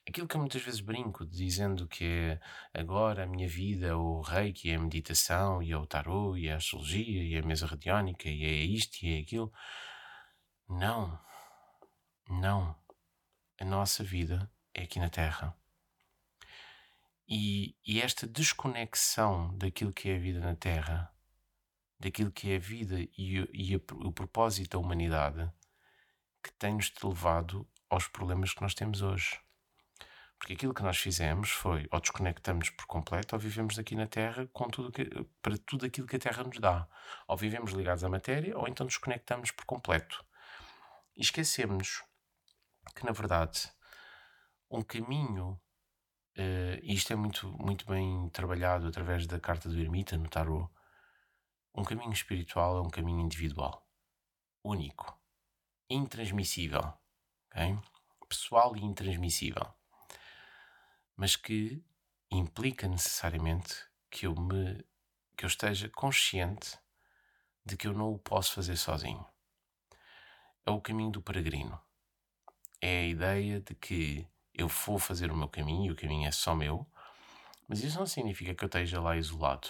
Aquilo 0.07 0.27
que 0.27 0.35
eu 0.35 0.39
muitas 0.39 0.61
vezes 0.63 0.81
brinco, 0.81 1.25
dizendo 1.25 1.87
que 1.87 2.03
é 2.03 2.39
agora 2.73 3.23
a 3.23 3.27
minha 3.27 3.47
vida 3.47 3.95
o 3.97 4.21
reiki, 4.21 4.71
é 4.71 4.75
a 4.75 4.79
meditação, 4.79 5.61
e 5.61 5.71
é 5.71 5.77
o 5.77 5.85
tarô, 5.85 6.35
e 6.35 6.47
é 6.47 6.53
a 6.53 6.57
astrologia, 6.57 7.23
e 7.23 7.35
é 7.35 7.39
a 7.39 7.45
mesa 7.45 7.67
radiónica, 7.67 8.27
e 8.27 8.43
é 8.43 8.51
isto, 8.65 9.03
e 9.03 9.17
é 9.17 9.21
aquilo. 9.21 9.53
Não. 10.67 11.19
Não. 12.27 12.75
A 13.59 13.65
nossa 13.65 14.03
vida 14.03 14.51
é 14.73 14.83
aqui 14.83 14.99
na 14.99 15.09
Terra. 15.09 15.55
E, 17.27 17.77
e 17.85 18.01
esta 18.01 18.27
desconexão 18.27 19.55
daquilo 19.57 19.93
que 19.93 20.09
é 20.09 20.15
a 20.15 20.19
vida 20.19 20.39
na 20.39 20.55
Terra, 20.55 21.13
daquilo 22.01 22.31
que 22.31 22.51
é 22.51 22.55
a 22.55 22.59
vida 22.59 22.99
e, 22.99 23.47
e 23.53 23.75
a, 23.75 23.77
o 23.93 24.11
propósito 24.11 24.71
da 24.71 24.79
humanidade, 24.79 25.51
que 26.43 26.51
tem-nos 26.53 26.91
levado 27.03 27.67
aos 27.89 28.07
problemas 28.07 28.53
que 28.53 28.61
nós 28.61 28.73
temos 28.73 29.01
hoje. 29.01 29.39
Porque 30.37 30.53
aquilo 30.53 30.73
que 30.73 30.81
nós 30.81 30.97
fizemos 30.97 31.51
foi 31.51 31.87
ou 31.91 31.99
desconectamos 31.99 32.71
por 32.71 32.87
completo 32.87 33.35
ou 33.35 33.39
vivemos 33.39 33.77
aqui 33.77 33.95
na 33.95 34.07
Terra 34.07 34.47
com 34.51 34.67
tudo 34.67 34.91
que, 34.91 35.05
para 35.39 35.55
tudo 35.59 35.85
aquilo 35.85 36.07
que 36.07 36.15
a 36.15 36.19
Terra 36.19 36.43
nos 36.43 36.57
dá. 36.57 36.87
Ou 37.27 37.37
vivemos 37.37 37.71
ligados 37.73 38.03
à 38.03 38.09
matéria 38.09 38.57
ou 38.57 38.67
então 38.67 38.87
desconectamos 38.87 39.51
por 39.51 39.65
completo. 39.65 40.25
E 41.15 41.21
esquecemos 41.21 42.03
que, 42.95 43.05
na 43.05 43.11
verdade, 43.11 43.71
um 44.69 44.81
caminho 44.81 45.61
Uh, 46.37 46.79
isto 46.83 47.11
é 47.11 47.15
muito, 47.15 47.51
muito 47.59 47.85
bem 47.85 48.29
trabalhado 48.29 48.87
através 48.87 49.27
da 49.27 49.37
carta 49.37 49.67
do 49.67 49.77
ermita 49.77 50.17
no 50.17 50.29
tarot. 50.29 50.69
Um 51.73 51.83
caminho 51.83 52.11
espiritual 52.11 52.77
é 52.77 52.81
um 52.81 52.89
caminho 52.89 53.21
individual, 53.21 53.87
único, 54.63 55.17
intransmissível, 55.89 56.93
okay? 57.49 57.77
pessoal 58.27 58.75
e 58.77 58.83
intransmissível, 58.83 59.73
mas 61.15 61.35
que 61.35 61.83
implica 62.29 62.87
necessariamente 62.87 63.75
que 64.09 64.25
eu 64.25 64.35
me 64.35 64.85
que 65.35 65.45
eu 65.45 65.47
esteja 65.47 65.89
consciente 65.89 66.77
de 67.65 67.75
que 67.75 67.87
eu 67.87 67.93
não 67.93 68.13
o 68.13 68.19
posso 68.19 68.53
fazer 68.53 68.75
sozinho. 68.75 69.25
É 70.65 70.71
o 70.71 70.79
caminho 70.79 71.11
do 71.11 71.21
peregrino. 71.21 71.79
É 72.79 72.99
a 72.99 73.07
ideia 73.07 73.59
de 73.59 73.73
que 73.73 74.27
eu 74.53 74.67
vou 74.67 74.99
fazer 74.99 75.31
o 75.31 75.35
meu 75.35 75.47
caminho 75.47 75.87
e 75.87 75.91
o 75.91 75.95
caminho 75.95 76.27
é 76.27 76.31
só 76.31 76.53
meu, 76.53 76.85
mas 77.67 77.83
isso 77.83 77.97
não 77.97 78.05
significa 78.05 78.53
que 78.53 78.63
eu 78.63 78.67
esteja 78.67 79.01
lá 79.01 79.17
isolado. 79.17 79.69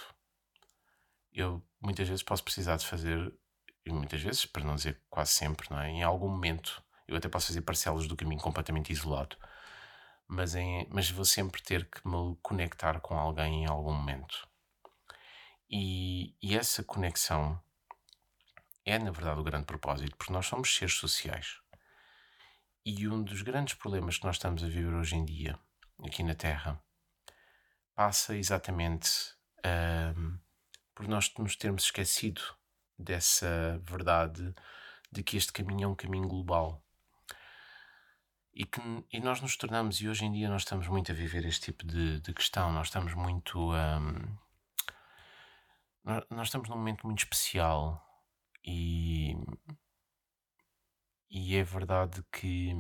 Eu 1.34 1.64
muitas 1.82 2.08
vezes 2.08 2.24
posso 2.24 2.44
precisar 2.44 2.78
de 2.78 2.86
fazer, 2.86 3.34
e 3.86 3.92
muitas 3.92 4.22
vezes, 4.22 4.46
para 4.46 4.64
não 4.64 4.76
dizer 4.76 5.02
quase 5.10 5.32
sempre, 5.32 5.70
não 5.70 5.80
é? 5.80 5.90
em 5.90 6.04
algum 6.04 6.30
momento, 6.30 6.84
eu 7.08 7.16
até 7.18 7.30
posso 7.30 7.48
fazer 7.48 7.62
parcelas 7.62 8.08
do 8.08 8.16
caminho 8.16 8.42
completamente 8.42 8.92
isolado, 8.92 9.38
mas, 10.28 10.56
em, 10.56 10.88
mas 10.90 11.10
vou 11.10 11.26
sempre 11.26 11.62
ter 11.62 11.90
que 11.90 12.08
me 12.08 12.38
conectar 12.42 13.00
com 13.02 13.18
alguém 13.18 13.64
em 13.64 13.68
algum 13.68 13.94
momento. 13.94 14.48
E, 15.70 16.36
e 16.42 16.58
essa 16.58 16.84
conexão 16.84 17.62
é, 18.86 18.98
na 18.98 19.12
verdade, 19.12 19.40
o 19.40 19.44
grande 19.44 19.66
propósito, 19.66 20.16
porque 20.18 20.34
nós 20.34 20.46
somos 20.46 20.76
seres 20.76 20.96
sociais. 20.96 21.60
E 22.86 23.08
um 23.08 23.24
dos 23.24 23.42
grandes 23.42 23.76
problemas 23.76 24.18
que 24.18 24.26
nós 24.26 24.36
estamos 24.36 24.64
a 24.64 24.68
viver 24.68 24.94
hoje 24.94 25.16
em 25.16 25.24
dia, 25.24 25.58
aqui 26.04 26.24
na 26.24 26.34
Terra, 26.34 26.82
passa 27.94 28.36
exatamente 28.36 29.10
uh, 29.60 30.40
por 30.96 31.08
nós 31.08 31.34
nos 31.38 31.56
termos 31.56 31.84
esquecido 31.84 32.42
dessa 32.98 33.80
verdade 33.84 34.54
de 35.12 35.24
que 35.24 35.38
este 35.38 35.52
caminho 35.52 35.86
é 35.86 35.88
um 35.88 35.96
caminho 35.96 36.28
global. 36.28 36.84
E, 38.54 38.66
que, 38.66 38.82
e 39.12 39.20
nós 39.20 39.42
nos 39.42 39.56
tornamos, 39.56 40.02
e 40.02 40.10
hoje 40.10 40.26
em 40.26 40.32
dia 40.32 40.50
nós 40.50 40.64
estamos 40.64 40.88
muito 40.88 41.12
a 41.12 41.16
viver 41.16 41.46
este 41.46 41.72
tipo 41.72 41.86
de, 41.86 42.20
de 42.20 42.34
questão, 42.34 42.72
nós 42.72 42.88
estamos 42.88 43.14
muito. 43.14 43.74
Um, 43.74 44.38
nós, 46.30 46.48
estamos 46.48 46.68
num 46.68 46.76
momento 46.76 47.06
muito 47.06 47.20
especial 47.20 48.04
e 48.66 49.36
e 51.30 51.56
é 51.56 51.64
verdade 51.64 52.24
que 52.32 52.76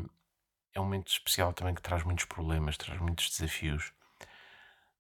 é 0.74 0.80
um 0.80 0.84
momento 0.84 1.08
especial 1.08 1.54
também 1.54 1.74
que 1.74 1.82
traz 1.82 2.04
muitos 2.04 2.26
problemas, 2.26 2.78
traz 2.78 3.00
muitos 3.00 3.30
desafios, 3.30 3.94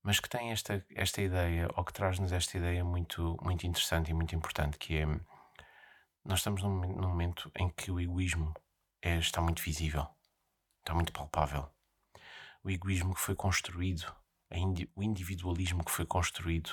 mas 0.03 0.19
que 0.19 0.29
tem 0.29 0.51
esta, 0.51 0.85
esta 0.95 1.21
ideia, 1.21 1.67
ou 1.75 1.83
que 1.83 1.93
traz-nos 1.93 2.31
esta 2.31 2.57
ideia 2.57 2.83
muito, 2.83 3.37
muito 3.41 3.65
interessante 3.67 4.09
e 4.09 4.13
muito 4.13 4.35
importante, 4.35 4.77
que 4.77 4.97
é 4.97 5.05
nós 6.23 6.39
estamos 6.39 6.61
num, 6.61 6.79
num 6.79 7.09
momento 7.09 7.51
em 7.55 7.69
que 7.69 7.91
o 7.91 7.99
egoísmo 7.99 8.53
é, 9.01 9.17
está 9.17 9.41
muito 9.41 9.61
visível, 9.61 10.07
está 10.79 10.93
muito 10.93 11.11
palpável. 11.11 11.69
O 12.63 12.69
egoísmo 12.69 13.13
que 13.13 13.21
foi 13.21 13.35
construído 13.35 14.15
indi 14.57 14.89
o 14.95 15.03
individualismo 15.03 15.83
que 15.83 15.91
foi 15.91 16.05
construído 16.05 16.71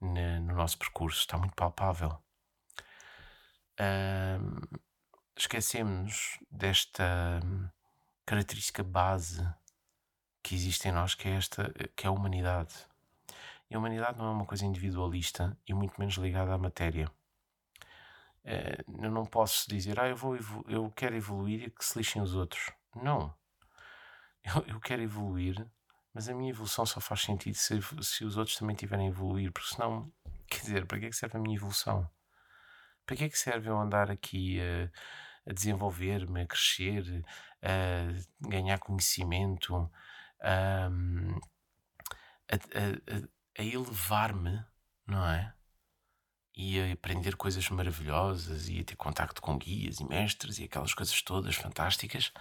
no 0.00 0.54
nosso 0.54 0.78
percurso 0.78 1.20
está 1.20 1.38
muito 1.38 1.54
palpável. 1.54 2.18
Uh, 3.78 4.80
esquecemos 5.36 6.38
desta 6.50 7.40
característica 8.26 8.82
base 8.82 9.42
que 10.52 10.56
existe 10.56 10.86
em 10.86 10.92
nós, 10.92 11.14
que 11.14 11.28
é 11.28 11.32
esta, 11.32 11.72
que 11.96 12.06
é 12.06 12.08
a 12.08 12.12
humanidade. 12.12 12.74
E 13.70 13.74
a 13.74 13.78
humanidade 13.78 14.18
não 14.18 14.26
é 14.26 14.30
uma 14.32 14.44
coisa 14.44 14.66
individualista 14.66 15.56
e 15.66 15.72
muito 15.72 15.98
menos 15.98 16.16
ligada 16.16 16.52
à 16.52 16.58
matéria. 16.58 17.10
Uh, 18.44 19.02
eu 19.02 19.10
não 19.10 19.24
posso 19.24 19.66
dizer, 19.66 19.98
ah, 19.98 20.06
eu, 20.06 20.14
vou 20.14 20.36
eu 20.68 20.90
quero 20.90 21.16
evoluir 21.16 21.62
e 21.62 21.70
que 21.70 21.82
se 21.82 21.96
lixem 21.96 22.20
os 22.20 22.34
outros. 22.34 22.70
Não. 22.94 23.34
Eu, 24.44 24.74
eu 24.74 24.80
quero 24.80 25.00
evoluir, 25.00 25.64
mas 26.12 26.28
a 26.28 26.34
minha 26.34 26.50
evolução 26.50 26.84
só 26.84 27.00
faz 27.00 27.20
sentido 27.20 27.54
se, 27.54 27.80
se 28.02 28.24
os 28.24 28.36
outros 28.36 28.56
também 28.56 28.74
tiverem 28.74 29.06
a 29.06 29.08
evoluir, 29.08 29.52
porque 29.52 29.72
senão, 29.72 30.12
quer 30.50 30.62
dizer, 30.62 30.84
para 30.84 30.98
que 30.98 31.06
é 31.06 31.08
que 31.10 31.14
serve 31.14 31.38
a 31.38 31.40
minha 31.40 31.54
evolução? 31.54 32.10
Para 33.06 33.16
que 33.16 33.22
é 33.22 33.28
que 33.28 33.38
serve 33.38 33.70
eu 33.70 33.78
andar 33.78 34.10
aqui 34.10 34.60
a, 34.60 34.90
a 35.48 35.52
desenvolver-me, 35.54 36.42
a 36.42 36.46
crescer, 36.46 37.24
a 37.62 38.48
ganhar 38.48 38.80
conhecimento, 38.80 39.88
a, 40.42 40.88
a, 42.50 43.60
a 43.60 43.64
elevar-me, 43.64 44.64
não 45.06 45.26
é? 45.26 45.54
E 46.54 46.80
a 46.80 46.92
aprender 46.92 47.36
coisas 47.36 47.68
maravilhosas 47.70 48.68
e 48.68 48.80
a 48.80 48.84
ter 48.84 48.96
contacto 48.96 49.40
com 49.40 49.56
guias 49.56 50.00
e 50.00 50.04
mestres 50.04 50.58
e 50.58 50.64
aquelas 50.64 50.92
coisas 50.92 51.22
todas 51.22 51.54
fantásticas, 51.54 52.32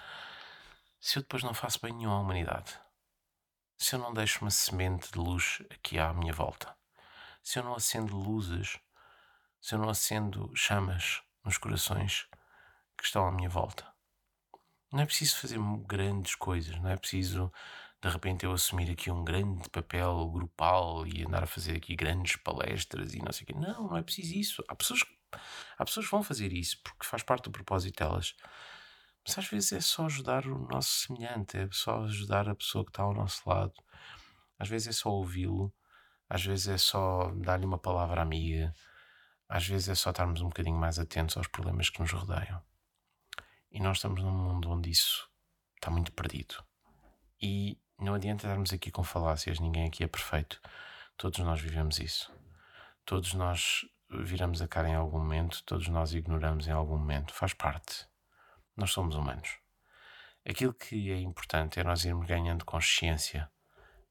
se 0.99 1.17
eu 1.17 1.21
depois 1.23 1.43
não 1.43 1.53
faço 1.53 1.79
bem 1.81 1.93
nenhum 1.93 2.11
à 2.11 2.19
humanidade, 2.19 2.77
se 3.77 3.95
eu 3.95 3.99
não 3.99 4.13
deixo 4.13 4.41
uma 4.41 4.51
semente 4.51 5.11
de 5.11 5.17
luz 5.17 5.61
aqui 5.69 5.97
à 5.97 6.13
minha 6.13 6.33
volta, 6.33 6.75
se 7.41 7.57
eu 7.57 7.63
não 7.63 7.75
acendo 7.75 8.15
luzes 8.15 8.79
se 9.61 9.75
eu 9.75 9.79
não 9.79 9.89
acendo 9.89 10.51
chamas 10.55 11.21
nos 11.45 11.57
corações 11.57 12.27
que 12.97 13.05
estão 13.05 13.27
à 13.27 13.31
minha 13.31 13.47
volta. 13.47 13.87
Não 14.91 15.01
é 15.01 15.05
preciso 15.05 15.37
fazer 15.37 15.59
grandes 15.85 16.33
coisas, 16.35 16.75
não 16.81 16.89
é 16.89 16.97
preciso 16.97 17.53
de 18.01 18.09
repente 18.09 18.45
eu 18.45 18.51
assumir 18.51 18.89
aqui 18.89 19.11
um 19.11 19.23
grande 19.23 19.69
papel 19.69 20.27
grupal 20.29 21.05
e 21.05 21.23
andar 21.23 21.43
a 21.43 21.47
fazer 21.47 21.77
aqui 21.77 21.95
grandes 21.95 22.35
palestras 22.35 23.13
e 23.13 23.19
não 23.19 23.31
sei 23.31 23.43
o 23.43 23.47
quê. 23.47 23.53
Não, 23.53 23.89
não 23.89 23.97
é 23.97 24.01
preciso 24.01 24.33
isso. 24.33 24.63
Há 24.67 24.75
pessoas, 24.75 25.01
há 25.77 25.85
pessoas 25.85 26.07
que 26.07 26.11
vão 26.11 26.23
fazer 26.23 26.51
isso 26.51 26.81
porque 26.83 27.05
faz 27.05 27.21
parte 27.21 27.43
do 27.43 27.51
propósito 27.51 28.03
delas. 28.03 28.35
Mas 29.25 29.37
às 29.37 29.47
vezes 29.47 29.71
é 29.73 29.81
só 29.81 30.05
ajudar 30.07 30.47
o 30.47 30.67
nosso 30.67 30.89
semelhante, 31.05 31.57
é 31.57 31.69
só 31.71 32.03
ajudar 32.03 32.49
a 32.49 32.55
pessoa 32.55 32.83
que 32.83 32.89
está 32.89 33.03
ao 33.03 33.13
nosso 33.13 33.47
lado. 33.47 33.73
Às 34.57 34.67
vezes 34.67 34.87
é 34.87 34.91
só 34.91 35.09
ouvi-lo, 35.09 35.71
às 36.27 36.43
vezes 36.43 36.67
é 36.67 36.77
só 36.79 37.31
dar-lhe 37.35 37.65
uma 37.65 37.77
palavra 37.77 38.21
amiga, 38.21 38.73
às 39.47 39.67
vezes 39.67 39.89
é 39.89 39.95
só 39.95 40.09
estarmos 40.09 40.41
um 40.41 40.47
bocadinho 40.47 40.77
mais 40.77 40.97
atentos 40.97 41.37
aos 41.37 41.47
problemas 41.47 41.89
que 41.89 41.99
nos 41.99 42.11
rodeiam. 42.11 42.63
E 43.71 43.79
nós 43.79 43.97
estamos 43.97 44.23
num 44.23 44.31
mundo 44.31 44.71
onde 44.71 44.89
isso 44.89 45.29
está 45.75 45.91
muito 45.91 46.11
perdido. 46.13 46.55
E 47.39 47.77
não 48.01 48.15
adianta 48.15 48.47
estarmos 48.47 48.73
aqui 48.73 48.89
com 48.91 49.03
falácias, 49.03 49.59
ninguém 49.59 49.85
aqui 49.85 50.03
é 50.03 50.07
perfeito. 50.07 50.59
Todos 51.17 51.39
nós 51.39 51.61
vivemos 51.61 51.99
isso. 51.99 52.33
Todos 53.05 53.33
nós 53.33 53.85
viramos 54.09 54.61
a 54.61 54.67
cara 54.67 54.89
em 54.89 54.95
algum 54.95 55.19
momento, 55.19 55.63
todos 55.63 55.87
nós 55.87 56.13
ignoramos 56.13 56.67
em 56.67 56.71
algum 56.71 56.97
momento. 56.97 57.33
Faz 57.33 57.53
parte. 57.53 58.07
Nós 58.75 58.91
somos 58.91 59.15
humanos. 59.15 59.57
Aquilo 60.43 60.73
que 60.73 61.11
é 61.11 61.19
importante 61.19 61.79
é 61.79 61.83
nós 61.83 62.03
irmos 62.03 62.25
ganhando 62.25 62.65
consciência 62.65 63.49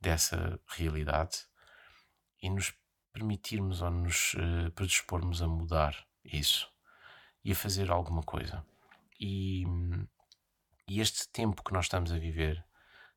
dessa 0.01 0.59
realidade 0.68 1.47
e 2.41 2.49
nos 2.49 2.72
permitirmos 3.12 3.82
ou 3.82 3.91
nos 3.91 4.34
uh, 4.34 4.70
predispormos 4.74 5.43
a 5.43 5.49
mudar 5.49 6.07
isso 6.24 6.72
e 7.45 7.53
a 7.53 7.57
fazer 7.57 7.91
alguma 7.91 8.22
coisa. 8.22 8.64
E, 9.18 9.64
e, 10.88 11.01
este 11.01 11.28
tempo 11.28 11.62
que 11.62 11.72
nós 11.72 11.86
estamos 11.86 12.12
a 12.12 12.18
viver 12.18 12.64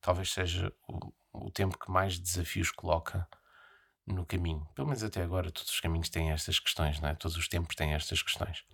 talvez 0.04 0.32
seja 0.32 0.72
o, 0.88 1.14
o, 1.32 1.50
tempo 1.50 1.80
que 1.80 1.90
mais 1.90 2.20
desafios 2.20 2.70
coloca 2.70 3.28
no 4.06 4.26
caminho. 4.26 4.68
Pelo 4.76 4.88
menos 4.88 5.02
até 5.02 5.24
agora, 5.24 5.50
todos 5.50 5.72
os 5.72 5.80
caminhos 5.80 6.10
têm 6.10 6.32
estas 6.32 6.60
questões, 6.60 7.00
não 7.00 7.10
é? 7.10 7.16
todos 7.16 7.38
os 7.38 7.48
tempos 7.48 7.76
têm 7.76 7.94
estas 7.94 8.22
questões. 8.22 8.66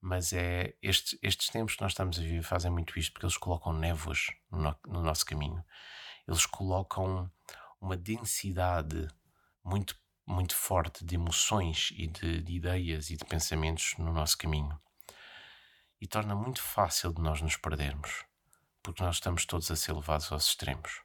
Mas 0.00 0.32
é 0.32 0.74
estes, 0.82 1.18
estes 1.22 1.48
tempos 1.48 1.76
que 1.76 1.82
nós 1.82 1.92
estamos 1.92 2.18
a 2.18 2.22
viver 2.22 2.42
fazem 2.42 2.70
muito 2.70 2.98
isto 2.98 3.12
porque 3.12 3.26
eles 3.26 3.36
colocam 3.36 3.72
névoas 3.74 4.28
no, 4.50 4.74
no 4.86 5.02
nosso 5.02 5.26
caminho. 5.26 5.62
Eles 6.26 6.46
colocam 6.46 7.30
uma 7.80 7.96
densidade 7.96 9.06
muito 9.62 9.94
muito 10.26 10.54
forte 10.54 11.06
de 11.06 11.14
emoções 11.14 11.90
e 11.96 12.06
de, 12.06 12.42
de, 12.42 12.52
ideias 12.52 13.08
e 13.08 13.16
de 13.16 13.24
pensamentos 13.24 13.94
no 13.96 14.12
nosso 14.12 14.36
caminho. 14.36 14.78
E 15.98 16.06
torna 16.06 16.34
muito 16.34 16.60
fácil 16.60 17.14
de 17.14 17.22
nós 17.22 17.40
nos 17.40 17.56
perdermos, 17.56 18.26
porque 18.82 19.02
nós 19.02 19.16
estamos 19.16 19.44
todos 19.44 19.70
a 19.70 19.76
ser 19.76 19.92
levados 19.92 20.30
aos 20.32 20.48
extremos. 20.48 21.02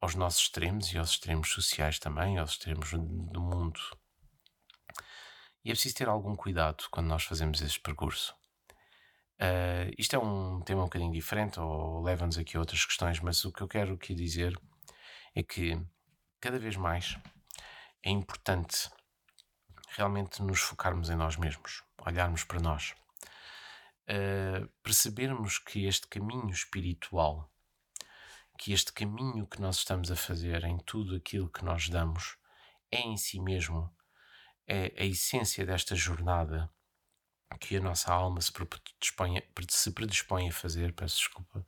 Aos 0.00 0.14
nossos 0.14 0.42
extremos 0.42 0.92
e 0.92 0.98
aos 0.98 1.10
extremos 1.10 1.50
sociais 1.50 1.98
também, 1.98 2.38
aos 2.38 2.52
extremos 2.52 2.92
do 2.92 3.40
mundo. 3.40 3.80
E 5.64 5.70
é 5.70 5.74
preciso 5.74 5.96
ter 5.96 6.08
algum 6.08 6.36
cuidado 6.36 6.84
quando 6.90 7.08
nós 7.08 7.24
fazemos 7.24 7.60
este 7.60 7.80
percurso. 7.80 8.34
Uh, 9.40 9.92
isto 9.96 10.16
é 10.16 10.18
um 10.18 10.60
tema 10.62 10.82
um 10.82 10.84
bocadinho 10.84 11.12
diferente, 11.12 11.60
ou 11.60 12.02
leva-nos 12.02 12.38
aqui 12.38 12.56
a 12.56 12.60
outras 12.60 12.84
questões, 12.84 13.20
mas 13.20 13.44
o 13.44 13.52
que 13.52 13.62
eu 13.62 13.68
quero 13.68 13.94
aqui 13.94 14.14
dizer 14.14 14.58
é 15.34 15.42
que 15.42 15.80
cada 16.40 16.58
vez 16.58 16.76
mais 16.76 17.16
é 18.02 18.10
importante 18.10 18.90
realmente 19.90 20.42
nos 20.42 20.60
focarmos 20.60 21.10
em 21.10 21.16
nós 21.16 21.36
mesmos, 21.36 21.82
olharmos 22.04 22.44
para 22.44 22.60
nós, 22.60 22.94
uh, 24.08 24.68
percebermos 24.82 25.58
que 25.58 25.86
este 25.86 26.06
caminho 26.06 26.50
espiritual, 26.50 27.52
que 28.58 28.72
este 28.72 28.92
caminho 28.92 29.46
que 29.46 29.60
nós 29.60 29.76
estamos 29.76 30.10
a 30.10 30.16
fazer 30.16 30.64
em 30.64 30.78
tudo 30.78 31.14
aquilo 31.14 31.50
que 31.50 31.64
nós 31.64 31.88
damos, 31.88 32.36
é 32.90 33.00
em 33.00 33.16
si 33.16 33.40
mesmo 33.40 33.94
é 34.66 34.92
a 34.98 35.04
essência 35.04 35.64
desta 35.64 35.96
jornada 35.96 36.70
que 37.60 37.76
a 37.76 37.80
nossa 37.80 38.12
alma 38.12 38.40
se 38.40 38.52
predispõe, 38.52 39.42
se 39.68 39.90
predispõe 39.92 40.48
a 40.48 40.52
fazer, 40.52 40.92
peço 40.92 41.16
desculpa, 41.16 41.64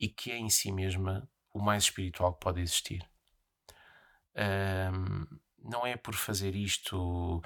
e 0.00 0.08
que 0.08 0.32
é 0.32 0.36
em 0.36 0.50
si 0.50 0.72
mesma 0.72 1.28
o 1.52 1.60
mais 1.60 1.84
espiritual 1.84 2.34
que 2.34 2.40
pode 2.40 2.60
existir. 2.60 3.08
Um, 4.34 5.26
não 5.64 5.86
é 5.86 5.96
por 5.96 6.14
fazer 6.14 6.54
isto, 6.54 7.42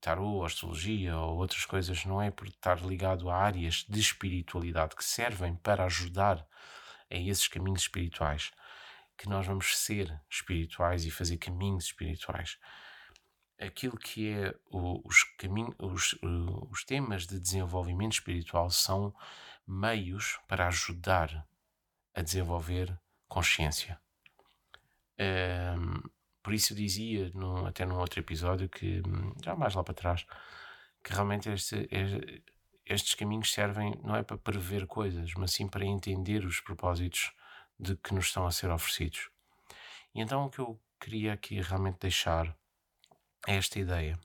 tarô, 0.00 0.44
astrologia 0.44 1.16
ou 1.16 1.38
outras 1.38 1.64
coisas, 1.64 2.04
não 2.04 2.22
é 2.22 2.30
por 2.30 2.46
estar 2.48 2.80
ligado 2.80 3.28
a 3.28 3.36
áreas 3.36 3.84
de 3.88 4.00
espiritualidade 4.00 4.94
que 4.94 5.04
servem 5.04 5.54
para 5.56 5.84
ajudar 5.84 6.46
a 7.10 7.16
esses 7.16 7.48
caminhos 7.48 7.82
espirituais 7.82 8.52
que 9.16 9.28
nós 9.28 9.46
vamos 9.46 9.76
ser 9.76 10.20
espirituais 10.30 11.04
e 11.04 11.10
fazer 11.10 11.38
caminhos 11.38 11.86
espirituais. 11.86 12.58
Aquilo 13.58 13.96
que 13.96 14.30
é 14.30 14.54
o, 14.70 15.00
os, 15.08 15.24
caminhos, 15.38 15.74
os, 15.78 16.14
os 16.70 16.84
temas 16.84 17.26
de 17.26 17.40
desenvolvimento 17.40 18.12
espiritual 18.12 18.68
são 18.70 19.14
meios 19.66 20.38
para 20.46 20.68
ajudar 20.68 21.46
a 22.14 22.20
desenvolver 22.20 22.98
consciência. 23.26 23.98
Um, 25.18 26.02
por 26.46 26.54
isso 26.54 26.76
dizia, 26.76 27.28
num, 27.34 27.66
até 27.66 27.84
num 27.84 27.98
outro 27.98 28.20
episódio, 28.20 28.68
que 28.68 29.02
já 29.44 29.56
mais 29.56 29.74
lá 29.74 29.82
para 29.82 29.92
trás, 29.92 30.24
que 31.02 31.12
realmente 31.12 31.50
este, 31.50 31.88
este, 31.90 32.44
estes 32.84 33.14
caminhos 33.16 33.52
servem 33.52 33.92
não 34.04 34.14
é 34.14 34.22
para 34.22 34.38
prever 34.38 34.86
coisas, 34.86 35.34
mas 35.36 35.50
sim 35.50 35.66
para 35.66 35.84
entender 35.84 36.44
os 36.44 36.60
propósitos 36.60 37.32
de 37.80 37.96
que 37.96 38.14
nos 38.14 38.26
estão 38.26 38.46
a 38.46 38.52
ser 38.52 38.70
oferecidos. 38.70 39.28
E 40.14 40.20
então 40.20 40.44
o 40.44 40.48
que 40.48 40.60
eu 40.60 40.80
queria 41.00 41.32
aqui 41.32 41.60
realmente 41.60 41.98
deixar 41.98 42.56
é 43.44 43.56
esta 43.56 43.80
ideia 43.80 44.16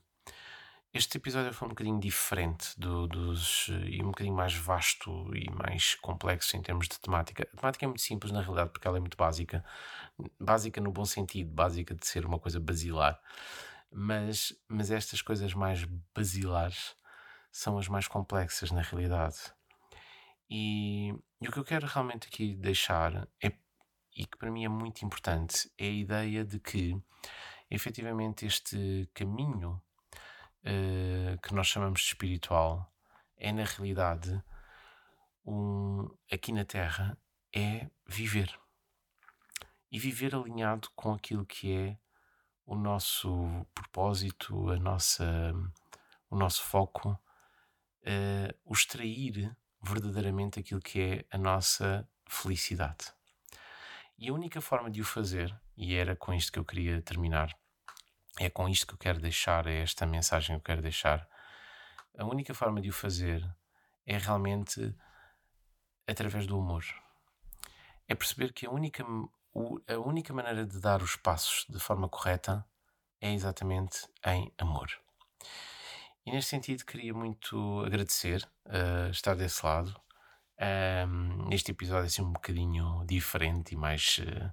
este 0.94 1.16
episódio 1.16 1.54
foi 1.54 1.66
um 1.66 1.70
bocadinho 1.70 1.98
diferente 1.98 2.78
do, 2.78 3.06
dos. 3.06 3.68
e 3.86 4.02
um 4.02 4.08
bocadinho 4.08 4.36
mais 4.36 4.54
vasto 4.54 5.34
e 5.34 5.50
mais 5.50 5.94
complexo 5.94 6.54
em 6.56 6.60
termos 6.60 6.86
de 6.86 7.00
temática. 7.00 7.48
A 7.50 7.56
temática 7.56 7.86
é 7.86 7.88
muito 7.88 8.02
simples, 8.02 8.30
na 8.30 8.42
realidade, 8.42 8.70
porque 8.70 8.86
ela 8.86 8.98
é 8.98 9.00
muito 9.00 9.16
básica. 9.16 9.64
Básica 10.38 10.80
no 10.82 10.92
bom 10.92 11.06
sentido, 11.06 11.50
básica 11.50 11.94
de 11.94 12.06
ser 12.06 12.26
uma 12.26 12.38
coisa 12.38 12.60
basilar. 12.60 13.18
Mas, 13.90 14.54
mas 14.68 14.90
estas 14.90 15.22
coisas 15.22 15.54
mais 15.54 15.84
basilares 16.14 16.94
são 17.50 17.78
as 17.78 17.88
mais 17.88 18.06
complexas 18.06 18.70
na 18.70 18.82
realidade. 18.82 19.38
E, 20.50 21.14
e 21.40 21.48
o 21.48 21.52
que 21.52 21.58
eu 21.58 21.64
quero 21.64 21.86
realmente 21.86 22.28
aqui 22.28 22.54
deixar 22.54 23.26
é, 23.42 23.52
e 24.14 24.26
que 24.26 24.36
para 24.36 24.50
mim 24.50 24.64
é 24.64 24.68
muito 24.68 25.02
importante, 25.06 25.70
é 25.78 25.86
a 25.86 25.90
ideia 25.90 26.44
de 26.44 26.60
que 26.60 26.94
efetivamente 27.70 28.44
este 28.44 29.08
caminho 29.14 29.80
uh, 30.64 31.38
que 31.42 31.54
nós 31.54 31.66
chamamos 31.66 32.00
de 32.00 32.06
espiritual 32.06 32.92
é, 33.36 33.52
na 33.52 33.64
realidade, 33.64 34.42
um, 35.44 36.08
aqui 36.30 36.52
na 36.52 36.64
Terra, 36.64 37.18
é 37.54 37.88
viver. 38.06 38.58
e 39.90 39.98
viver 39.98 40.34
alinhado 40.34 40.88
com 40.96 41.12
aquilo 41.12 41.44
que 41.44 41.72
é 41.72 41.98
o 42.64 42.74
nosso 42.74 43.66
propósito, 43.74 44.70
a 44.70 44.78
nossa, 44.78 45.52
o 46.30 46.36
nosso 46.36 46.62
foco, 46.62 47.10
uh, 47.10 48.54
o 48.64 48.72
extrair 48.72 49.54
verdadeiramente 49.82 50.60
aquilo 50.60 50.80
que 50.80 51.00
é 51.00 51.24
a 51.30 51.36
nossa 51.36 52.08
felicidade. 52.26 53.12
E 54.16 54.28
a 54.28 54.32
única 54.32 54.60
forma 54.60 54.90
de 54.90 55.00
o 55.00 55.04
fazer, 55.04 55.54
e 55.76 55.94
era 55.94 56.14
com 56.14 56.32
isto 56.32 56.52
que 56.52 56.58
eu 56.58 56.64
queria 56.64 57.02
terminar, 57.02 57.54
é 58.38 58.48
com 58.48 58.68
isto 58.68 58.86
que 58.86 58.94
eu 58.94 58.98
quero 58.98 59.20
deixar, 59.20 59.66
é 59.66 59.82
esta 59.82 60.06
mensagem 60.06 60.56
que 60.56 60.60
eu 60.60 60.64
quero 60.64 60.82
deixar. 60.82 61.28
A 62.16 62.24
única 62.24 62.54
forma 62.54 62.80
de 62.80 62.88
o 62.88 62.92
fazer 62.92 63.44
é 64.06 64.16
realmente 64.18 64.94
através 66.06 66.46
do 66.46 66.58
amor. 66.58 66.84
É 68.08 68.14
perceber 68.14 68.52
que 68.52 68.66
a 68.66 68.70
única, 68.70 69.04
a 69.04 69.98
única 69.98 70.32
maneira 70.32 70.66
de 70.66 70.80
dar 70.80 71.02
os 71.02 71.16
passos 71.16 71.66
de 71.68 71.78
forma 71.78 72.08
correta 72.08 72.66
é 73.20 73.32
exatamente 73.32 74.08
em 74.26 74.52
amor. 74.58 74.90
E 76.24 76.30
neste 76.30 76.50
sentido, 76.50 76.84
queria 76.84 77.12
muito 77.12 77.82
agradecer 77.84 78.48
uh, 78.66 79.10
estar 79.10 79.34
desse 79.34 79.64
lado. 79.64 79.94
Um, 81.08 81.48
neste 81.48 81.72
episódio, 81.72 82.06
assim, 82.06 82.22
um 82.22 82.32
bocadinho 82.32 83.04
diferente 83.06 83.72
e 83.72 83.76
mais, 83.76 84.18
uh, 84.18 84.52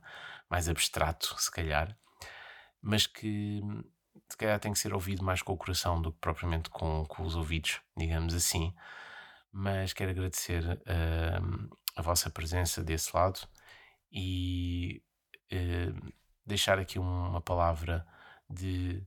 mais 0.50 0.68
abstrato, 0.68 1.36
se 1.40 1.52
calhar, 1.52 1.96
mas 2.82 3.08
que 3.08 3.62
se 4.30 4.38
calhar 4.38 4.60
tem 4.60 4.72
que 4.72 4.80
ser 4.80 4.94
ouvido 4.94 5.24
mais 5.24 5.42
com 5.42 5.54
o 5.54 5.58
coração 5.58 6.02
do 6.02 6.12
que 6.12 6.20
propriamente 6.20 6.70
com, 6.70 7.06
com 7.08 7.24
os 7.24 7.36
ouvidos, 7.36 7.82
digamos 7.98 8.34
assim. 8.34 8.74
Mas 9.52 9.94
quero 9.94 10.12
agradecer 10.12 10.64
uh, 10.64 11.78
a 11.96 12.02
vossa 12.02 12.30
presença 12.30 12.84
desse 12.84 13.16
lado 13.16 13.40
e 14.12 15.02
uh, 15.52 16.14
deixar 16.46 16.78
aqui 16.80 17.00
uma 17.00 17.42
palavra 17.42 18.06
de, 18.50 19.04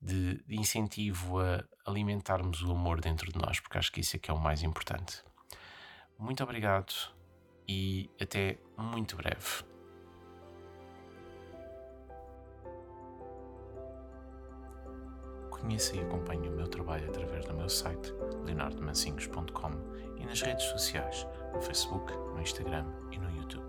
de, 0.00 0.42
incentivo 0.48 1.40
a 1.40 1.64
alimentarmos 1.86 2.62
o 2.62 2.72
amor 2.72 3.00
dentro 3.00 3.32
de 3.32 3.38
nós, 3.38 3.60
porque 3.60 3.78
acho 3.78 3.92
que 3.92 4.00
isso 4.00 4.16
é 4.16 4.18
que 4.18 4.30
é 4.30 4.34
o 4.34 4.38
mais 4.38 4.62
importante. 4.62 5.22
Muito 6.18 6.42
obrigado 6.42 6.92
e 7.66 8.10
até 8.20 8.58
muito 8.76 9.16
breve. 9.16 9.69
Conheça 15.60 15.96
e 15.96 16.00
acompanhe 16.00 16.48
o 16.48 16.52
meu 16.52 16.66
trabalho 16.66 17.08
através 17.08 17.44
do 17.44 17.54
meu 17.54 17.68
site 17.68 18.14
leonardomancinhos.com 18.46 19.72
e 20.16 20.24
nas 20.24 20.40
redes 20.40 20.64
sociais, 20.66 21.26
no 21.52 21.60
Facebook, 21.60 22.12
no 22.12 22.40
Instagram 22.40 22.86
e 23.12 23.18
no 23.18 23.30
YouTube. 23.36 23.59